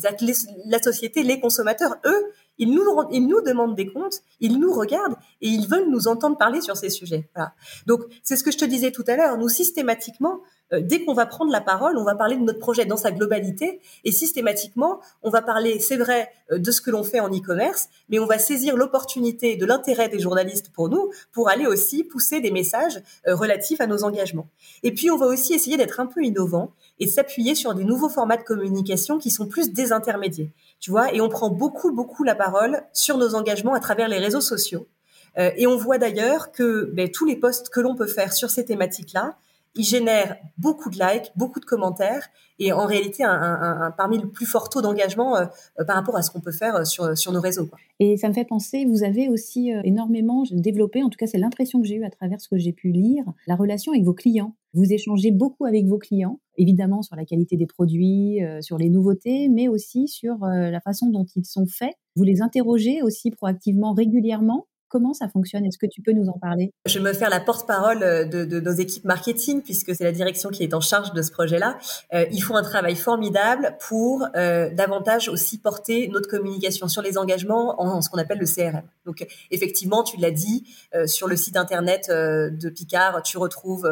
la 0.67 0.83
société, 0.83 1.23
les 1.23 1.41
consommateurs, 1.41 1.97
eux, 2.05 2.33
ils 2.59 2.73
nous, 2.73 2.85
nous 2.85 3.42
demandent 3.42 3.75
des 3.75 3.87
comptes, 3.87 4.23
ils 4.40 4.59
nous 4.59 4.73
regardent 4.73 5.16
et 5.40 5.49
ils 5.49 5.66
veulent 5.69 5.90
nous 5.90 6.09
entendre 6.09 6.37
parler 6.37 6.61
sur 6.61 6.77
ces 6.77 6.90
sujets. 6.90 7.29
Voilà. 7.35 7.53
Donc, 7.87 8.03
c'est 8.23 8.37
ce 8.37 8.42
que 8.42 8.51
je 8.51 8.59
te 8.59 8.64
disais 8.64 8.92
tout 8.92 9.05
à 9.07 9.16
l'heure. 9.16 9.37
Nous, 9.38 9.49
systématiquement, 9.49 10.40
euh, 10.73 10.81
dès 10.83 11.05
qu'on 11.05 11.15
va 11.15 11.27
prendre 11.27 11.53
la 11.53 11.61
parole, 11.61 11.97
on 11.97 12.05
va 12.05 12.15
parler 12.15 12.37
de 12.37 12.43
notre 12.43 12.59
projet 12.59 12.85
dans 12.87 12.97
sa 12.97 13.13
globalité 13.13 13.81
et 14.05 14.11
systématiquement, 14.11 15.01
on 15.23 15.31
va 15.31 15.43
parler, 15.43 15.79
c'est 15.79 15.97
vrai, 15.97 16.29
euh, 16.51 16.59
de 16.59 16.71
ce 16.71 16.81
que 16.81 16.91
l'on 16.91 17.05
fait 17.05 17.21
en 17.21 17.29
e-commerce, 17.29 17.89
mais 18.09 18.19
on 18.19 18.27
va 18.27 18.39
saisir 18.39 18.77
l'opportunité 18.77 19.57
de 19.57 19.65
l'intérêt 19.65 20.09
des 20.09 20.19
journalistes 20.19 20.71
pour 20.73 20.89
nous 20.89 21.11
pour 21.33 21.49
aller 21.49 21.67
aussi 21.67 22.03
pousser 22.03 22.41
des 22.41 22.51
messages 22.51 23.01
euh, 23.29 23.35
relatifs 23.37 23.81
à 23.81 23.87
nos 23.87 24.03
engagements. 24.03 24.49
Et 24.83 24.93
puis, 24.93 25.11
on 25.11 25.17
va 25.17 25.27
aussi 25.27 25.55
essayer 25.55 25.77
d'être 25.77 26.01
un 26.01 26.07
peu 26.07 26.23
innovant 26.23 26.73
et 26.99 27.07
s'appuyer 27.07 27.55
sur 27.55 27.75
des 27.75 27.85
nouveaux 27.85 28.09
formats 28.09 28.37
de 28.37 28.43
communication 28.43 29.19
qui 29.19 29.31
sont 29.31 29.47
plus 29.47 29.73
désintermédiés. 29.73 30.53
Tu 30.81 30.91
vois, 30.91 31.15
et 31.15 31.21
on 31.21 31.29
prend 31.29 31.51
beaucoup, 31.51 31.93
beaucoup 31.93 32.25
la 32.25 32.35
parole 32.35 32.83
sur 32.93 33.19
nos 33.19 33.35
engagements 33.35 33.75
à 33.75 33.81
travers 33.81 34.09
les 34.09 34.19
réseaux 34.19 34.41
sociaux. 34.41 34.89
et 35.37 35.67
on 35.67 35.77
voit 35.77 35.99
d'ailleurs 35.99 36.51
que 36.51 36.91
ben, 36.95 37.11
tous 37.11 37.27
les 37.27 37.37
posts 37.37 37.69
que 37.69 37.81
l'on 37.81 37.95
peut 37.95 38.07
faire 38.07 38.33
sur 38.33 38.49
ces 38.49 38.65
thématiques-là, 38.65 39.37
il 39.77 39.85
génère 39.85 40.37
beaucoup 40.59 40.91
de 40.91 40.99
likes, 40.99 41.31
beaucoup 41.37 41.61
de 41.61 41.65
commentaires 41.65 42.29
et 42.59 42.73
en 42.73 42.87
réalité 42.87 43.23
un, 43.23 43.93
parmi 43.97 44.19
le 44.19 44.29
plus 44.29 44.47
fort 44.47 44.71
taux 44.71 44.81
d'engagement 44.81 45.37
euh, 45.37 45.45
euh, 45.79 45.85
par 45.85 45.97
rapport 45.97 46.17
à 46.17 46.23
ce 46.23 46.31
qu'on 46.31 46.41
peut 46.41 46.53
faire 46.53 46.77
euh, 46.77 46.85
sur, 46.85 47.17
sur 47.17 47.33
nos 47.33 47.41
réseaux. 47.41 47.69
Et 48.01 48.17
ça 48.17 48.29
me 48.29 48.35
fait 48.35 48.45
penser, 48.45 48.87
vous 48.87 49.05
avez 49.05 49.29
aussi 49.29 49.71
énormément 49.85 50.45
développé, 50.51 51.03
en 51.03 51.09
tout 51.09 51.17
cas 51.19 51.27
c'est 51.27 51.39
l'impression 51.39 51.81
que 51.81 51.87
j'ai 51.87 51.97
eue 51.97 52.05
à 52.05 52.11
travers 52.11 52.41
ce 52.41 52.49
que 52.49 52.59
j'ai 52.59 52.73
pu 52.73 52.91
lire, 52.91 53.25
la 53.47 53.57
relation 53.57 53.93
avec 53.93 54.05
vos 54.05 54.15
clients. 54.15 54.55
Vous 54.75 54.93
échangez 54.93 55.31
beaucoup 55.31 55.65
avec 55.65 55.87
vos 55.87 55.97
clients, 55.97 56.41
évidemment 56.59 57.01
sur 57.01 57.17
la 57.17 57.25
qualité 57.25 57.57
des 57.57 57.67
produits, 57.67 58.41
sur 58.61 58.77
les 58.77 58.91
nouveautés, 58.91 59.49
mais 59.49 59.69
aussi 59.69 60.09
sur 60.09 60.37
la 60.43 60.81
façon 60.81 61.09
dont 61.09 61.25
ils 61.35 61.47
sont 61.47 61.67
faits. 61.67 61.95
Vous 62.17 62.25
les 62.25 62.43
interrogez 62.43 63.01
aussi 63.03 63.31
proactivement 63.31 63.95
régulièrement 63.95 64.67
Comment 64.88 65.14
ça 65.14 65.29
fonctionne? 65.29 65.66
Est-ce 65.66 65.79
que 65.79 65.87
tu 65.87 66.01
peux 66.01 66.12
nous 66.12 66.29
en 66.29 66.38
parler? 66.38 66.72
Je 66.87 67.01
me 67.01 67.12
faire 67.12 67.29
la 67.29 67.40
porte-parole 67.40 68.05
euh, 68.05 68.25
de, 68.25 68.61
nos 68.61 68.70
équipes 68.70 69.05
marketing, 69.05 69.61
puisque 69.62 69.92
c'est 69.96 70.05
la 70.05 70.12
direction 70.12 70.51
qui 70.51 70.62
est 70.62 70.75
en 70.75 70.81
charge 70.81 71.12
de 71.12 71.22
ce 71.22 71.33
projet-là. 71.33 71.77
Euh, 72.14 72.25
ils 72.31 72.40
font 72.40 72.55
un 72.55 72.62
travail 72.62 72.94
formidable 72.94 73.77
pour 73.81 74.25
euh, 74.37 74.70
davantage 74.72 75.29
aussi 75.29 75.59
porter 75.59 76.07
notre 76.09 76.29
communication 76.29 76.87
sur 76.87 77.03
les 77.03 77.18
engagements 77.18 77.83
en, 77.83 78.01
ce 78.01 78.09
qu'on 78.09 78.18
appelle 78.18 78.38
le 78.38 78.46
CRM. 78.46 78.83
Donc 79.07 79.27
effectivement, 79.51 80.05
tu 80.05 80.18
l'as 80.18 80.31
dit, 80.31 80.64
sur 81.07 81.29
le 81.29 81.37
site 81.37 81.57
internet 81.57 82.09
de 82.11 82.68
Picard, 82.70 83.22
tu 83.22 83.38
retrouves 83.38 83.88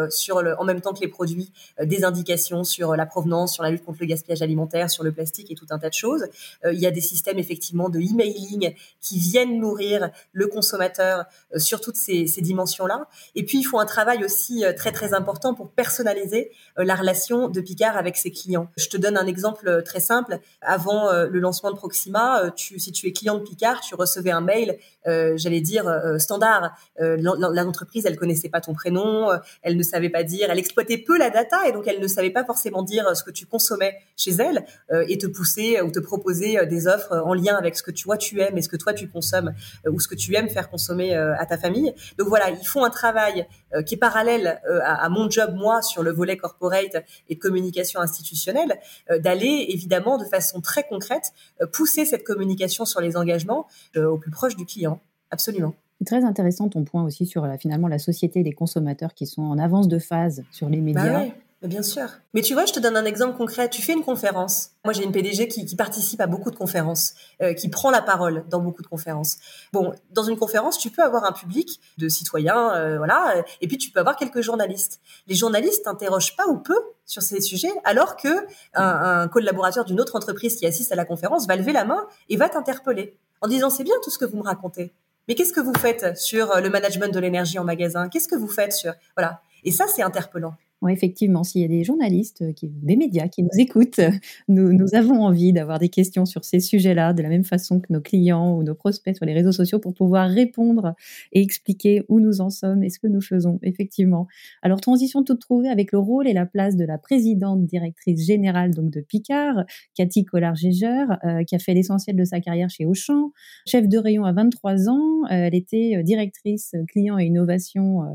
en 0.59 0.65
même 0.65 0.81
temps 0.81 0.93
que 0.93 1.01
les 1.01 1.09
produits 1.09 1.53
des 1.81 2.05
indications 2.05 2.65
sur 2.65 2.97
la 2.97 3.07
provenance, 3.07 3.55
sur 3.55 3.63
la 3.63 3.71
lutte 3.71 3.85
contre 3.85 3.99
le 4.01 4.07
gaspillage 4.07 4.43
alimentaire, 4.43 4.91
sur 4.91 5.05
le 5.05 5.13
plastique 5.13 5.51
et 5.53 5.55
tout 5.55 5.67
un 5.71 5.79
tas 5.79 5.89
de 5.89 5.95
choses. 5.95 6.27
il 6.65 6.81
y 6.81 6.87
a 6.87 6.91
des 6.91 7.01
systèmes 7.01 7.39
effectivement 7.39 7.89
de 7.89 8.01
emailing 8.01 8.75
qui 9.01 9.19
viennent 9.19 9.61
nourrir 9.61 10.11
le 10.33 10.49
consommateur 10.49 10.84
euh, 10.99 11.23
sur 11.57 11.81
toutes 11.81 11.97
ces, 11.97 12.25
dimensions-là. 12.25 13.07
Et 13.35 13.45
puis, 13.45 13.59
il 13.59 13.65
faut 13.65 13.79
un 13.79 13.87
travail 13.87 14.25
aussi 14.25 14.65
euh, 14.65 14.73
très, 14.73 14.93
très 14.93 15.15
important 15.15 15.55
pour 15.55 15.71
personnaliser 15.71 16.51
euh, 16.79 16.85
la 16.85 16.95
relation 16.95 17.49
de 17.49 17.61
Picard 17.61 17.97
avec 17.97 18.17
ses 18.17 18.31
clients. 18.31 18.69
Je 18.77 18.89
te 18.89 18.97
donne 18.97 19.17
un 19.17 19.27
exemple 19.27 19.83
très 19.85 20.01
simple. 20.01 20.39
Avant 20.61 21.13
le 21.13 21.39
lancement 21.39 21.71
de 21.71 21.77
Proxima, 21.77 22.53
si 22.57 22.93
tu 22.93 23.07
es 23.07 23.13
client 23.13 23.37
de 23.39 23.43
Picard, 23.43 23.81
tu 23.81 23.95
recevais 23.95 24.31
un 24.31 24.41
mail, 24.41 24.79
j'allais 25.05 25.61
dire, 25.61 25.85
standard. 26.19 26.77
L'entreprise, 26.99 28.07
elle 28.07 28.17
connaissait 28.17 28.49
pas 28.49 28.61
ton 28.61 28.75
prénom, 28.75 29.29
elle 29.63 29.77
ne 29.77 29.83
savait 29.83 30.11
pas 30.11 30.23
dire, 30.23 30.49
elle 30.51 30.59
exploitait 30.59 30.99
peu 30.99 31.19
la 31.19 31.31
data 31.31 31.69
et 31.69 31.73
donc 31.73 31.87
elle 31.87 32.01
ne 32.01 32.07
savait 32.07 32.31
pas 32.31 32.45
forcément 32.45 32.83
dire 32.83 33.17
ce 33.17 33.23
que 33.23 33.31
tu 33.31 33.47
consommais 33.47 33.97
chez 34.17 34.33
elle 34.33 34.65
et 35.09 35.19
te 35.19 35.27
pousser 35.27 35.81
ou 35.81 35.91
te 35.91 36.01
proposer 36.01 36.65
des 36.67 36.87
offres 36.87 37.13
en 37.25 37.35
lien 37.35 37.57
avec 37.57 37.77
ce 37.77 37.83
que 37.83 37.91
tu 37.91 38.09
tu 38.19 38.41
aimes 38.41 38.59
et 38.59 38.63
ce 38.63 38.69
que 38.69 38.77
toi 38.77 38.93
tu 38.93 39.09
consommes 39.09 39.55
ou 39.89 40.01
ce 40.01 40.09
que 40.09 40.15
tu 40.15 40.35
aimes 40.35 40.49
faire 40.49 40.71
consommer 40.75 41.15
euh, 41.15 41.37
à 41.39 41.47
ta 41.47 41.57
famille. 41.57 41.95
Donc 42.19 42.27
voilà, 42.27 42.51
ils 42.51 42.67
font 42.67 42.85
un 42.85 42.91
travail 42.91 43.47
euh, 43.75 43.83
qui 43.83 43.95
est 43.95 43.97
parallèle 43.97 44.61
euh, 44.69 44.81
à, 44.83 45.09
mon 45.09 45.31
job 45.31 45.55
moi 45.55 45.83
sur 45.83 46.03
le 46.03 46.11
volet 46.11 46.37
corporate 46.37 47.05
et 47.29 47.37
de 47.37 47.41
communication 47.41 48.01
institutionnelle, 48.01 48.81
d'aller 49.21 49.67
évidemment 49.69 50.19
de 50.19 50.25
façon 50.25 50.61
très 50.61 50.83
concrète 50.83 51.33
pousser 51.73 52.05
cette 52.05 52.25
communication 52.25 52.85
sur 52.85 53.01
les 53.01 53.17
engagements 53.17 53.67
au 53.97 54.19
plus 54.19 54.31
proche 54.31 54.57
du 54.57 54.67
client. 54.67 55.01
Absolument. 55.31 55.75
Très 56.05 56.25
intéressant 56.25 56.69
ton 56.69 56.85
point 56.85 57.05
aussi 57.05 57.27
sur 57.27 57.47
finalement 57.59 57.89
la 57.89 57.99
société 57.99 58.43
des 58.43 58.53
consommateurs 58.53 59.15
qui 59.15 59.27
sont 59.27 59.43
en 59.43 59.59
avance 59.59 59.89
de 59.89 59.99
phase 59.99 60.43
sur 60.51 60.69
les 60.69 60.79
bah 60.79 61.03
médias. 61.03 61.35
Bien 61.65 61.83
sûr. 61.83 62.09
Mais 62.35 62.43
tu 62.43 62.53
vois, 62.53 62.67
je 62.67 62.75
te 62.75 62.81
donne 62.81 62.95
un 62.95 63.07
exemple 63.07 63.39
concret. 63.39 63.71
Tu 63.71 63.81
fais 63.81 63.95
une 63.95 64.05
conférence. 64.05 64.73
Moi, 64.85 64.93
j'ai 64.93 65.03
une 65.03 65.13
PDG 65.13 65.49
qui, 65.49 65.75
participe 65.77 66.21
à 66.21 66.27
beaucoup 66.27 66.51
de 66.51 66.57
conférences, 66.57 67.15
euh, 67.41 67.55
qui 67.55 67.71
prend 67.71 67.91
la 67.91 68.03
parole 68.03 68.45
dans 68.51 68.61
beaucoup 68.61 68.83
de 68.83 68.87
conférences. 68.87 69.39
Bon, 69.73 69.95
dans 70.11 70.25
une 70.25 70.37
conférence, 70.37 70.77
tu 70.77 70.91
peux 70.91 71.03
avoir 71.03 71.25
un 71.25 71.33
public 71.33 71.81
de 71.97 72.09
citoyens, 72.11 72.75
euh, 72.75 72.99
voilà, 72.99 73.43
et 73.63 73.67
puis 73.67 73.79
tu 73.79 73.91
peux 73.91 74.01
avoir 74.01 74.17
quelques 74.17 74.43
journalistes. 74.43 75.01
Les 75.27 75.35
journalistes 75.35 75.85
t'interrogent 75.85 76.37
pas 76.37 76.47
ou 76.49 76.59
peu 76.59 76.79
sur 77.07 77.23
ces 77.23 77.41
sujets, 77.41 77.73
alors 77.85 78.17
que 78.17 78.29
un, 78.75 79.23
un 79.23 79.29
collaborateur 79.29 79.87
d'une 79.87 80.01
autre 80.01 80.17
entreprise 80.17 80.57
qui 80.57 80.67
assiste 80.67 80.93
à 80.93 80.97
la 80.97 81.07
conférence 81.07 81.47
va 81.47 81.57
lever 81.57 81.73
la 81.73 81.87
main 81.87 82.07
et 82.29 82.37
va 82.37 82.51
t'interpeller 82.51 83.17
en 83.41 83.49
disant 83.49 83.71
c'est 83.71 83.85
bien 83.85 83.97
tout 84.03 84.11
ce 84.11 84.19
que 84.19 84.27
vous 84.27 84.37
me 84.37 84.43
racontez. 84.43 84.93
Mais 85.29 85.35
qu'est-ce 85.35 85.55
que 85.55 85.61
vous 85.61 85.75
faites 85.75 86.19
sur 86.19 86.61
le 86.61 86.69
management 86.69 87.13
de 87.13 87.21
l'énergie 87.21 87.59
en 87.59 87.65
magasin? 87.65 88.11
Qu'est-ce 88.11 88.29
que 88.29 88.37
vous 88.37 88.49
faites 88.49 88.75
sur 88.75 88.93
voilà 89.17 89.41
Et 89.65 89.73
ça, 89.73 89.87
c'est 89.87 90.03
interpellant 90.03 90.55
effectivement, 90.89 91.45
s'il 91.45 91.63
y 91.63 91.65
a 91.65 91.69
des 91.69 91.85
journalistes, 91.85 92.43
euh, 92.43 92.53
des 92.63 92.97
médias 92.97 93.29
qui 93.29 93.43
nous 93.43 93.59
écoutent, 93.59 94.01
nous, 94.49 94.95
avons 94.95 95.23
envie 95.23 95.53
d'avoir 95.53 95.79
des 95.79 95.89
questions 95.89 96.25
sur 96.27 96.45
ces 96.45 96.61
sujets-là, 96.61 97.13
de 97.13 97.23
la 97.23 97.29
même 97.29 97.45
façon 97.45 97.81
que 97.81 97.93
nos 97.93 98.01
clients 98.01 98.57
ou 98.57 98.63
nos 98.63 98.75
prospects 98.75 99.17
sur 99.17 99.27
les 99.27 99.33
réseaux 99.33 99.53
sociaux, 99.53 99.79
pour 99.79 99.95
pouvoir 99.95 100.29
répondre 100.29 100.95
et 101.33 101.41
expliquer 101.41 102.03
où 102.09 102.21
nous 102.21 102.41
en 102.41 102.51
sommes 102.51 102.83
et 102.83 102.91
ce 102.91 102.99
que 102.99 103.07
nous 103.07 103.21
faisons, 103.21 103.59
effectivement. 103.63 104.27
Alors, 104.63 104.81
transition 104.81 105.23
toute 105.23 105.41
trouvée 105.41 105.69
avec 105.69 105.93
le 105.93 105.99
rôle 105.99 106.29
et 106.29 106.33
la 106.33 106.47
place 106.47 106.77
de 106.77 106.85
la 106.85 106.99
présidente 106.99 107.65
directrice 107.65 108.25
générale 108.25 108.75
donc 108.75 108.91
de 108.91 109.01
Picard, 109.01 109.65
Cathy 109.95 110.25
Collard-Gégeur, 110.25 111.19
euh, 111.25 111.45
qui 111.45 111.55
a 111.55 111.59
fait 111.59 111.75
l'essentiel 111.75 112.17
de 112.17 112.25
sa 112.25 112.41
carrière 112.41 112.71
chez 112.71 112.87
Auchan, 112.87 113.33
chef 113.67 113.89
de 113.89 113.99
rayon 113.99 114.25
à 114.25 114.33
23 114.33 114.89
ans. 114.89 115.25
Euh, 115.25 115.29
elle 115.31 115.55
était 115.55 116.03
directrice 116.03 116.75
client 116.89 117.19
et 117.19 117.27
innovation 117.27 118.03
euh, 118.03 118.07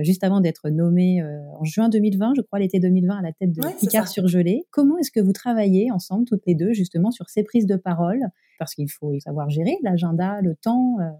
juste 0.00 0.24
avant 0.24 0.40
d'être 0.40 0.70
nommée 0.70 1.20
euh, 1.20 1.40
en 1.58 1.64
juin 1.64 1.88
2020, 1.88 2.32
je 2.36 2.40
crois 2.40 2.58
l'été 2.58 2.80
2020, 2.80 3.18
à 3.18 3.22
la 3.22 3.32
tête 3.32 3.52
de 3.52 3.60
Picard 3.78 4.08
Surgelé. 4.08 4.64
Comment 4.70 4.96
est-ce 4.98 5.10
que 5.10 5.20
vous 5.20 5.32
travaillez 5.32 5.90
ensemble, 5.90 6.24
toutes 6.24 6.46
les 6.46 6.54
deux, 6.54 6.72
justement, 6.72 7.10
sur 7.10 7.28
ces 7.28 7.42
prises 7.42 7.66
de 7.66 7.76
parole? 7.76 8.20
Parce 8.58 8.74
qu'il 8.74 8.90
faut 8.90 9.18
savoir 9.20 9.50
gérer 9.50 9.76
l'agenda, 9.82 10.40
le 10.40 10.54
temps 10.54 10.98
euh, 11.00 11.10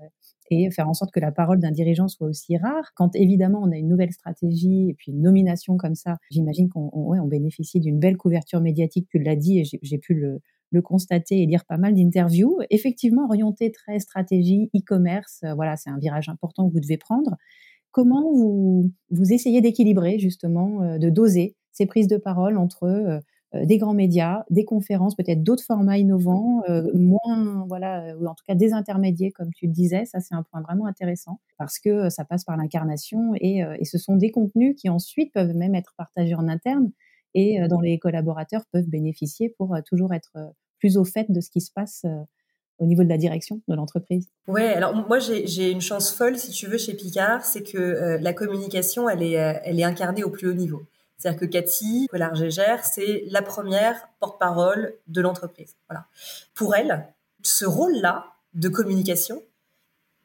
et 0.51 0.71
faire 0.71 0.89
en 0.89 0.95
sorte 0.95 1.13
que 1.13 1.21
la 1.21 1.33
parole 1.33 1.59
d'un 1.59 1.71
dirigeant 1.71 2.09
soit 2.09 2.29
aussi 2.29 2.57
rare. 2.57 2.93
Quand 2.95 3.15
évidemment 3.15 3.61
on 3.63 3.71
a 3.73 3.77
une 3.77 3.89
nouvelle 3.89 4.13
stratégie 4.13 4.91
et 4.91 4.95
puis 4.95 5.13
une 5.13 5.21
nomination 5.21 5.77
comme 5.77 5.95
ça, 5.95 6.17
j'imagine 6.31 6.69
qu'on 6.69 6.91
on 6.93 7.27
bénéficie 7.27 7.81
d'une 7.81 7.99
belle 7.99 8.17
couverture 8.17 8.61
médiatique, 8.61 9.09
tu 9.11 9.19
l'as 9.19 9.37
dit 9.37 9.61
et 9.61 9.65
j'ai 9.65 9.99
pu 9.99 10.15
le, 10.15 10.41
le 10.73 10.83
constater 10.83 11.43
et 11.43 11.47
lire 11.47 11.65
pas 11.65 11.77
mal 11.77 11.95
d'interviews. 11.95 12.59
Effectivement, 12.71 13.25
orienté 13.25 13.71
très 13.71 13.99
stratégie, 13.99 14.71
e-commerce, 14.75 15.45
voilà, 15.55 15.77
c'est 15.77 15.91
un 15.91 15.99
virage 15.99 16.29
important 16.29 16.69
que 16.69 16.73
vous 16.73 16.81
devez 16.81 16.97
prendre. 16.97 17.37
Comment 17.93 18.33
vous, 18.33 18.91
vous 19.11 19.33
essayez 19.35 19.61
d'équilibrer 19.61 20.19
justement, 20.19 20.83
euh, 20.83 20.99
de 20.99 21.11
doser 21.11 21.57
ces 21.73 21.85
prises 21.87 22.09
de 22.09 22.17
parole 22.17 22.57
entre 22.57 22.85
euh, 22.85 23.21
euh, 23.55 23.67
des 23.67 23.77
grands 23.77 23.93
médias, 23.93 24.45
des 24.49 24.65
conférences, 24.65 25.15
peut-être 25.15 25.43
d'autres 25.43 25.63
formats 25.63 25.99
innovants, 25.99 26.63
moins, 26.95 27.67
voilà, 27.69 28.17
ou 28.19 28.27
en 28.27 28.35
tout 28.35 28.45
cas 28.49 28.55
des 28.55 28.73
intermédiaires, 28.73 29.33
comme 29.35 29.53
tu 29.55 29.67
le 29.67 29.73
disais? 29.73 30.07
Ça, 30.07 30.21
c'est 30.21 30.35
un 30.35 30.43
point 30.43 30.63
vraiment 30.63 30.87
intéressant 30.87 31.39
parce 31.59 31.79
que 31.79 32.09
ça 32.09 32.25
passe 32.25 32.45
par 32.45 32.57
l'incarnation 32.57 33.35
et, 33.37 33.59
et, 33.79 33.85
ce 33.85 33.99
sont 33.99 34.17
des 34.17 34.31
contenus 34.31 34.75
qui 34.75 34.89
ensuite 34.89 35.35
peuvent 35.35 35.55
même 35.55 35.75
être 35.75 35.93
partagés 35.99 36.35
en 36.35 36.49
interne 36.49 36.93
et 37.35 37.59
dont 37.69 37.81
les 37.81 37.99
collaborateurs 37.99 38.65
peuvent 38.73 38.89
bénéficier 38.89 39.51
pour 39.59 39.77
toujours 39.85 40.15
être 40.15 40.33
plus 40.79 40.97
au 40.97 41.05
fait 41.05 41.31
de 41.31 41.41
ce 41.43 41.51
qui 41.51 41.61
se 41.61 41.71
passe 41.71 42.07
au 42.83 42.87
niveau 42.87 43.05
de 43.05 43.09
la 43.09 43.17
direction 43.17 43.61
de 43.69 43.75
l'entreprise 43.75 44.29
Ouais, 44.49 44.75
alors 44.75 44.95
moi 44.95 45.19
j'ai 45.21 45.71
une 45.71 45.81
chance 45.81 46.11
folle, 46.11 46.39
si 46.39 46.51
tu 46.51 46.67
veux, 46.67 46.79
chez 46.79 46.95
Picard, 46.95 47.45
c'est 47.45 47.63
que 47.63 48.19
la 48.21 48.33
communication, 48.33 49.09
elle 49.09 49.23
est, 49.23 49.61
elle 49.65 49.79
est 49.79 49.85
incarnée 49.85 50.25
au 50.25 50.31
plus 50.31 50.49
haut 50.49 50.55
niveau. 50.55 50.83
C'est-à-dire 51.23 51.41
que 51.41 51.47
Cathy 51.47 52.09
Collard-Gégère, 52.11 52.85
c'est 52.85 53.25
la 53.31 53.43
première 53.43 54.09
porte-parole 54.19 54.95
de 55.07 55.21
l'entreprise. 55.21 55.77
Voilà. 55.89 56.07
Pour 56.53 56.75
elle, 56.75 57.07
ce 57.45 57.65
rôle-là 57.65 58.25
de 58.55 58.69
communication, 58.69 59.41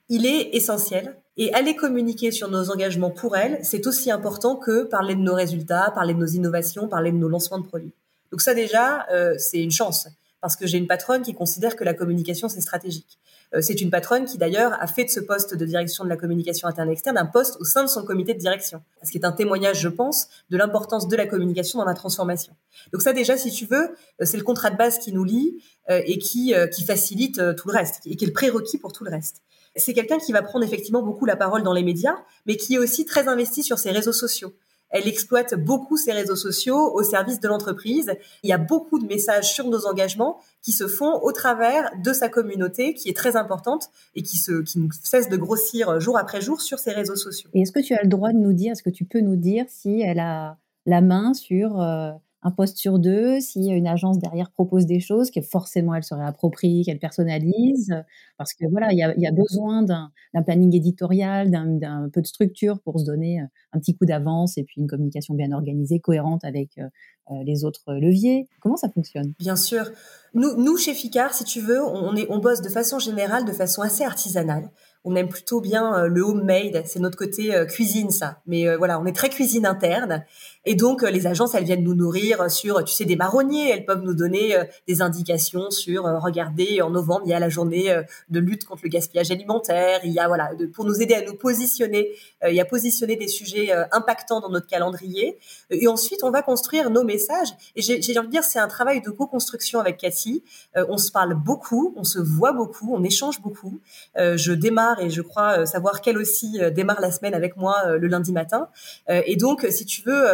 il 0.09 0.25
est 0.25 0.55
essentiel. 0.55 1.15
Et 1.39 1.53
aller 1.53 1.75
communiquer 1.75 2.31
sur 2.31 2.49
nos 2.49 2.71
engagements 2.71 3.11
pour 3.11 3.37
elle, 3.37 3.59
c'est 3.63 3.85
aussi 3.85 4.09
important 4.09 4.55
que 4.55 4.85
parler 4.85 5.13
de 5.13 5.19
nos 5.19 5.35
résultats, 5.35 5.91
parler 5.93 6.15
de 6.15 6.19
nos 6.19 6.25
innovations, 6.25 6.87
parler 6.87 7.11
de 7.11 7.17
nos 7.17 7.29
lancements 7.29 7.59
de 7.59 7.67
produits. 7.67 7.93
Donc 8.31 8.41
ça 8.41 8.55
déjà, 8.55 9.05
euh, 9.11 9.35
c'est 9.37 9.61
une 9.61 9.69
chance 9.69 10.07
parce 10.41 10.55
que 10.55 10.67
j'ai 10.67 10.77
une 10.77 10.87
patronne 10.87 11.21
qui 11.21 11.33
considère 11.33 11.75
que 11.75 11.83
la 11.83 11.93
communication 11.93 12.49
c'est 12.49 12.61
stratégique. 12.61 13.19
Euh, 13.53 13.61
c'est 13.61 13.81
une 13.81 13.89
patronne 13.89 14.25
qui 14.25 14.37
d'ailleurs 14.37 14.73
a 14.79 14.87
fait 14.87 15.05
de 15.05 15.09
ce 15.09 15.19
poste 15.19 15.55
de 15.55 15.65
direction 15.65 16.03
de 16.03 16.09
la 16.09 16.17
communication 16.17 16.67
interne 16.67 16.89
et 16.89 16.93
externe 16.93 17.17
un 17.17 17.25
poste 17.25 17.57
au 17.59 17.63
sein 17.63 17.83
de 17.83 17.89
son 17.89 18.03
comité 18.03 18.33
de 18.33 18.39
direction, 18.39 18.81
ce 19.03 19.11
qui 19.11 19.17
est 19.17 19.25
un 19.25 19.31
témoignage, 19.31 19.79
je 19.79 19.89
pense, 19.89 20.27
de 20.49 20.57
l'importance 20.57 21.07
de 21.07 21.15
la 21.15 21.25
communication 21.25 21.79
dans 21.79 21.85
la 21.85 21.93
transformation. 21.93 22.55
Donc 22.91 23.01
ça 23.01 23.13
déjà, 23.13 23.37
si 23.37 23.51
tu 23.51 23.65
veux, 23.65 23.91
euh, 24.21 24.25
c'est 24.25 24.37
le 24.37 24.43
contrat 24.43 24.69
de 24.69 24.77
base 24.77 24.99
qui 24.99 25.13
nous 25.13 25.23
lie 25.23 25.63
euh, 25.89 26.01
et 26.05 26.17
qui, 26.17 26.53
qui 26.73 26.83
facilite 26.83 27.41
tout 27.55 27.67
le 27.69 27.73
reste, 27.73 28.01
et 28.05 28.15
qui 28.15 28.25
est 28.25 28.27
le 28.27 28.33
prérequis 28.33 28.77
pour 28.77 28.91
tout 28.91 29.03
le 29.03 29.11
reste. 29.11 29.41
C'est 29.75 29.93
quelqu'un 29.93 30.17
qui 30.17 30.31
va 30.31 30.41
prendre 30.41 30.65
effectivement 30.65 31.03
beaucoup 31.03 31.25
la 31.25 31.35
parole 31.35 31.63
dans 31.63 31.73
les 31.73 31.83
médias, 31.83 32.15
mais 32.45 32.57
qui 32.57 32.75
est 32.75 32.77
aussi 32.79 33.05
très 33.05 33.27
investi 33.27 33.63
sur 33.63 33.77
ses 33.77 33.91
réseaux 33.91 34.13
sociaux. 34.13 34.53
Elle 34.89 35.07
exploite 35.07 35.55
beaucoup 35.55 35.97
ses 35.97 36.11
réseaux 36.11 36.35
sociaux 36.35 36.93
au 36.93 37.03
service 37.03 37.39
de 37.39 37.47
l'entreprise. 37.47 38.13
Il 38.43 38.49
y 38.49 38.53
a 38.53 38.57
beaucoup 38.57 38.99
de 38.99 39.05
messages 39.05 39.53
sur 39.53 39.67
nos 39.67 39.85
engagements 39.85 40.39
qui 40.61 40.71
se 40.71 40.87
font 40.87 41.19
au 41.21 41.31
travers 41.31 41.91
de 42.03 42.13
sa 42.13 42.29
communauté, 42.29 42.93
qui 42.93 43.09
est 43.09 43.15
très 43.15 43.35
importante 43.35 43.89
et 44.15 44.23
qui, 44.23 44.37
se, 44.37 44.61
qui 44.61 44.79
ne 44.79 44.87
cesse 45.03 45.29
de 45.29 45.37
grossir 45.37 45.99
jour 45.99 46.17
après 46.17 46.41
jour 46.41 46.61
sur 46.61 46.79
ses 46.79 46.91
réseaux 46.91 47.15
sociaux. 47.15 47.49
Et 47.53 47.61
est-ce 47.61 47.71
que 47.71 47.79
tu 47.79 47.93
as 47.93 48.01
le 48.01 48.09
droit 48.09 48.31
de 48.31 48.37
nous 48.37 48.53
dire, 48.53 48.73
est-ce 48.73 48.83
que 48.83 48.89
tu 48.89 49.05
peux 49.05 49.19
nous 49.19 49.35
dire 49.35 49.65
si 49.67 50.01
elle 50.01 50.19
a 50.19 50.57
la 50.85 51.01
main 51.01 51.33
sur 51.33 51.81
euh, 51.81 52.11
un 52.43 52.51
poste 52.51 52.77
sur 52.77 52.99
deux, 52.99 53.39
si 53.39 53.67
une 53.67 53.87
agence 53.87 54.19
derrière 54.19 54.51
propose 54.51 54.85
des 54.85 54.99
choses, 54.99 55.31
que 55.31 55.41
forcément 55.41 55.95
elle 55.95 56.03
se 56.03 56.13
réapproprie, 56.13 56.83
qu'elle 56.85 56.99
personnalise, 56.99 57.93
parce 58.37 58.53
que 58.53 58.65
voilà, 58.69 58.91
il 58.91 58.97
y 58.97 59.27
a, 59.27 59.31
besoin 59.31 59.83
d'un 59.83 60.11
planning 60.43 60.75
éditorial, 60.75 61.49
d'un 61.49 62.09
peu 62.13 62.21
de 62.21 62.27
structure 62.27 62.79
pour 62.79 62.99
se 62.99 63.05
donner 63.05 63.39
un 63.73 63.79
petit 63.79 63.95
coup 63.95 64.05
d'avance 64.05 64.57
et 64.57 64.63
puis 64.63 64.81
une 64.81 64.87
communication 64.87 65.33
bien 65.33 65.51
organisée, 65.51 65.99
cohérente 65.99 66.43
avec 66.43 66.77
euh, 66.77 66.83
euh, 67.31 67.43
les 67.43 67.65
autres 67.65 67.93
leviers. 67.93 68.47
Comment 68.61 68.77
ça 68.77 68.89
fonctionne? 68.89 69.33
Bien 69.39 69.55
sûr. 69.55 69.89
Nous, 70.33 70.77
chez 70.77 70.93
Ficard, 70.93 71.33
si 71.33 71.43
tu 71.43 71.61
veux, 71.61 71.83
on, 71.83 72.39
bosse 72.39 72.61
de 72.61 72.69
façon 72.69 72.99
générale, 72.99 73.45
de 73.45 73.51
façon 73.51 73.81
assez 73.81 74.03
artisanale 74.03 74.69
on 75.07 75.15
aime 75.15 75.29
plutôt 75.29 75.61
bien 75.61 75.93
euh, 75.95 76.07
le 76.07 76.21
homemade, 76.21 76.83
c'est 76.85 76.99
notre 76.99 77.17
côté 77.17 77.55
euh, 77.55 77.65
cuisine 77.65 78.11
ça. 78.11 78.41
Mais 78.45 78.67
euh, 78.67 78.77
voilà, 78.77 78.99
on 78.99 79.05
est 79.05 79.15
très 79.15 79.29
cuisine 79.29 79.65
interne 79.65 80.25
et 80.67 80.75
donc 80.75 81.01
les 81.01 81.27
agences 81.27 81.55
elles 81.55 81.63
viennent 81.63 81.83
nous 81.83 81.95
nourrir 81.95 82.49
sur 82.51 82.83
tu 82.83 82.93
sais 82.93 83.05
des 83.05 83.15
marronniers, 83.15 83.71
elles 83.71 83.85
peuvent 83.85 84.03
nous 84.03 84.13
donner 84.13 84.55
des 84.87 85.01
indications 85.01 85.71
sur 85.71 86.03
regardez 86.03 86.81
en 86.81 86.89
novembre, 86.89 87.21
il 87.25 87.29
y 87.29 87.33
a 87.33 87.39
la 87.39 87.49
journée 87.49 87.95
de 88.29 88.39
lutte 88.39 88.65
contre 88.65 88.81
le 88.83 88.89
gaspillage 88.89 89.31
alimentaire, 89.31 90.01
il 90.03 90.11
y 90.11 90.19
a 90.19 90.27
voilà 90.27 90.51
pour 90.73 90.85
nous 90.85 91.01
aider 91.01 91.15
à 91.15 91.23
nous 91.23 91.35
positionner, 91.35 92.11
il 92.47 92.53
y 92.53 92.61
a 92.61 92.65
positionner 92.65 93.15
des 93.15 93.27
sujets 93.27 93.71
impactants 93.91 94.39
dans 94.39 94.49
notre 94.49 94.67
calendrier 94.67 95.37
et 95.69 95.87
ensuite 95.87 96.23
on 96.23 96.31
va 96.31 96.41
construire 96.41 96.89
nos 96.89 97.03
messages 97.03 97.49
et 97.75 97.81
j'ai 97.81 98.17
envie 98.19 98.27
de 98.27 98.31
dire 98.31 98.43
c'est 98.43 98.59
un 98.59 98.67
travail 98.67 99.01
de 99.01 99.09
co-construction 99.09 99.79
avec 99.79 99.97
Cathy. 99.97 100.43
on 100.75 100.97
se 100.97 101.11
parle 101.11 101.33
beaucoup, 101.33 101.93
on 101.97 102.03
se 102.03 102.19
voit 102.19 102.53
beaucoup, 102.53 102.93
on 102.93 103.03
échange 103.03 103.41
beaucoup. 103.41 103.79
je 104.15 104.53
démarre 104.53 104.99
et 104.99 105.09
je 105.09 105.21
crois 105.21 105.59
euh, 105.59 105.65
savoir 105.65 106.01
qu'elle 106.01 106.17
aussi 106.17 106.59
euh, 106.59 106.69
démarre 106.69 107.01
la 107.01 107.11
semaine 107.11 107.33
avec 107.33 107.57
moi 107.57 107.75
euh, 107.85 107.97
le 107.97 108.07
lundi 108.07 108.31
matin. 108.31 108.69
et 109.07 109.35
donc, 109.35 109.65
si 109.69 109.85
tu 109.85 110.01
veux, 110.01 110.25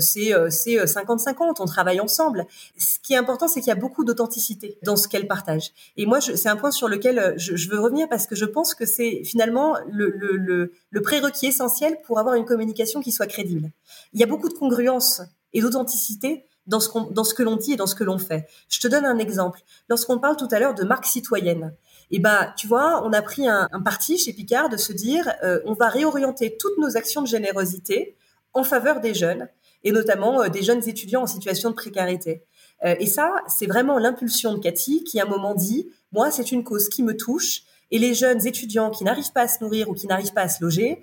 c'est 0.00 0.32
c'est 0.50 0.76
50-50, 0.76 1.56
on 1.60 1.64
travaille 1.64 2.00
ensemble. 2.00 2.46
Ce 2.78 2.98
qui 3.00 3.14
est 3.14 3.16
important, 3.16 3.48
c'est 3.48 3.60
qu'il 3.60 3.68
y 3.68 3.72
a 3.72 3.76
beaucoup 3.76 4.04
d'authenticité 4.04 4.78
dans 4.82 4.96
ce 4.96 5.08
qu'elle 5.08 5.26
partage. 5.26 5.72
Et 5.96 6.06
moi, 6.06 6.20
c'est 6.20 6.48
un 6.48 6.56
point 6.56 6.70
sur 6.70 6.88
lequel 6.88 7.34
je, 7.36 7.68
veux 7.68 7.80
revenir 7.80 8.08
parce 8.08 8.26
que 8.26 8.34
je 8.34 8.44
pense 8.44 8.74
que 8.74 8.86
c'est 8.86 9.22
finalement 9.24 9.76
le, 9.90 10.12
le, 10.16 10.72
le 10.90 11.02
prérequis 11.02 11.46
essentiel 11.46 11.98
pour 12.04 12.18
avoir 12.18 12.34
une 12.34 12.44
communication 12.44 13.00
qui 13.00 13.12
soit 13.12 13.26
crédible. 13.26 13.70
Il 14.12 14.20
y 14.20 14.24
a 14.24 14.26
beaucoup 14.26 14.48
de 14.48 14.54
congruence 14.54 15.22
et 15.52 15.60
d'authenticité 15.60 16.46
dans 16.66 16.80
ce, 16.80 16.90
dans 17.12 17.24
ce 17.24 17.34
que 17.34 17.42
l'on 17.42 17.56
dit 17.56 17.72
et 17.72 17.76
dans 17.76 17.86
ce 17.86 17.94
que 17.94 18.04
l'on 18.04 18.18
fait. 18.18 18.46
Je 18.68 18.80
te 18.80 18.88
donne 18.88 19.04
un 19.04 19.18
exemple. 19.18 19.60
Lorsqu'on 19.88 20.18
parle 20.18 20.36
tout 20.36 20.48
à 20.50 20.58
l'heure 20.58 20.74
de 20.74 20.84
marque 20.84 21.06
citoyenne, 21.06 21.74
et 22.10 22.18
bah, 22.18 22.52
tu 22.56 22.66
vois, 22.66 23.04
on 23.04 23.12
a 23.12 23.22
pris 23.22 23.48
un, 23.48 23.68
parti 23.84 24.18
chez 24.18 24.32
Picard 24.32 24.68
de 24.68 24.76
se 24.76 24.92
dire, 24.92 25.32
euh, 25.42 25.60
on 25.64 25.74
va 25.74 25.88
réorienter 25.88 26.56
toutes 26.56 26.78
nos 26.78 26.96
actions 26.96 27.22
de 27.22 27.26
générosité 27.26 28.16
en 28.52 28.62
faveur 28.62 29.00
des 29.00 29.14
jeunes, 29.14 29.48
et 29.86 29.92
notamment 29.92 30.42
euh, 30.42 30.48
des 30.48 30.62
jeunes 30.62 30.86
étudiants 30.86 31.22
en 31.22 31.26
situation 31.26 31.70
de 31.70 31.74
précarité. 31.74 32.42
Euh, 32.84 32.94
et 32.98 33.06
ça, 33.06 33.32
c'est 33.46 33.66
vraiment 33.66 33.98
l'impulsion 33.98 34.52
de 34.52 34.58
Cathy 34.58 35.04
qui, 35.04 35.20
à 35.20 35.24
un 35.24 35.28
moment, 35.28 35.54
dit, 35.54 35.88
moi, 36.12 36.30
c'est 36.30 36.52
une 36.52 36.64
cause 36.64 36.88
qui 36.88 37.02
me 37.02 37.16
touche, 37.16 37.62
et 37.90 37.98
les 37.98 38.12
jeunes 38.12 38.44
étudiants 38.46 38.90
qui 38.90 39.04
n'arrivent 39.04 39.32
pas 39.32 39.42
à 39.42 39.48
se 39.48 39.62
nourrir 39.62 39.88
ou 39.88 39.94
qui 39.94 40.08
n'arrivent 40.08 40.32
pas 40.32 40.42
à 40.42 40.48
se 40.48 40.62
loger, 40.62 41.02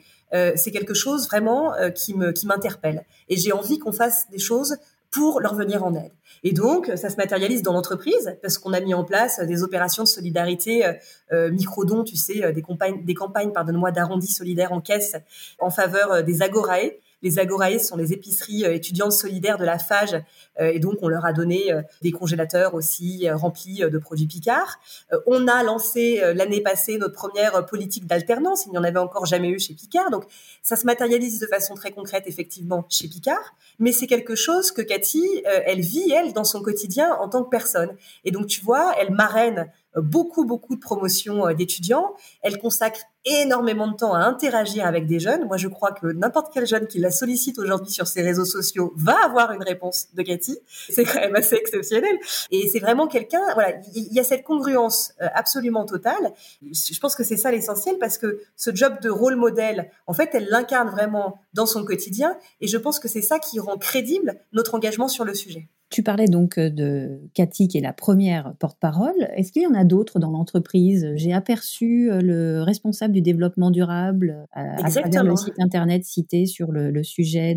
c'est 0.56 0.72
quelque 0.72 0.96
chose 0.96 1.28
vraiment 1.28 1.74
qui 1.96 2.16
me 2.16 2.32
qui 2.32 2.48
m'interpelle. 2.48 3.06
Et 3.30 3.38
j'ai 3.38 3.52
envie 3.52 3.78
qu'on 3.78 3.92
fasse 3.92 4.28
des 4.32 4.40
choses 4.40 4.78
pour 5.14 5.40
leur 5.40 5.54
venir 5.54 5.84
en 5.86 5.94
aide. 5.94 6.12
Et 6.44 6.52
donc, 6.52 6.92
ça 6.96 7.10
se 7.10 7.16
matérialise 7.16 7.62
dans 7.62 7.72
l'entreprise 7.72 8.36
parce 8.42 8.58
qu'on 8.58 8.74
a 8.74 8.82
mis 8.82 8.94
en 8.94 9.04
place 9.04 9.40
des 9.40 9.64
opérations 9.64 10.04
de 10.04 10.08
solidarité 10.08 10.86
euh, 10.86 10.94
euh 11.32 11.52
micro-dons, 11.52 12.04
tu 12.04 12.18
sais, 12.18 12.44
euh, 12.44 12.52
des 12.52 12.64
campagnes, 12.64 13.06
des 13.06 13.14
campagnes 13.14 13.52
pardonne-moi, 13.52 13.92
d'arrondis 13.92 14.34
solidaires 14.34 14.74
en 14.74 14.82
caisse 14.82 15.16
en 15.60 15.70
faveur 15.70 16.12
euh, 16.12 16.22
des 16.24 16.42
agorae, 16.42 16.94
les 17.24 17.40
Agorae 17.40 17.80
sont 17.80 17.96
les 17.96 18.14
épiceries 18.14 18.66
euh, 18.66 18.76
étudiantes 18.76 19.14
solidaires 19.14 19.58
de 19.58 19.64
la 19.64 19.80
FAGE 19.80 20.22
euh, 20.60 20.72
et 20.72 20.80
donc 20.80 21.00
on 21.02 21.08
leur 21.08 21.26
a 21.26 21.34
donné 21.34 21.72
euh, 21.72 21.82
des 22.02 22.12
congélateurs 22.12 22.76
aussi 22.76 23.28
remplis 23.32 23.80
de 23.80 23.98
produits 23.98 24.28
Picard. 24.28 24.80
On 25.26 25.48
a 25.48 25.64
lancé 25.64 26.22
l'année 26.36 26.60
passée 26.62 26.98
notre 26.98 27.14
première 27.14 27.66
politique 27.66 28.06
d'alternance, 28.06 28.66
il 28.66 28.72
n'y 28.72 28.78
en 28.78 28.84
avait 28.84 29.00
encore 29.00 29.26
jamais 29.26 29.48
eu 29.50 29.60
chez 29.60 29.74
Picard. 29.74 30.12
Donc 30.12 30.26
ça 30.62 30.76
se 30.76 30.86
matérialise 30.86 31.40
de 31.40 31.48
façon 31.48 31.76
très 31.76 31.92
concrète 31.92 32.26
effectivement 32.28 32.86
chez 32.90 33.08
Picard, 33.08 33.56
mais 33.80 33.94
c'est 33.94 34.08
quelque 34.08 34.36
chose 34.36 34.72
que 34.72 34.82
Cathy, 34.82 35.24
elle 35.46 35.80
vit 35.80 36.12
elle 36.12 36.34
dans 36.34 36.44
son 36.44 36.62
quotidien 36.62 37.16
en 37.16 37.30
tant 37.30 37.44
que 37.44 37.50
personne. 37.50 37.96
Et 38.26 38.32
donc 38.32 38.48
tu 38.48 38.62
vois, 38.62 38.94
elle 39.00 39.12
marraine 39.12 39.72
beaucoup, 39.96 40.46
beaucoup 40.46 40.76
de 40.76 40.82
promotions 40.82 41.54
d'étudiants. 41.54 42.14
Elle 42.42 42.58
consacre 42.58 43.00
énormément 43.26 43.88
de 43.88 43.96
temps 43.96 44.14
à 44.14 44.20
interagir 44.20 44.86
avec 44.86 45.06
des 45.06 45.20
jeunes. 45.20 45.46
Moi, 45.46 45.58
je 45.58 45.68
crois 45.68 45.92
que 45.92 46.08
n'importe 46.08 46.54
quel 46.54 46.68
jeune 46.68 46.88
qui 46.88 47.00
la 47.00 47.12
sollicite 47.12 47.58
aujourd'hui 47.60 47.92
sur 47.92 48.08
ses 48.08 48.22
réseaux 48.22 48.46
sociaux 48.46 48.94
va 48.96 49.16
avoir 49.26 49.52
une 49.52 49.64
réponse 49.64 50.08
de 50.14 50.22
Cathy. 50.24 50.58
C'est 50.90 51.06
quand 51.06 51.20
même 51.20 51.36
assez 51.36 51.56
exceptionnel. 51.56 52.18
Et 52.52 52.68
c'est 52.70 52.80
vraiment 52.80 53.08
quelqu'un, 53.08 53.42
voilà, 53.54 53.76
il 53.96 54.14
y 54.14 54.20
a 54.20 54.24
cette 54.24 54.44
congruence 54.44 55.14
euh, 55.22 55.28
absolument 55.34 55.86
totale. 55.86 56.34
Je 56.62 57.00
pense 57.00 57.16
que 57.16 57.24
c'est 57.24 57.38
ça 57.38 57.52
l'essentiel 57.52 57.98
parce 58.00 58.18
que 58.18 58.42
ce 58.56 58.76
job 58.76 59.00
de 59.02 59.10
rôle 59.10 59.36
modèle, 59.36 59.90
en 60.08 60.14
fait, 60.14 60.30
elle 60.34 60.48
l'incarne 60.50 60.90
vraiment 60.90 61.40
dans 61.54 61.66
son 61.66 61.86
quotidien. 61.86 62.38
Et 62.62 62.68
je 62.68 62.78
pense 62.78 63.00
que 63.00 63.08
c'est 63.08 63.22
ça 63.22 63.40
qui 63.40 63.60
rend 63.60 63.78
crédible 63.78 64.36
notre 64.52 64.76
engagement 64.76 65.08
sur 65.08 65.26
le 65.26 65.34
sujet. 65.34 65.70
Tu 65.94 66.02
parlais 66.02 66.28
donc 66.28 66.58
euh, 66.58 66.72
de 66.72 67.22
Cathy, 67.36 67.68
qui 67.68 67.78
est 67.78 67.82
la 67.82 67.94
première 67.94 68.56
porte-parole. 68.58 69.30
Est-ce 69.36 69.52
qu'il 69.52 69.62
y 69.62 69.68
en 69.68 69.76
a 69.76 69.84
d'autres 69.84 70.18
dans 70.18 70.32
l'entreprise? 70.32 71.12
J'ai 71.14 71.34
aperçu 71.34 72.10
euh, 72.10 72.20
le 72.20 72.64
responsable 72.64 73.13
du 73.14 73.22
développement 73.22 73.72
durable 73.72 74.46
euh, 74.58 74.62
à, 74.78 74.90
travers 74.90 75.24
le 75.24 75.36
site 75.38 75.60
internet 75.60 76.04
cité 76.04 76.46
sur 76.46 76.72
le, 76.72 77.04
sujet 77.04 77.56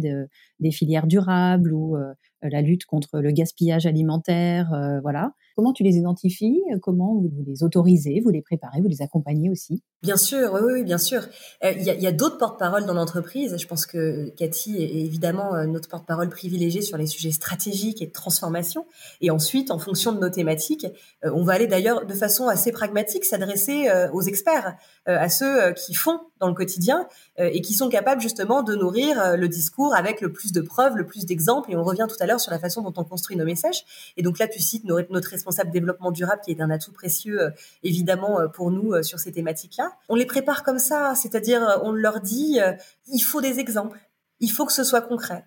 des 0.61 0.70
filières 0.70 1.07
durables 1.07 1.72
ou 1.72 1.96
la 2.42 2.62
lutte 2.62 2.84
contre 2.84 3.20
le 3.20 3.30
gaspillage 3.32 3.86
alimentaire. 3.86 4.70
voilà. 5.02 5.32
Comment 5.57 5.72
tu 5.72 5.82
les 5.82 5.96
identifies 5.96 6.62
Comment 6.82 7.14
vous, 7.14 7.30
les 7.46 7.62
autorisez 7.62 8.20
Vous 8.20 8.28
les 8.28 8.42
préparez 8.42 8.82
Vous 8.82 8.88
les 8.88 9.00
accompagnez 9.00 9.48
aussi? 9.48 9.82
Bien 10.02 10.18
sûr, 10.18 10.52
oui, 10.52 10.61
oui, 10.62 10.84
bien 10.84 10.98
sûr. 10.98 11.22
Euh, 11.64 11.72
il 11.72 11.82
y 11.82 12.07
a, 12.07 12.12
d'autres 12.12 12.36
porte-paroles 12.36 12.84
dans 12.84 12.92
l'entreprise. 12.92 13.57
Je 13.59 13.66
pense 13.66 13.86
que 13.86 14.28
Cathy 14.36 14.76
est 14.76 14.96
évidemment 15.07 15.54
euh, 15.54 15.64
notre 15.64 15.88
porte-parole 15.88 16.28
privilégiée 16.28 16.82
sur 16.82 16.98
les 16.98 17.07
sujets 17.07 17.30
stratégiques 17.30 18.02
et 18.02 18.07
de 18.07 18.12
transformation. 18.12 18.84
Et 19.22 19.30
ensuite, 19.30 19.70
en 19.70 19.78
fonction 19.78 20.12
de 20.12 20.20
nos 20.20 20.28
thématiques, 20.28 20.86
euh, 21.24 21.30
on 21.34 21.42
va 21.42 21.54
aller 21.54 21.66
d'ailleurs 21.66 22.04
de 22.04 22.12
façon 22.12 22.48
assez 22.48 22.70
pragmatique 22.70 23.24
s'adresser 23.24 23.88
aux 24.12 24.22
experts, 24.22 24.76
à 25.07 25.28
ceux 25.28 25.72
qui 25.72 25.94
font 25.94 26.20
dans 26.40 26.48
le 26.48 26.54
quotidien 26.54 27.07
et 27.38 27.61
qui 27.61 27.74
sont 27.74 27.88
capables 27.88 28.20
justement 28.20 28.62
de 28.62 28.74
nourrir 28.74 29.36
le 29.36 29.48
discours 29.48 29.94
avec 29.94 30.20
le 30.20 30.32
plus 30.32 30.52
de 30.52 30.61
preuves, 30.61 30.96
le 30.96 31.07
plus 31.07 31.26
d'exemples. 31.26 31.70
Et 31.70 31.76
on 31.76 31.84
revient 31.84 32.07
tout 32.09 32.16
à 32.20 32.26
l'heure 32.26 32.40
sur 32.40 32.50
la 32.50 32.59
façon 32.59 32.82
dont 32.82 32.92
on 32.96 33.04
construit 33.04 33.36
nos 33.36 33.44
messages. 33.44 33.84
Et 34.16 34.22
donc 34.22 34.38
là, 34.38 34.48
tu 34.48 34.61
cites 34.61 34.84
notre 34.84 35.28
responsable 35.28 35.70
développement 35.70 36.11
durable 36.11 36.40
qui 36.44 36.50
est 36.50 36.61
un 36.61 36.70
atout 36.70 36.92
précieux 36.92 37.52
évidemment 37.82 38.48
pour 38.52 38.70
nous 38.70 39.02
sur 39.02 39.18
ces 39.18 39.32
thématiques-là. 39.32 39.92
On 40.09 40.14
les 40.14 40.26
prépare 40.26 40.64
comme 40.64 40.78
ça, 40.78 41.14
c'est-à-dire 41.14 41.80
on 41.82 41.92
leur 41.92 42.20
dit 42.20 42.59
il 43.07 43.20
faut 43.20 43.40
des 43.40 43.59
exemples, 43.59 43.98
il 44.40 44.50
faut 44.50 44.66
que 44.66 44.72
ce 44.72 44.84
soit 44.84 45.02
concret. 45.02 45.44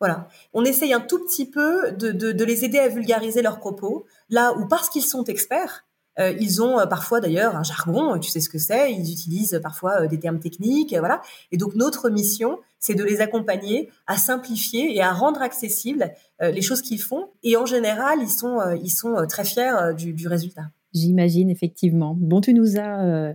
Voilà. 0.00 0.28
On 0.52 0.64
essaye 0.64 0.92
un 0.92 1.00
tout 1.00 1.24
petit 1.24 1.46
peu 1.46 1.92
de, 1.92 2.10
de 2.10 2.44
les 2.44 2.64
aider 2.64 2.78
à 2.78 2.88
vulgariser 2.88 3.42
leurs 3.42 3.58
propos, 3.58 4.06
là 4.28 4.52
où 4.54 4.66
parce 4.66 4.88
qu'ils 4.88 5.04
sont 5.04 5.24
experts, 5.24 5.84
euh, 5.84 5.93
ils 6.18 6.62
ont 6.62 6.78
euh, 6.78 6.86
parfois 6.86 7.20
d'ailleurs 7.20 7.56
un 7.56 7.62
jargon, 7.62 8.18
tu 8.18 8.30
sais 8.30 8.40
ce 8.40 8.48
que 8.48 8.58
c'est, 8.58 8.92
ils 8.92 9.12
utilisent 9.12 9.60
parfois 9.62 10.02
euh, 10.02 10.06
des 10.06 10.18
termes 10.18 10.38
techniques, 10.38 10.94
voilà. 10.98 11.20
Et 11.52 11.56
donc 11.56 11.74
notre 11.74 12.10
mission, 12.10 12.58
c'est 12.78 12.94
de 12.94 13.04
les 13.04 13.20
accompagner 13.20 13.90
à 14.06 14.16
simplifier 14.16 14.94
et 14.94 15.00
à 15.00 15.12
rendre 15.12 15.42
accessibles 15.42 16.12
les 16.40 16.60
choses 16.60 16.82
qu'ils 16.82 17.00
font. 17.00 17.28
Et 17.42 17.56
en 17.56 17.64
général, 17.64 18.18
ils 18.20 18.28
sont, 18.28 18.58
ils 18.82 18.90
sont 18.90 19.14
très 19.26 19.44
fiers 19.44 19.94
du, 19.96 20.12
du 20.12 20.28
résultat. 20.28 20.64
J'imagine 20.92 21.48
effectivement. 21.48 22.14
Bon, 22.18 22.42
tu 22.42 22.52
nous 22.52 22.78
as 22.78 23.34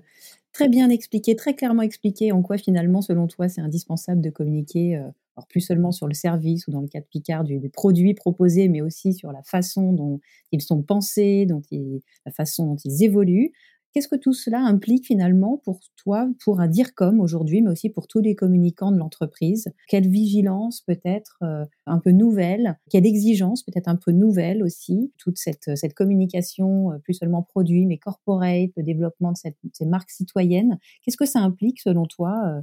très 0.54 0.70
bien 0.70 0.90
expliqué, 0.90 1.36
très 1.36 1.56
clairement 1.56 1.82
expliqué 1.82 2.32
en 2.32 2.44
quoi 2.44 2.60
finalement, 2.60 3.02
selon 3.02 3.26
toi, 3.26 3.50
c'est 3.50 3.62
indispensable 3.62 4.22
de 4.22 4.30
communiquer 4.30 5.02
plus 5.48 5.62
seulement 5.62 5.92
sur 5.92 6.08
le 6.08 6.14
service 6.14 6.68
ou 6.68 6.72
dans 6.72 6.82
le 6.82 6.88
cas 6.88 7.00
de 7.00 7.06
Picard 7.06 7.44
du, 7.44 7.70
produit 7.70 8.14
proposé, 8.14 8.68
mais 8.68 8.82
aussi 8.82 9.14
sur 9.14 9.32
la 9.32 9.44
façon 9.44 9.94
dont 9.94 10.20
ils 10.52 10.62
sont 10.62 10.82
pensés, 10.82 11.46
dont 11.46 11.62
la 12.26 12.32
façon 12.32 12.68
dont 12.68 12.78
ils 12.84 13.04
évoluent. 13.04 13.52
Qu'est-ce 13.94 14.08
que 14.08 14.16
tout 14.16 14.34
cela 14.34 14.60
implique 14.60 15.08
finalement 15.08 15.58
pour 15.58 15.80
toi, 15.96 16.30
pour 16.44 16.60
un 16.60 16.68
DIRCOM 16.68 17.20
aujourd'hui, 17.20 17.64
mais 17.64 17.72
aussi 17.72 17.90
pour 17.90 18.08
tous 18.08 18.20
les 18.20 18.36
communicants 18.36 18.92
de 18.92 18.98
l'entreprise? 18.98 19.68
Quelle 19.88 20.08
vigilance 20.08 20.82
peut-être 20.82 21.40
euh, 21.42 21.66
un 21.88 21.98
peu 21.98 22.12
nouvelle? 22.12 22.78
Quelle 22.92 23.08
exigence 23.08 23.64
peut-être 23.64 23.88
un 23.88 23.96
peu 23.96 24.12
nouvelle 24.12 24.62
aussi? 24.62 25.12
Toute 25.18 25.40
cette, 25.40 25.76
cette 25.76 25.96
communication, 25.96 26.92
euh, 26.92 27.00
plus 27.00 27.16
seulement 27.16 27.42
produit, 27.42 27.88
mais 27.88 27.98
corporate, 27.98 28.70
le 28.78 28.84
développement 28.84 29.32
de 29.32 29.38
ces 29.74 29.86
marques 29.86 30.12
citoyennes. 30.12 30.78
Qu'est-ce 31.02 31.18
que 31.18 31.26
ça 31.26 31.40
implique 31.40 31.80
selon 31.80 32.06
toi 32.06 32.40
euh, 32.46 32.62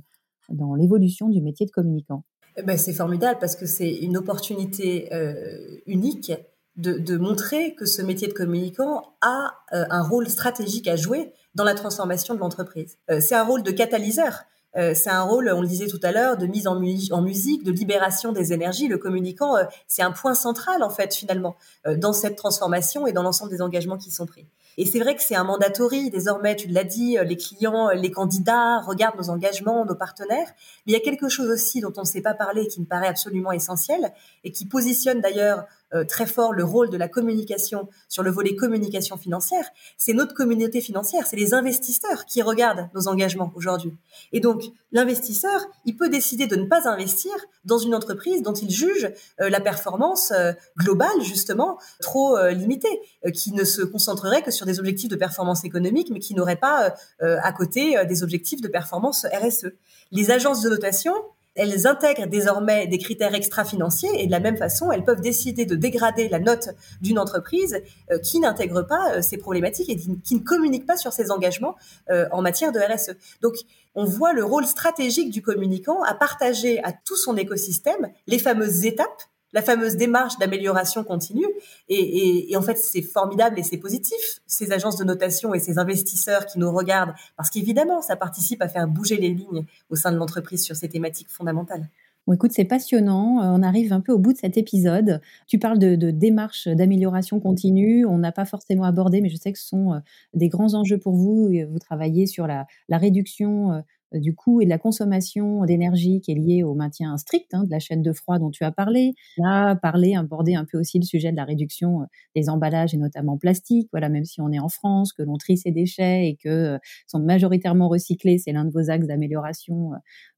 dans 0.51 0.77
l'évolution 0.77 1.29
du 1.29 1.43
métier 1.43 1.67
de 1.67 1.73
communicant? 1.73 2.23
Ben, 2.65 2.79
c'est 2.79 2.93
formidable 2.93 3.39
parce 3.41 3.57
que 3.57 3.67
c'est 3.67 3.91
une 3.91 4.17
opportunité 4.17 5.13
euh, 5.13 5.79
unique 5.87 6.33
de, 6.77 6.99
de, 6.99 7.17
montrer 7.17 7.75
que 7.75 7.87
ce 7.87 8.03
métier 8.03 8.29
de 8.29 8.35
communicant 8.35 9.17
a 9.21 9.55
euh, 9.73 9.85
un 9.91 10.03
rôle 10.03 10.29
stratégique 10.29 10.89
à 10.89 10.97
jouer 10.97 11.33
dans 11.55 11.65
la 11.65 11.75
transformation 11.75 12.35
de 12.35 12.41
l'entreprise. 12.41 12.99
Euh, 13.11 13.21
c'est 13.21 13.35
un 13.35 13.45
rôle 13.45 13.63
de 13.63 13.71
catalyseur. 13.71 14.45
Euh, 14.77 14.93
c'est 14.95 15.09
un 15.09 15.23
rôle, 15.23 15.51
on 15.55 15.63
le 15.63 15.67
disait 15.67 15.87
tout 15.87 16.01
à 16.03 16.13
l'heure, 16.13 16.37
de 16.37 16.47
mise 16.47 16.67
en, 16.67 16.77
en, 16.77 17.23
musique, 17.23 17.65
de 17.65 17.73
libération 17.73 18.33
des 18.33 18.53
énergies. 18.53 18.89
Le 18.89 18.99
communicant, 18.99 19.55
c'est 19.89 20.03
un 20.03 20.13
point 20.13 20.35
central 20.35 20.83
en 20.83 20.91
fait 20.91 21.15
finalement 21.15 21.57
dans 21.97 22.13
cette 22.13 22.37
transformation 22.37 23.07
et 23.07 23.13
dans 23.13 23.23
l'ensemble 23.23 23.51
des 23.51 23.63
engagements 23.63 23.97
qui 23.97 24.11
sont 24.11 24.27
pris. 24.27 24.47
Et 24.79 24.85
c'est 24.85 24.99
vrai 24.99 25.15
que 25.15 25.23
c'est 25.23 25.35
un 25.35 25.45
mandatory. 25.45 26.11
Désormais, 26.11 26.55
tu 26.57 26.69
l'as 26.69 26.85
dit, 26.85 27.19
euh, 27.19 27.25
les 27.25 27.37
clients, 27.37 27.89
euh, 27.89 27.95
les 27.95 28.11
candidats 28.11 28.81
regardent 28.81 29.17
nos 29.17 29.31
engagements, 29.31 29.85
nos 29.85 29.95
partenaires. 29.95 30.49
Mais 30.87 30.93
il 30.93 30.95
y 30.95 30.97
a 30.97 31.01
quelque 31.01 31.29
chose 31.29 31.49
aussi 31.51 31.81
dont 31.81 31.93
on 31.97 32.03
ne 32.03 32.07
sait 32.07 32.21
pas 32.21 32.35
parler 32.35 32.63
et 32.63 32.69
qui 32.69 32.81
me 32.81 32.87
paraît 32.87 33.09
absolument 33.09 33.53
essentiel 33.53 34.13
et 34.45 34.53
qui 34.53 34.67
positionne 34.67 35.21
d'ailleurs 35.21 35.65
euh, 35.95 36.05
très 36.05 36.27
fort 36.27 36.53
le 36.53 36.65
rôle 36.65 36.91
de 36.91 36.97
la 36.97 37.09
communication 37.09 37.89
sur 38.09 38.23
le 38.23 38.31
volet 38.31 38.57
communication 38.57 39.17
financière, 39.17 39.65
c'est 39.97 40.13
notre 40.13 40.35
communauté 40.35 40.81
financière, 40.81 41.27
c'est 41.27 41.37
les 41.37 41.55
investisseurs 41.55 42.25
qui 42.27 42.43
regardent 42.43 42.89
nos 42.95 43.07
engagements 43.07 43.53
aujourd'hui. 43.55 43.93
Et 44.33 44.41
donc, 44.41 44.65
l'investisseur, 44.91 45.61
il 45.85 45.97
peut 45.97 46.09
décider 46.09 46.47
de 46.47 46.57
ne 46.57 46.65
pas 46.65 46.89
investir 46.89 47.33
dans 47.65 47.79
une 47.79 47.95
entreprise 47.95 48.43
dont 48.43 48.53
il 48.53 48.71
juge 48.71 49.13
euh, 49.41 49.49
la 49.49 49.61
performance 49.61 50.33
euh, 50.33 50.53
globale, 50.77 51.21
justement, 51.23 51.79
trop 52.01 52.37
limitée, 52.49 53.01
qui 53.33 53.53
ne 53.53 53.65
se 53.65 53.83
concentrerait 53.83 54.43
que 54.43 54.51
sur 54.51 54.67
des 54.67 54.79
objectifs 54.79 55.09
de 55.09 55.17
performance 55.17 55.65
économique, 55.65 56.11
mais 56.11 56.19
qui 56.19 56.35
n'aurait 56.35 56.57
pas 56.57 56.95
à 57.21 57.53
côté 57.53 57.97
des 58.07 58.23
objectifs 58.23 58.61
de 58.61 58.69
performance 58.69 59.27
RSE. 59.33 59.73
Les 60.13 60.31
agences 60.31 60.63
de 60.63 60.69
notation, 60.69 61.15
elles 61.57 61.87
intègrent 61.87 62.27
désormais 62.27 62.87
des 62.87 62.99
critères 62.99 63.35
extra-financiers 63.35 64.11
et 64.15 64.27
de 64.27 64.31
la 64.31 64.41
même 64.41 64.57
façon, 64.57 64.93
elles 64.93 65.05
peuvent 65.05 65.21
décider 65.21 65.65
de 65.65 65.75
dégrader 65.75 66.29
la 66.29 66.39
note 66.39 66.69
d'une 67.01 67.19
entreprise 67.19 67.83
euh, 68.11 68.19
qui 68.19 68.41
n'intègre 68.41 68.83
pas 68.83 69.15
euh, 69.15 69.23
ces 69.23 69.39
problématiques 69.39 69.89
et 69.89 69.97
qui 69.97 70.35
ne 70.35 70.41
communique 70.41 70.87
pas 70.87 70.97
sur 70.97 71.13
ses 71.13 71.31
engagements 71.31 71.77
euh, 72.11 72.27
en 72.31 72.43
matière 72.43 72.73
de 72.73 72.79
RSE. 72.79 73.17
Donc, 73.43 73.55
on 73.95 74.05
voit 74.05 74.35
le 74.35 74.45
rôle 74.45 74.67
stratégique 74.67 75.31
du 75.31 75.43
communicant 75.43 76.03
à 76.03 76.15
partager 76.15 76.83
à 76.85 76.93
tout 76.93 77.17
son 77.17 77.37
écosystème 77.37 78.11
les 78.27 78.39
fameuses 78.39 78.85
étapes 78.85 79.23
la 79.53 79.63
fameuse 79.63 79.97
démarche 79.97 80.39
d'amélioration 80.39 81.05
continue. 81.05 81.47
Et, 81.89 82.55
en 82.57 82.63
fait, 82.63 82.77
c'est 82.77 83.03
formidable 83.03 83.59
et 83.59 83.63
c'est 83.63 83.79
positif, 83.79 84.41
ces 84.47 84.73
agences 84.73 84.97
de 84.97 85.05
notation 85.05 85.55
et 85.55 85.61
ces 85.61 85.79
investisseurs 85.79 86.47
qui 86.47 86.59
nous 86.59 86.71
regardent, 86.71 87.15
parce 87.37 87.51
qu'évidemment, 87.51 88.03
ça 88.03 88.17
participe 88.17 88.63
à 88.63 88.69
faire 88.69 88.87
bouger 88.87 89.17
les 89.17 89.31
lignes 89.31 89.65
au 89.91 89.97
sein 89.97 90.13
de 90.13 90.17
l'entreprise 90.17 90.65
sur 90.65 90.77
ces 90.77 90.89
thématiques 90.89 91.31
fondamentales. 91.31 91.89
Bon, 92.27 92.33
écoute, 92.33 92.51
c'est 92.53 92.65
passionnant. 92.65 93.41
Euh, 93.41 93.57
on 93.57 93.63
arrive 93.63 93.93
un 93.93 94.01
peu 94.01 94.11
au 94.11 94.19
bout 94.19 94.33
de 94.33 94.39
cet 94.39 94.57
épisode. 94.57 95.21
Tu 95.47 95.61
parles 95.61 95.79
de, 95.79 96.11
démarche 96.11 96.67
d'amélioration 96.67 97.39
continue. 97.39 98.05
On 98.05 98.19
n'a 98.19 98.33
pas 98.33 98.45
forcément 98.45 98.83
abordé, 98.83 99.21
mais 99.21 99.29
je 99.29 99.37
sais 99.37 99.53
que 99.53 99.59
ce 99.61 99.69
sont 99.69 99.93
euh, 99.93 99.99
des 100.35 100.49
grands 100.49 100.75
enjeux 100.75 100.99
pour 100.99 101.15
vous. 101.15 101.53
Vous 101.71 101.79
travaillez 101.79 102.27
sur 102.27 102.49
la, 102.49 102.67
réduction 102.91 103.75
euh, 103.75 103.81
du 104.13 104.35
coût 104.35 104.61
et 104.61 104.65
de 104.65 104.71
la 104.71 104.79
consommation 104.79 105.65
d'énergie 105.65 106.21
qui 106.21 106.33
est 106.33 106.35
liée 106.35 106.63
au 106.63 106.75
maintien 106.75 107.17
strict 107.17 107.53
hein, 107.53 107.65
de 107.65 107.71
la 107.71 107.79
chaîne 107.79 108.03
de 108.03 108.13
froid 108.13 108.39
dont 108.39 108.51
tu 108.51 108.65
as 108.65 108.71
parlé. 108.71 109.15
Là, 109.37 109.75
parler, 109.77 110.15
aborder 110.15 110.55
un 110.55 110.65
peu 110.65 110.79
aussi 110.79 110.99
le 110.99 111.05
sujet 111.05 111.33
de 111.33 111.37
la 111.37 111.45
réduction 111.45 112.03
euh, 112.03 112.05
des 112.35 112.49
emballages 112.49 112.95
et 112.95 112.99
notamment 112.99 113.37
plastiques. 113.37 113.89
Voilà, 113.93 114.09
même 114.09 114.25
si 114.25 114.41
on 114.41 114.51
est 114.53 114.59
en 114.59 114.69
France, 114.69 115.13
que 115.13 115.23
l'on 115.23 115.37
trie 115.37 115.57
ses 115.57 115.71
déchets 115.71 116.29
et 116.29 116.37
que 116.37 116.49
euh, 116.49 116.79
sont 117.07 117.19
majoritairement 117.19 117.89
recyclés, 117.89 118.39
c'est 118.39 118.53
l'un 118.53 118.65
de 118.65 118.71
vos 118.71 118.91
axes 118.91 119.07
d'amélioration 119.07 119.93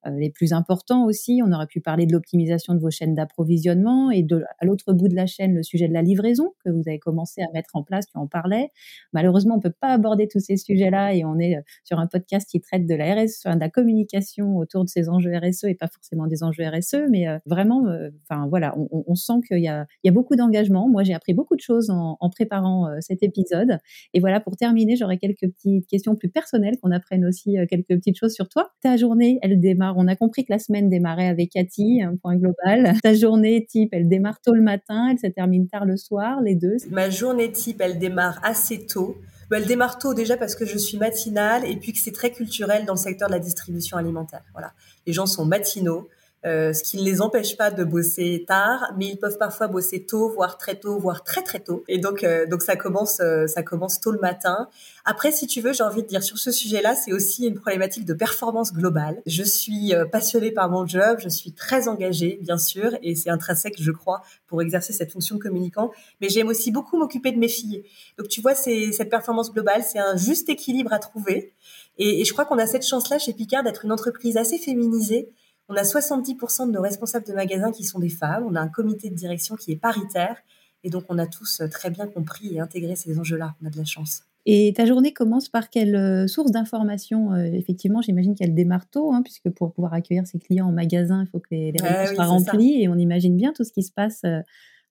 les 0.06 0.30
plus 0.30 0.52
importants 0.52 1.04
aussi. 1.04 1.40
On 1.44 1.52
aurait 1.52 1.66
pu 1.66 1.80
parler 1.80 2.06
de 2.06 2.12
l'optimisation 2.12 2.74
de 2.74 2.80
vos 2.80 2.90
chaînes 2.90 3.14
d'approvisionnement 3.14 4.10
et 4.10 4.22
de, 4.22 4.42
à 4.58 4.64
l'autre 4.64 4.92
bout 4.92 5.08
de 5.08 5.14
la 5.14 5.26
chaîne, 5.26 5.54
le 5.54 5.62
sujet 5.62 5.88
de 5.88 5.92
la 5.92 6.02
livraison 6.02 6.54
que 6.64 6.70
vous 6.70 6.82
avez 6.86 6.98
commencé 6.98 7.42
à 7.42 7.50
mettre 7.52 7.70
en 7.74 7.82
place, 7.82 8.06
tu 8.06 8.16
en 8.16 8.26
parlais. 8.26 8.70
Malheureusement, 9.12 9.56
on 9.56 9.60
peut 9.60 9.74
pas 9.78 9.88
aborder 9.88 10.28
tous 10.28 10.40
ces 10.40 10.56
sujets-là 10.56 11.14
et 11.14 11.24
on 11.24 11.38
est 11.38 11.56
sur 11.84 11.98
un 11.98 12.06
podcast 12.06 12.48
qui 12.48 12.60
traite 12.60 12.86
de 12.86 12.94
la 12.94 13.14
RS, 13.14 13.46
de 13.58 13.60
la 13.60 13.68
communication 13.68 14.56
autour 14.56 14.84
de 14.84 14.88
ces 14.88 15.08
enjeux 15.08 15.32
RSE 15.36 15.64
et 15.64 15.74
pas 15.74 15.88
forcément 15.88 16.26
des 16.26 16.42
enjeux 16.42 16.64
RSE, 16.66 17.08
mais 17.10 17.28
euh, 17.28 17.38
vraiment, 17.46 17.86
euh, 17.86 18.10
enfin 18.28 18.46
voilà, 18.48 18.74
on, 18.76 19.14
sent 19.14 19.40
qu'il 19.46 19.58
y 19.58 19.68
a, 19.68 19.86
il 20.02 20.08
y 20.08 20.10
a 20.10 20.12
beaucoup 20.12 20.36
d'engagement. 20.36 20.88
Moi, 20.88 21.02
j'ai 21.02 21.14
appris 21.14 21.34
beaucoup 21.34 21.56
de 21.56 21.60
choses 21.60 21.90
en, 21.90 22.16
préparant 22.30 22.88
euh, 22.88 22.96
cet 23.00 23.22
épisode. 23.22 23.78
Et 24.14 24.20
voilà, 24.20 24.40
pour 24.40 24.56
terminer, 24.56 24.96
j'aurais 24.96 25.18
quelques 25.18 25.48
petites 25.52 25.86
questions 25.86 26.14
plus 26.14 26.28
personnelles, 26.28 26.78
qu'on 26.80 26.92
apprenne 26.92 27.24
aussi 27.24 27.56
quelques 27.68 27.88
petites 27.88 28.16
choses 28.16 28.32
sur 28.32 28.48
toi. 28.48 28.70
Ta 28.80 28.96
journée, 28.96 29.38
elle 29.42 29.60
démarre. 29.60 29.94
On 29.96 30.06
a 30.08 30.16
compris 30.16 30.44
que 30.44 30.52
la 30.52 30.58
semaine 30.58 30.88
démarrait 30.88 31.28
avec 31.28 31.50
Cathy, 31.50 32.02
un 32.02 32.16
point 32.16 32.36
global. 32.36 32.94
Ta 33.02 33.14
journée 33.14 33.66
type, 33.68 33.90
elle 33.92 34.08
démarre 34.08 34.40
tôt 34.40 34.54
le 34.54 34.62
matin, 34.62 35.08
elle 35.10 35.18
se 35.18 35.26
termine 35.26 35.68
tard 35.68 35.84
le 35.84 35.96
soir, 35.96 36.40
les 36.42 36.54
deux. 36.54 36.76
Ma 36.90 37.10
journée 37.10 37.50
type, 37.50 37.80
elle 37.80 37.98
démarre 37.98 38.38
assez 38.42 38.86
tôt. 38.86 39.16
Bah, 39.50 39.58
elle 39.58 39.66
démarre 39.66 39.98
tôt 39.98 40.14
déjà 40.14 40.36
parce 40.36 40.54
que 40.54 40.66
je 40.66 40.76
suis 40.76 40.98
matinale 40.98 41.64
et 41.64 41.76
puis 41.76 41.92
que 41.92 41.98
c'est 41.98 42.12
très 42.12 42.32
culturel 42.32 42.84
dans 42.84 42.94
le 42.94 42.98
secteur 42.98 43.28
de 43.28 43.32
la 43.32 43.38
distribution 43.38 43.96
alimentaire. 43.96 44.42
Voilà, 44.52 44.72
les 45.06 45.12
gens 45.12 45.26
sont 45.26 45.44
matinaux. 45.44 46.08
Euh, 46.46 46.72
ce 46.72 46.84
qui 46.84 46.98
ne 46.98 47.02
les 47.02 47.20
empêche 47.20 47.56
pas 47.56 47.72
de 47.72 47.82
bosser 47.82 48.44
tard, 48.46 48.92
mais 48.96 49.08
ils 49.08 49.16
peuvent 49.16 49.38
parfois 49.38 49.66
bosser 49.66 50.04
tôt, 50.04 50.28
voire 50.28 50.56
très 50.56 50.76
tôt, 50.76 50.96
voire 50.98 51.24
très 51.24 51.42
très 51.42 51.58
tôt. 51.58 51.82
Et 51.88 51.98
donc, 51.98 52.22
euh, 52.22 52.46
donc 52.46 52.62
ça 52.62 52.76
commence, 52.76 53.18
euh, 53.18 53.48
ça 53.48 53.64
commence 53.64 54.00
tôt 54.00 54.12
le 54.12 54.20
matin. 54.20 54.68
Après, 55.04 55.32
si 55.32 55.48
tu 55.48 55.60
veux, 55.60 55.72
j'ai 55.72 55.82
envie 55.82 56.02
de 56.02 56.06
dire 56.06 56.22
sur 56.22 56.38
ce 56.38 56.52
sujet-là, 56.52 56.94
c'est 56.94 57.12
aussi 57.12 57.46
une 57.46 57.56
problématique 57.56 58.04
de 58.04 58.14
performance 58.14 58.72
globale. 58.72 59.20
Je 59.26 59.42
suis 59.42 59.92
passionnée 60.12 60.52
par 60.52 60.70
mon 60.70 60.86
job, 60.86 61.18
je 61.18 61.28
suis 61.28 61.52
très 61.52 61.88
engagée, 61.88 62.38
bien 62.42 62.58
sûr, 62.58 62.96
et 63.02 63.16
c'est 63.16 63.30
intrinsèque, 63.30 63.74
je 63.80 63.90
crois, 63.90 64.22
pour 64.46 64.62
exercer 64.62 64.92
cette 64.92 65.10
fonction 65.10 65.36
de 65.36 65.40
communicant. 65.40 65.90
Mais 66.20 66.28
j'aime 66.28 66.48
aussi 66.48 66.70
beaucoup 66.70 66.98
m'occuper 66.98 67.32
de 67.32 67.38
mes 67.38 67.48
filles. 67.48 67.84
Donc, 68.16 68.28
tu 68.28 68.40
vois, 68.40 68.54
c'est 68.54 68.92
cette 68.92 69.10
performance 69.10 69.52
globale, 69.52 69.82
c'est 69.82 69.98
un 69.98 70.16
juste 70.16 70.48
équilibre 70.48 70.92
à 70.92 70.98
trouver. 70.98 71.54
Et, 71.96 72.20
et 72.20 72.24
je 72.24 72.32
crois 72.32 72.44
qu'on 72.44 72.58
a 72.58 72.66
cette 72.66 72.86
chance-là 72.86 73.18
chez 73.18 73.32
Picard 73.32 73.64
d'être 73.64 73.84
une 73.84 73.92
entreprise 73.92 74.36
assez 74.36 74.58
féminisée 74.58 75.30
on 75.68 75.74
a 75.74 75.82
70% 75.82 76.66
de 76.66 76.72
nos 76.72 76.80
responsables 76.80 77.26
de 77.26 77.34
magasins 77.34 77.70
qui 77.70 77.84
sont 77.84 77.98
des 77.98 78.08
femmes. 78.08 78.44
On 78.48 78.54
a 78.54 78.60
un 78.60 78.68
comité 78.68 79.10
de 79.10 79.14
direction 79.14 79.54
qui 79.54 79.72
est 79.72 79.76
paritaire. 79.76 80.36
Et 80.82 80.90
donc, 80.90 81.04
on 81.08 81.18
a 81.18 81.26
tous 81.26 81.60
euh, 81.60 81.68
très 81.68 81.90
bien 81.90 82.06
compris 82.06 82.54
et 82.54 82.60
intégré 82.60 82.96
ces 82.96 83.18
enjeux-là. 83.18 83.54
On 83.62 83.66
a 83.66 83.70
de 83.70 83.76
la 83.76 83.84
chance. 83.84 84.22
Et 84.46 84.72
ta 84.74 84.86
journée 84.86 85.12
commence 85.12 85.50
par 85.50 85.68
quelle 85.68 85.94
euh, 85.94 86.26
source 86.26 86.52
d'information 86.52 87.32
euh, 87.32 87.44
Effectivement, 87.52 88.00
j'imagine 88.00 88.34
qu'elle 88.34 88.54
démarre 88.54 88.88
tôt, 88.88 89.12
hein, 89.12 89.22
puisque 89.22 89.50
pour 89.50 89.72
pouvoir 89.72 89.92
accueillir 89.92 90.26
ses 90.26 90.38
clients 90.38 90.68
en 90.68 90.72
magasin, 90.72 91.24
il 91.24 91.28
faut 91.28 91.40
que 91.40 91.48
les, 91.50 91.72
les 91.72 91.78
soient 92.14 92.24
remplis. 92.24 92.82
Et 92.82 92.88
on 92.88 92.96
imagine 92.96 93.36
bien 93.36 93.52
tout 93.52 93.64
ce 93.64 93.72
qui 93.72 93.82
se 93.82 93.92
passe 93.92 94.22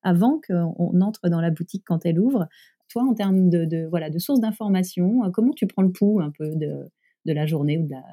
avant 0.04 0.40
qu'on 0.48 1.02
entre 1.02 1.30
dans 1.30 1.42
la 1.42 1.50
boutique 1.50 1.84
quand 1.88 2.06
elle 2.06 2.20
ouvre. 2.20 2.48
Toi, 2.90 3.04
en 3.04 3.16
termes 3.16 3.50
de, 3.50 3.66
de 3.66 3.88
voilà, 3.90 4.10
de 4.10 4.20
sources 4.20 4.40
d'information, 4.40 5.32
comment 5.34 5.54
tu 5.54 5.66
prends 5.66 5.82
le 5.82 5.92
pouls 5.92 6.22
un 6.22 6.32
peu 6.32 6.56
de, 6.56 6.90
de 7.26 7.34
la 7.34 7.46
journée 7.46 7.78
ou 7.80 7.86
de 7.86 7.92
la, 7.92 8.04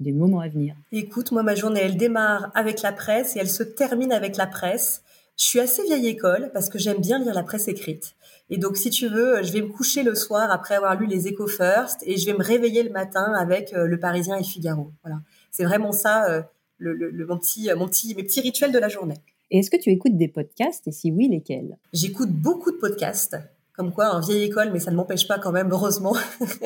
des 0.00 0.12
moments 0.12 0.40
à 0.40 0.48
venir 0.48 0.74
Écoute, 0.92 1.32
moi, 1.32 1.42
ma 1.42 1.54
journée, 1.54 1.80
elle 1.80 1.96
démarre 1.96 2.50
avec 2.54 2.82
la 2.82 2.92
presse 2.92 3.36
et 3.36 3.40
elle 3.40 3.48
se 3.48 3.62
termine 3.62 4.12
avec 4.12 4.36
la 4.36 4.46
presse. 4.46 5.02
Je 5.36 5.44
suis 5.44 5.60
assez 5.60 5.82
vieille 5.84 6.08
école 6.08 6.50
parce 6.52 6.68
que 6.68 6.78
j'aime 6.78 7.00
bien 7.00 7.18
lire 7.18 7.34
la 7.34 7.42
presse 7.42 7.68
écrite. 7.68 8.14
Et 8.50 8.58
donc, 8.58 8.76
si 8.76 8.90
tu 8.90 9.08
veux, 9.08 9.42
je 9.42 9.52
vais 9.52 9.62
me 9.62 9.68
coucher 9.68 10.02
le 10.02 10.14
soir 10.14 10.50
après 10.50 10.74
avoir 10.74 10.98
lu 10.98 11.06
les 11.06 11.28
Echo 11.28 11.46
First 11.46 12.02
et 12.02 12.16
je 12.16 12.26
vais 12.26 12.36
me 12.36 12.42
réveiller 12.42 12.82
le 12.82 12.90
matin 12.90 13.32
avec 13.38 13.72
euh, 13.72 13.86
Le 13.86 13.98
Parisien 13.98 14.36
et 14.36 14.44
Figaro. 14.44 14.92
Voilà. 15.02 15.20
C'est 15.50 15.64
vraiment 15.64 15.92
ça, 15.92 16.28
euh, 16.30 16.42
le, 16.78 17.26
mon 17.26 17.38
petit, 17.38 17.70
mon 17.76 17.86
petit, 17.88 18.14
mes 18.14 18.24
petits 18.24 18.40
rituels 18.40 18.72
de 18.72 18.78
la 18.78 18.88
journée. 18.88 19.16
Et 19.50 19.58
est-ce 19.58 19.70
que 19.70 19.76
tu 19.76 19.90
écoutes 19.90 20.16
des 20.16 20.28
podcasts 20.28 20.86
et 20.86 20.92
si 20.92 21.10
oui, 21.10 21.28
lesquels? 21.28 21.76
J'écoute 21.92 22.30
beaucoup 22.30 22.70
de 22.70 22.76
podcasts 22.76 23.36
comme 23.80 23.94
quoi 23.94 24.14
en 24.14 24.20
vieille 24.20 24.42
école, 24.42 24.72
mais 24.74 24.78
ça 24.78 24.90
ne 24.90 24.96
m'empêche 24.96 25.26
pas 25.26 25.38
quand 25.38 25.52
même, 25.52 25.70
heureusement. 25.72 26.14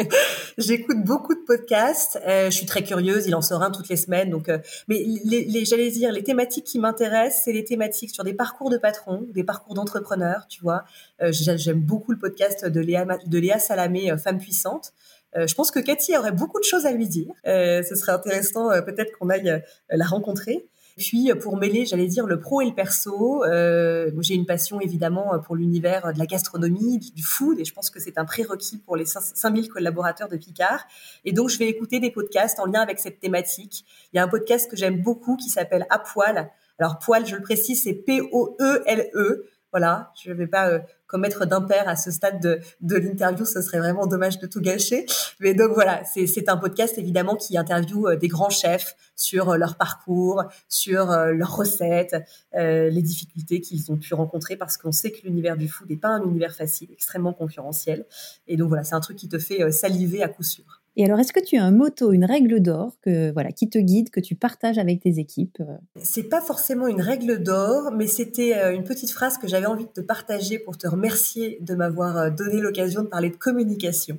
J'écoute 0.58 1.04
beaucoup 1.04 1.32
de 1.32 1.42
podcasts. 1.46 2.18
Euh, 2.26 2.46
je 2.46 2.56
suis 2.56 2.66
très 2.66 2.82
curieuse, 2.82 3.28
il 3.28 3.36
en 3.36 3.40
sort 3.40 3.62
un 3.62 3.70
toutes 3.70 3.88
les 3.88 3.96
semaines. 3.96 4.30
Donc, 4.30 4.48
euh, 4.48 4.58
mais 4.88 5.06
les, 5.24 5.64
j'allais 5.64 5.92
dire, 5.92 6.10
les 6.10 6.24
thématiques 6.24 6.64
qui 6.64 6.80
m'intéressent, 6.80 7.42
c'est 7.44 7.52
les 7.52 7.62
thématiques 7.62 8.10
sur 8.12 8.24
des 8.24 8.34
parcours 8.34 8.68
de 8.68 8.78
patrons, 8.78 9.28
des 9.32 9.44
parcours 9.44 9.74
d'entrepreneurs, 9.74 10.48
tu 10.48 10.60
vois. 10.60 10.82
Euh, 11.22 11.30
j'aime 11.30 11.78
beaucoup 11.78 12.10
le 12.10 12.18
podcast 12.18 12.66
de 12.66 12.80
Léa, 12.80 13.06
de 13.24 13.38
Léa 13.38 13.60
Salamé, 13.60 14.12
Femme 14.18 14.38
puissante. 14.38 14.92
je 15.36 15.54
pense 15.54 15.70
que 15.70 15.78
Cathy 15.78 16.16
aurait 16.16 16.32
beaucoup 16.32 16.58
de 16.58 16.64
choses 16.64 16.84
à 16.84 16.90
lui 16.90 17.06
dire. 17.06 17.32
ce 17.44 17.94
serait 17.94 18.10
intéressant 18.12 18.70
peut-être 18.84 19.16
qu'on 19.16 19.30
aille 19.30 19.62
la 19.88 20.04
rencontrer. 20.04 20.66
Puis 20.96 21.30
pour 21.40 21.56
mêler, 21.56 21.86
j'allais 21.86 22.06
dire 22.06 22.26
le 22.26 22.38
pro 22.38 22.60
et 22.60 22.66
le 22.66 22.74
perso, 22.74 23.42
euh, 23.44 24.10
j'ai 24.20 24.34
une 24.34 24.46
passion 24.46 24.80
évidemment 24.80 25.38
pour 25.40 25.56
l'univers 25.56 26.12
de 26.12 26.18
la 26.18 26.26
gastronomie, 26.26 26.98
du 26.98 27.22
food, 27.22 27.58
et 27.58 27.64
je 27.64 27.74
pense 27.74 27.90
que 27.90 27.98
c'est 27.98 28.16
un 28.16 28.24
prérequis 28.24 28.78
pour 28.78 28.96
les 28.96 29.04
5000 29.04 29.68
collaborateurs 29.68 30.28
de 30.28 30.36
Picard. 30.36 30.84
Et 31.24 31.32
donc 31.32 31.50
je 31.50 31.58
vais 31.58 31.68
écouter 31.68 31.98
des 31.98 32.10
podcasts 32.10 32.60
en 32.60 32.66
lien 32.66 32.80
avec 32.80 33.00
cette 33.00 33.18
thématique. 33.18 33.84
Il 34.12 34.16
y 34.16 34.20
a 34.20 34.22
un 34.22 34.28
podcast 34.28 34.70
que 34.70 34.76
j'aime 34.76 35.02
beaucoup 35.02 35.36
qui 35.36 35.50
s'appelle 35.50 35.86
À 35.90 35.98
poil. 35.98 36.50
Alors 36.78 36.98
poil, 36.98 37.26
je 37.26 37.36
le 37.36 37.42
précise, 37.42 37.82
c'est 37.82 37.94
P-O-E-L-E. 37.94 39.46
Voilà, 39.72 40.12
je 40.22 40.30
ne 40.30 40.36
vais 40.36 40.46
pas 40.46 40.68
euh, 40.68 40.78
commettre 41.14 41.46
d'impair 41.46 41.88
à 41.88 41.94
ce 41.94 42.10
stade 42.10 42.40
de, 42.40 42.58
de 42.80 42.96
l'interview, 42.96 43.44
ce 43.44 43.62
serait 43.62 43.78
vraiment 43.78 44.08
dommage 44.08 44.40
de 44.40 44.48
tout 44.48 44.60
gâcher. 44.60 45.06
Mais 45.38 45.54
donc 45.54 45.70
voilà, 45.72 46.02
c'est 46.04 46.48
un 46.48 46.56
podcast 46.56 46.98
évidemment 46.98 47.36
qui 47.36 47.56
interviewe 47.56 48.08
euh, 48.08 48.16
des 48.16 48.26
grands 48.26 48.50
chefs 48.50 48.96
sur 49.14 49.50
euh, 49.50 49.56
leur 49.56 49.76
parcours, 49.76 50.42
sur 50.68 51.06
leurs 51.06 51.54
recettes, 51.54 52.16
les 52.52 53.02
difficultés 53.02 53.60
qu'ils 53.60 53.92
ont 53.92 53.96
pu 53.96 54.12
rencontrer 54.14 54.56
parce 54.56 54.76
qu'on 54.76 54.90
sait 54.90 55.12
que 55.12 55.24
l'univers 55.24 55.56
du 55.56 55.68
food 55.68 55.88
n'est 55.88 55.96
pas 55.96 56.08
un 56.08 56.22
univers 56.24 56.52
facile, 56.52 56.88
extrêmement 56.92 57.32
concurrentiel. 57.32 58.06
Et 58.48 58.56
donc 58.56 58.68
voilà, 58.68 58.82
c'est 58.82 58.96
un 58.96 59.00
truc 59.00 59.16
qui 59.16 59.28
te 59.28 59.38
fait 59.38 59.70
saliver 59.70 60.24
à 60.24 60.28
coup 60.28 60.42
sûr. 60.42 60.83
Et 60.96 61.04
alors, 61.04 61.18
est-ce 61.18 61.32
que 61.32 61.44
tu 61.44 61.56
as 61.56 61.64
un 61.64 61.72
motto, 61.72 62.12
une 62.12 62.24
règle 62.24 62.60
d'or 62.60 62.92
que 63.02 63.32
voilà 63.32 63.50
qui 63.50 63.68
te 63.68 63.78
guide, 63.78 64.10
que 64.10 64.20
tu 64.20 64.36
partages 64.36 64.78
avec 64.78 65.00
tes 65.00 65.18
équipes 65.18 65.58
euh? 65.60 65.76
C'est 66.00 66.24
pas 66.24 66.40
forcément 66.40 66.86
une 66.86 67.00
règle 67.00 67.42
d'or, 67.42 67.90
mais 67.92 68.06
c'était 68.06 68.56
euh, 68.56 68.72
une 68.72 68.84
petite 68.84 69.10
phrase 69.10 69.36
que 69.36 69.48
j'avais 69.48 69.66
envie 69.66 69.86
de 69.86 69.90
te 69.90 70.00
partager 70.00 70.58
pour 70.58 70.78
te 70.78 70.86
remercier 70.86 71.58
de 71.60 71.74
m'avoir 71.74 72.16
euh, 72.16 72.30
donné 72.30 72.60
l'occasion 72.60 73.02
de 73.02 73.08
parler 73.08 73.30
de 73.30 73.36
communication. 73.36 74.18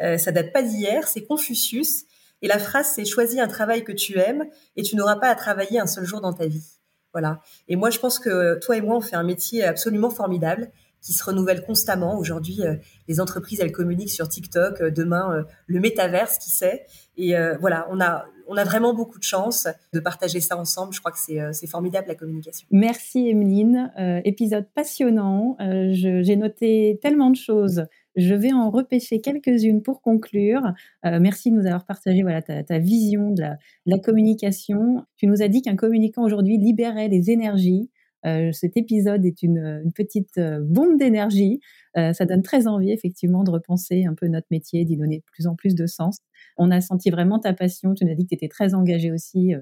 Euh, 0.00 0.18
ça 0.18 0.32
date 0.32 0.52
pas 0.52 0.62
d'hier, 0.62 1.06
c'est 1.06 1.22
Confucius, 1.22 2.04
et 2.42 2.48
la 2.48 2.58
phrase 2.58 2.92
c'est 2.94 3.04
choisis 3.04 3.38
un 3.38 3.48
travail 3.48 3.84
que 3.84 3.92
tu 3.92 4.18
aimes 4.18 4.44
et 4.76 4.82
tu 4.82 4.96
n'auras 4.96 5.16
pas 5.16 5.28
à 5.28 5.36
travailler 5.36 5.78
un 5.78 5.86
seul 5.86 6.04
jour 6.04 6.20
dans 6.20 6.32
ta 6.32 6.48
vie. 6.48 6.66
Voilà. 7.12 7.40
Et 7.68 7.76
moi, 7.76 7.90
je 7.90 7.98
pense 7.98 8.18
que 8.18 8.58
toi 8.58 8.76
et 8.76 8.80
moi, 8.80 8.96
on 8.96 9.00
fait 9.00 9.16
un 9.16 9.22
métier 9.22 9.64
absolument 9.64 10.10
formidable 10.10 10.70
qui 11.00 11.12
se 11.12 11.24
renouvelle 11.24 11.62
constamment. 11.62 12.18
Aujourd'hui, 12.18 12.62
euh, 12.62 12.74
les 13.08 13.20
entreprises, 13.20 13.60
elles 13.60 13.72
communiquent 13.72 14.10
sur 14.10 14.28
TikTok. 14.28 14.80
Euh, 14.80 14.90
demain, 14.90 15.32
euh, 15.32 15.42
le 15.66 15.80
métaverse, 15.80 16.38
qui 16.38 16.50
sait. 16.50 16.86
Et 17.16 17.34
voilà, 17.60 17.88
on 17.90 18.00
a, 18.00 18.26
on 18.46 18.56
a 18.56 18.62
vraiment 18.62 18.94
beaucoup 18.94 19.18
de 19.18 19.24
chance 19.24 19.66
de 19.92 19.98
partager 19.98 20.38
ça 20.38 20.56
ensemble. 20.56 20.94
Je 20.94 21.00
crois 21.00 21.10
que 21.10 21.18
c'est 21.18 21.66
formidable, 21.66 22.06
la 22.06 22.14
communication. 22.14 22.68
Merci, 22.70 23.28
Emeline. 23.28 23.90
épisode 24.24 24.66
passionnant. 24.72 25.56
J'ai 25.58 26.36
noté 26.36 27.00
tellement 27.02 27.30
de 27.30 27.36
choses. 27.36 27.86
Je 28.14 28.34
vais 28.34 28.52
en 28.52 28.70
repêcher 28.70 29.20
quelques-unes 29.20 29.82
pour 29.82 30.00
conclure. 30.00 30.62
merci 31.02 31.50
de 31.50 31.56
nous 31.56 31.66
avoir 31.66 31.84
partagé 31.84 32.22
voilà, 32.22 32.40
ta, 32.40 32.78
vision 32.78 33.32
de 33.32 33.40
la, 33.40 33.50
de 33.86 33.90
la, 33.90 33.98
communication. 33.98 35.04
Tu 35.16 35.26
nous 35.26 35.42
as 35.42 35.48
dit 35.48 35.60
qu'un 35.60 35.74
communicant 35.74 36.22
aujourd'hui 36.22 36.56
libérait 36.56 37.08
les 37.08 37.32
énergies, 37.32 37.90
euh, 38.26 38.52
cet 38.52 38.76
épisode 38.76 39.24
est 39.24 39.42
une, 39.42 39.90
petite 39.94 40.38
euh, 40.38 40.60
bombe 40.62 40.98
d'énergie. 40.98 41.60
Euh, 41.96 42.12
ça 42.12 42.26
donne 42.26 42.42
très 42.42 42.66
envie, 42.66 42.90
effectivement, 42.90 43.44
de 43.44 43.50
repenser 43.50 44.04
un 44.04 44.14
peu 44.14 44.26
notre 44.26 44.48
métier, 44.50 44.84
d'y 44.84 44.96
donner 44.96 45.18
de 45.18 45.24
plus 45.32 45.46
en 45.46 45.54
plus 45.54 45.74
de 45.74 45.86
sens. 45.86 46.18
On 46.56 46.70
a 46.70 46.80
senti 46.80 47.10
vraiment 47.10 47.38
ta 47.38 47.52
passion. 47.52 47.94
Tu 47.94 48.04
nous 48.04 48.12
as 48.12 48.14
dit 48.14 48.24
que 48.24 48.30
tu 48.30 48.34
étais 48.34 48.48
très 48.48 48.74
engagée 48.74 49.12
aussi. 49.12 49.54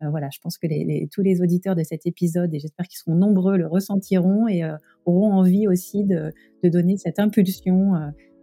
voilà, 0.00 0.28
je 0.30 0.38
pense 0.40 0.58
que 0.58 0.66
tous 1.06 1.22
les 1.22 1.40
auditeurs 1.40 1.74
de 1.74 1.82
cet 1.82 2.04
épisode, 2.06 2.52
et 2.54 2.58
j'espère 2.58 2.86
qu'ils 2.86 2.98
seront 2.98 3.14
nombreux, 3.14 3.56
le 3.56 3.66
ressentiront 3.66 4.48
et 4.48 4.62
auront 5.06 5.32
envie 5.32 5.66
aussi 5.66 6.04
de 6.04 6.32
donner 6.62 6.96
cette 6.98 7.18
impulsion 7.18 7.92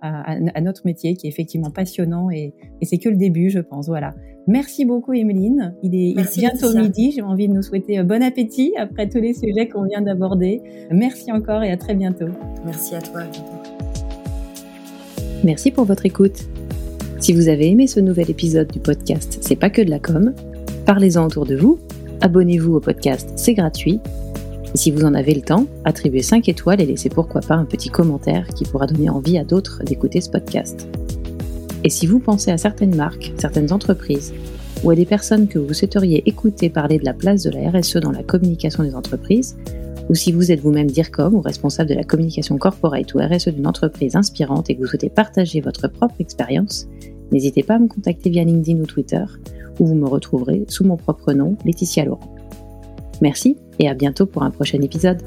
à, 0.01 0.61
notre 0.61 0.81
métier 0.85 1.15
qui 1.15 1.27
est 1.27 1.29
effectivement 1.29 1.69
passionnant 1.69 2.29
et, 2.29 2.53
c'est 2.81 2.97
que 2.97 3.09
le 3.09 3.15
début, 3.15 3.49
je 3.49 3.59
pense. 3.59 3.87
Voilà. 3.87 4.15
Merci 4.47 4.85
beaucoup, 4.85 5.13
Emeline. 5.13 5.75
Il 5.83 5.93
est, 5.95 6.37
bientôt 6.37 6.75
midi. 6.75 7.11
J'ai 7.11 7.21
envie 7.21 7.47
de 7.47 7.53
nous 7.53 7.61
souhaiter 7.61 7.99
euh, 7.99 8.03
bon 8.03 8.23
appétit 8.23 8.73
après 8.77 9.07
tous 9.07 9.19
les 9.19 9.33
sujets 9.33 9.67
qu'on 9.67 9.85
vient 9.85 10.01
d'aborder. 10.01 10.61
Merci 10.89 11.31
encore 11.31 11.63
et 11.63 11.71
à 11.71 11.77
très 11.77 11.93
bientôt. 11.93 12.29
Merci 12.65 12.95
à 12.95 13.01
toi. 13.01 13.21
Merci 15.43 15.71
pour 15.71 15.85
votre 15.85 16.05
écoute. 16.05 16.47
Si 17.19 17.33
vous 17.33 17.49
avez 17.49 17.69
aimé 17.69 17.85
ce 17.85 17.99
nouvel 17.99 18.31
épisode 18.31 18.71
du 18.71 18.79
podcast 18.79 19.37
C'est 19.41 19.55
pas 19.55 19.69
que 19.69 19.83
de 19.83 19.91
la 19.91 19.99
com, 19.99 20.33
parlez-en 20.87 21.25
autour 21.27 21.45
de 21.45 21.55
vous, 21.55 21.77
abonnez-vous 22.21 22.73
au 22.73 22.79
podcast, 22.79 23.29
c'est 23.35 23.53
gratuit 23.53 23.99
si 24.73 24.91
vous 24.91 25.03
en 25.03 25.13
avez 25.13 25.33
le 25.33 25.41
temps, 25.41 25.65
attribuez 25.83 26.21
5 26.21 26.47
étoiles 26.47 26.81
et 26.81 26.85
laissez 26.85 27.09
pourquoi 27.09 27.41
pas 27.41 27.55
un 27.55 27.65
petit 27.65 27.89
commentaire 27.89 28.47
qui 28.47 28.63
pourra 28.63 28.87
donner 28.87 29.09
envie 29.09 29.37
à 29.37 29.43
d'autres 29.43 29.83
d'écouter 29.83 30.21
ce 30.21 30.29
podcast. 30.29 30.87
Et 31.83 31.89
si 31.89 32.07
vous 32.07 32.19
pensez 32.19 32.51
à 32.51 32.57
certaines 32.57 32.95
marques, 32.95 33.33
certaines 33.37 33.73
entreprises, 33.73 34.33
ou 34.83 34.89
à 34.89 34.95
des 34.95 35.05
personnes 35.05 35.47
que 35.47 35.59
vous 35.59 35.73
souhaiteriez 35.73 36.23
écouter 36.27 36.69
parler 36.69 36.99
de 36.99 37.05
la 37.05 37.13
place 37.13 37.43
de 37.43 37.49
la 37.49 37.69
RSE 37.69 37.97
dans 37.97 38.11
la 38.11 38.23
communication 38.23 38.83
des 38.83 38.95
entreprises, 38.95 39.57
ou 40.09 40.15
si 40.15 40.31
vous 40.31 40.51
êtes 40.51 40.61
vous-même 40.61 40.89
DIRCOM 40.89 41.35
ou 41.35 41.41
responsable 41.41 41.89
de 41.89 41.95
la 41.95 42.03
communication 42.03 42.57
corporate 42.57 43.13
ou 43.13 43.19
RSE 43.19 43.49
d'une 43.49 43.67
entreprise 43.67 44.15
inspirante 44.15 44.69
et 44.69 44.75
que 44.75 44.81
vous 44.81 44.87
souhaitez 44.87 45.09
partager 45.09 45.61
votre 45.61 45.87
propre 45.87 46.15
expérience, 46.19 46.87
n'hésitez 47.31 47.63
pas 47.63 47.75
à 47.75 47.79
me 47.79 47.87
contacter 47.87 48.29
via 48.29 48.43
LinkedIn 48.43 48.79
ou 48.79 48.85
Twitter, 48.85 49.23
où 49.79 49.85
vous 49.85 49.95
me 49.95 50.07
retrouverez 50.07 50.65
sous 50.69 50.83
mon 50.85 50.97
propre 50.97 51.33
nom, 51.33 51.55
Laetitia 51.65 52.05
Laurent. 52.05 52.40
Merci 53.21 53.57
et 53.79 53.87
à 53.87 53.93
bientôt 53.93 54.25
pour 54.25 54.43
un 54.43 54.51
prochain 54.51 54.81
épisode. 54.81 55.21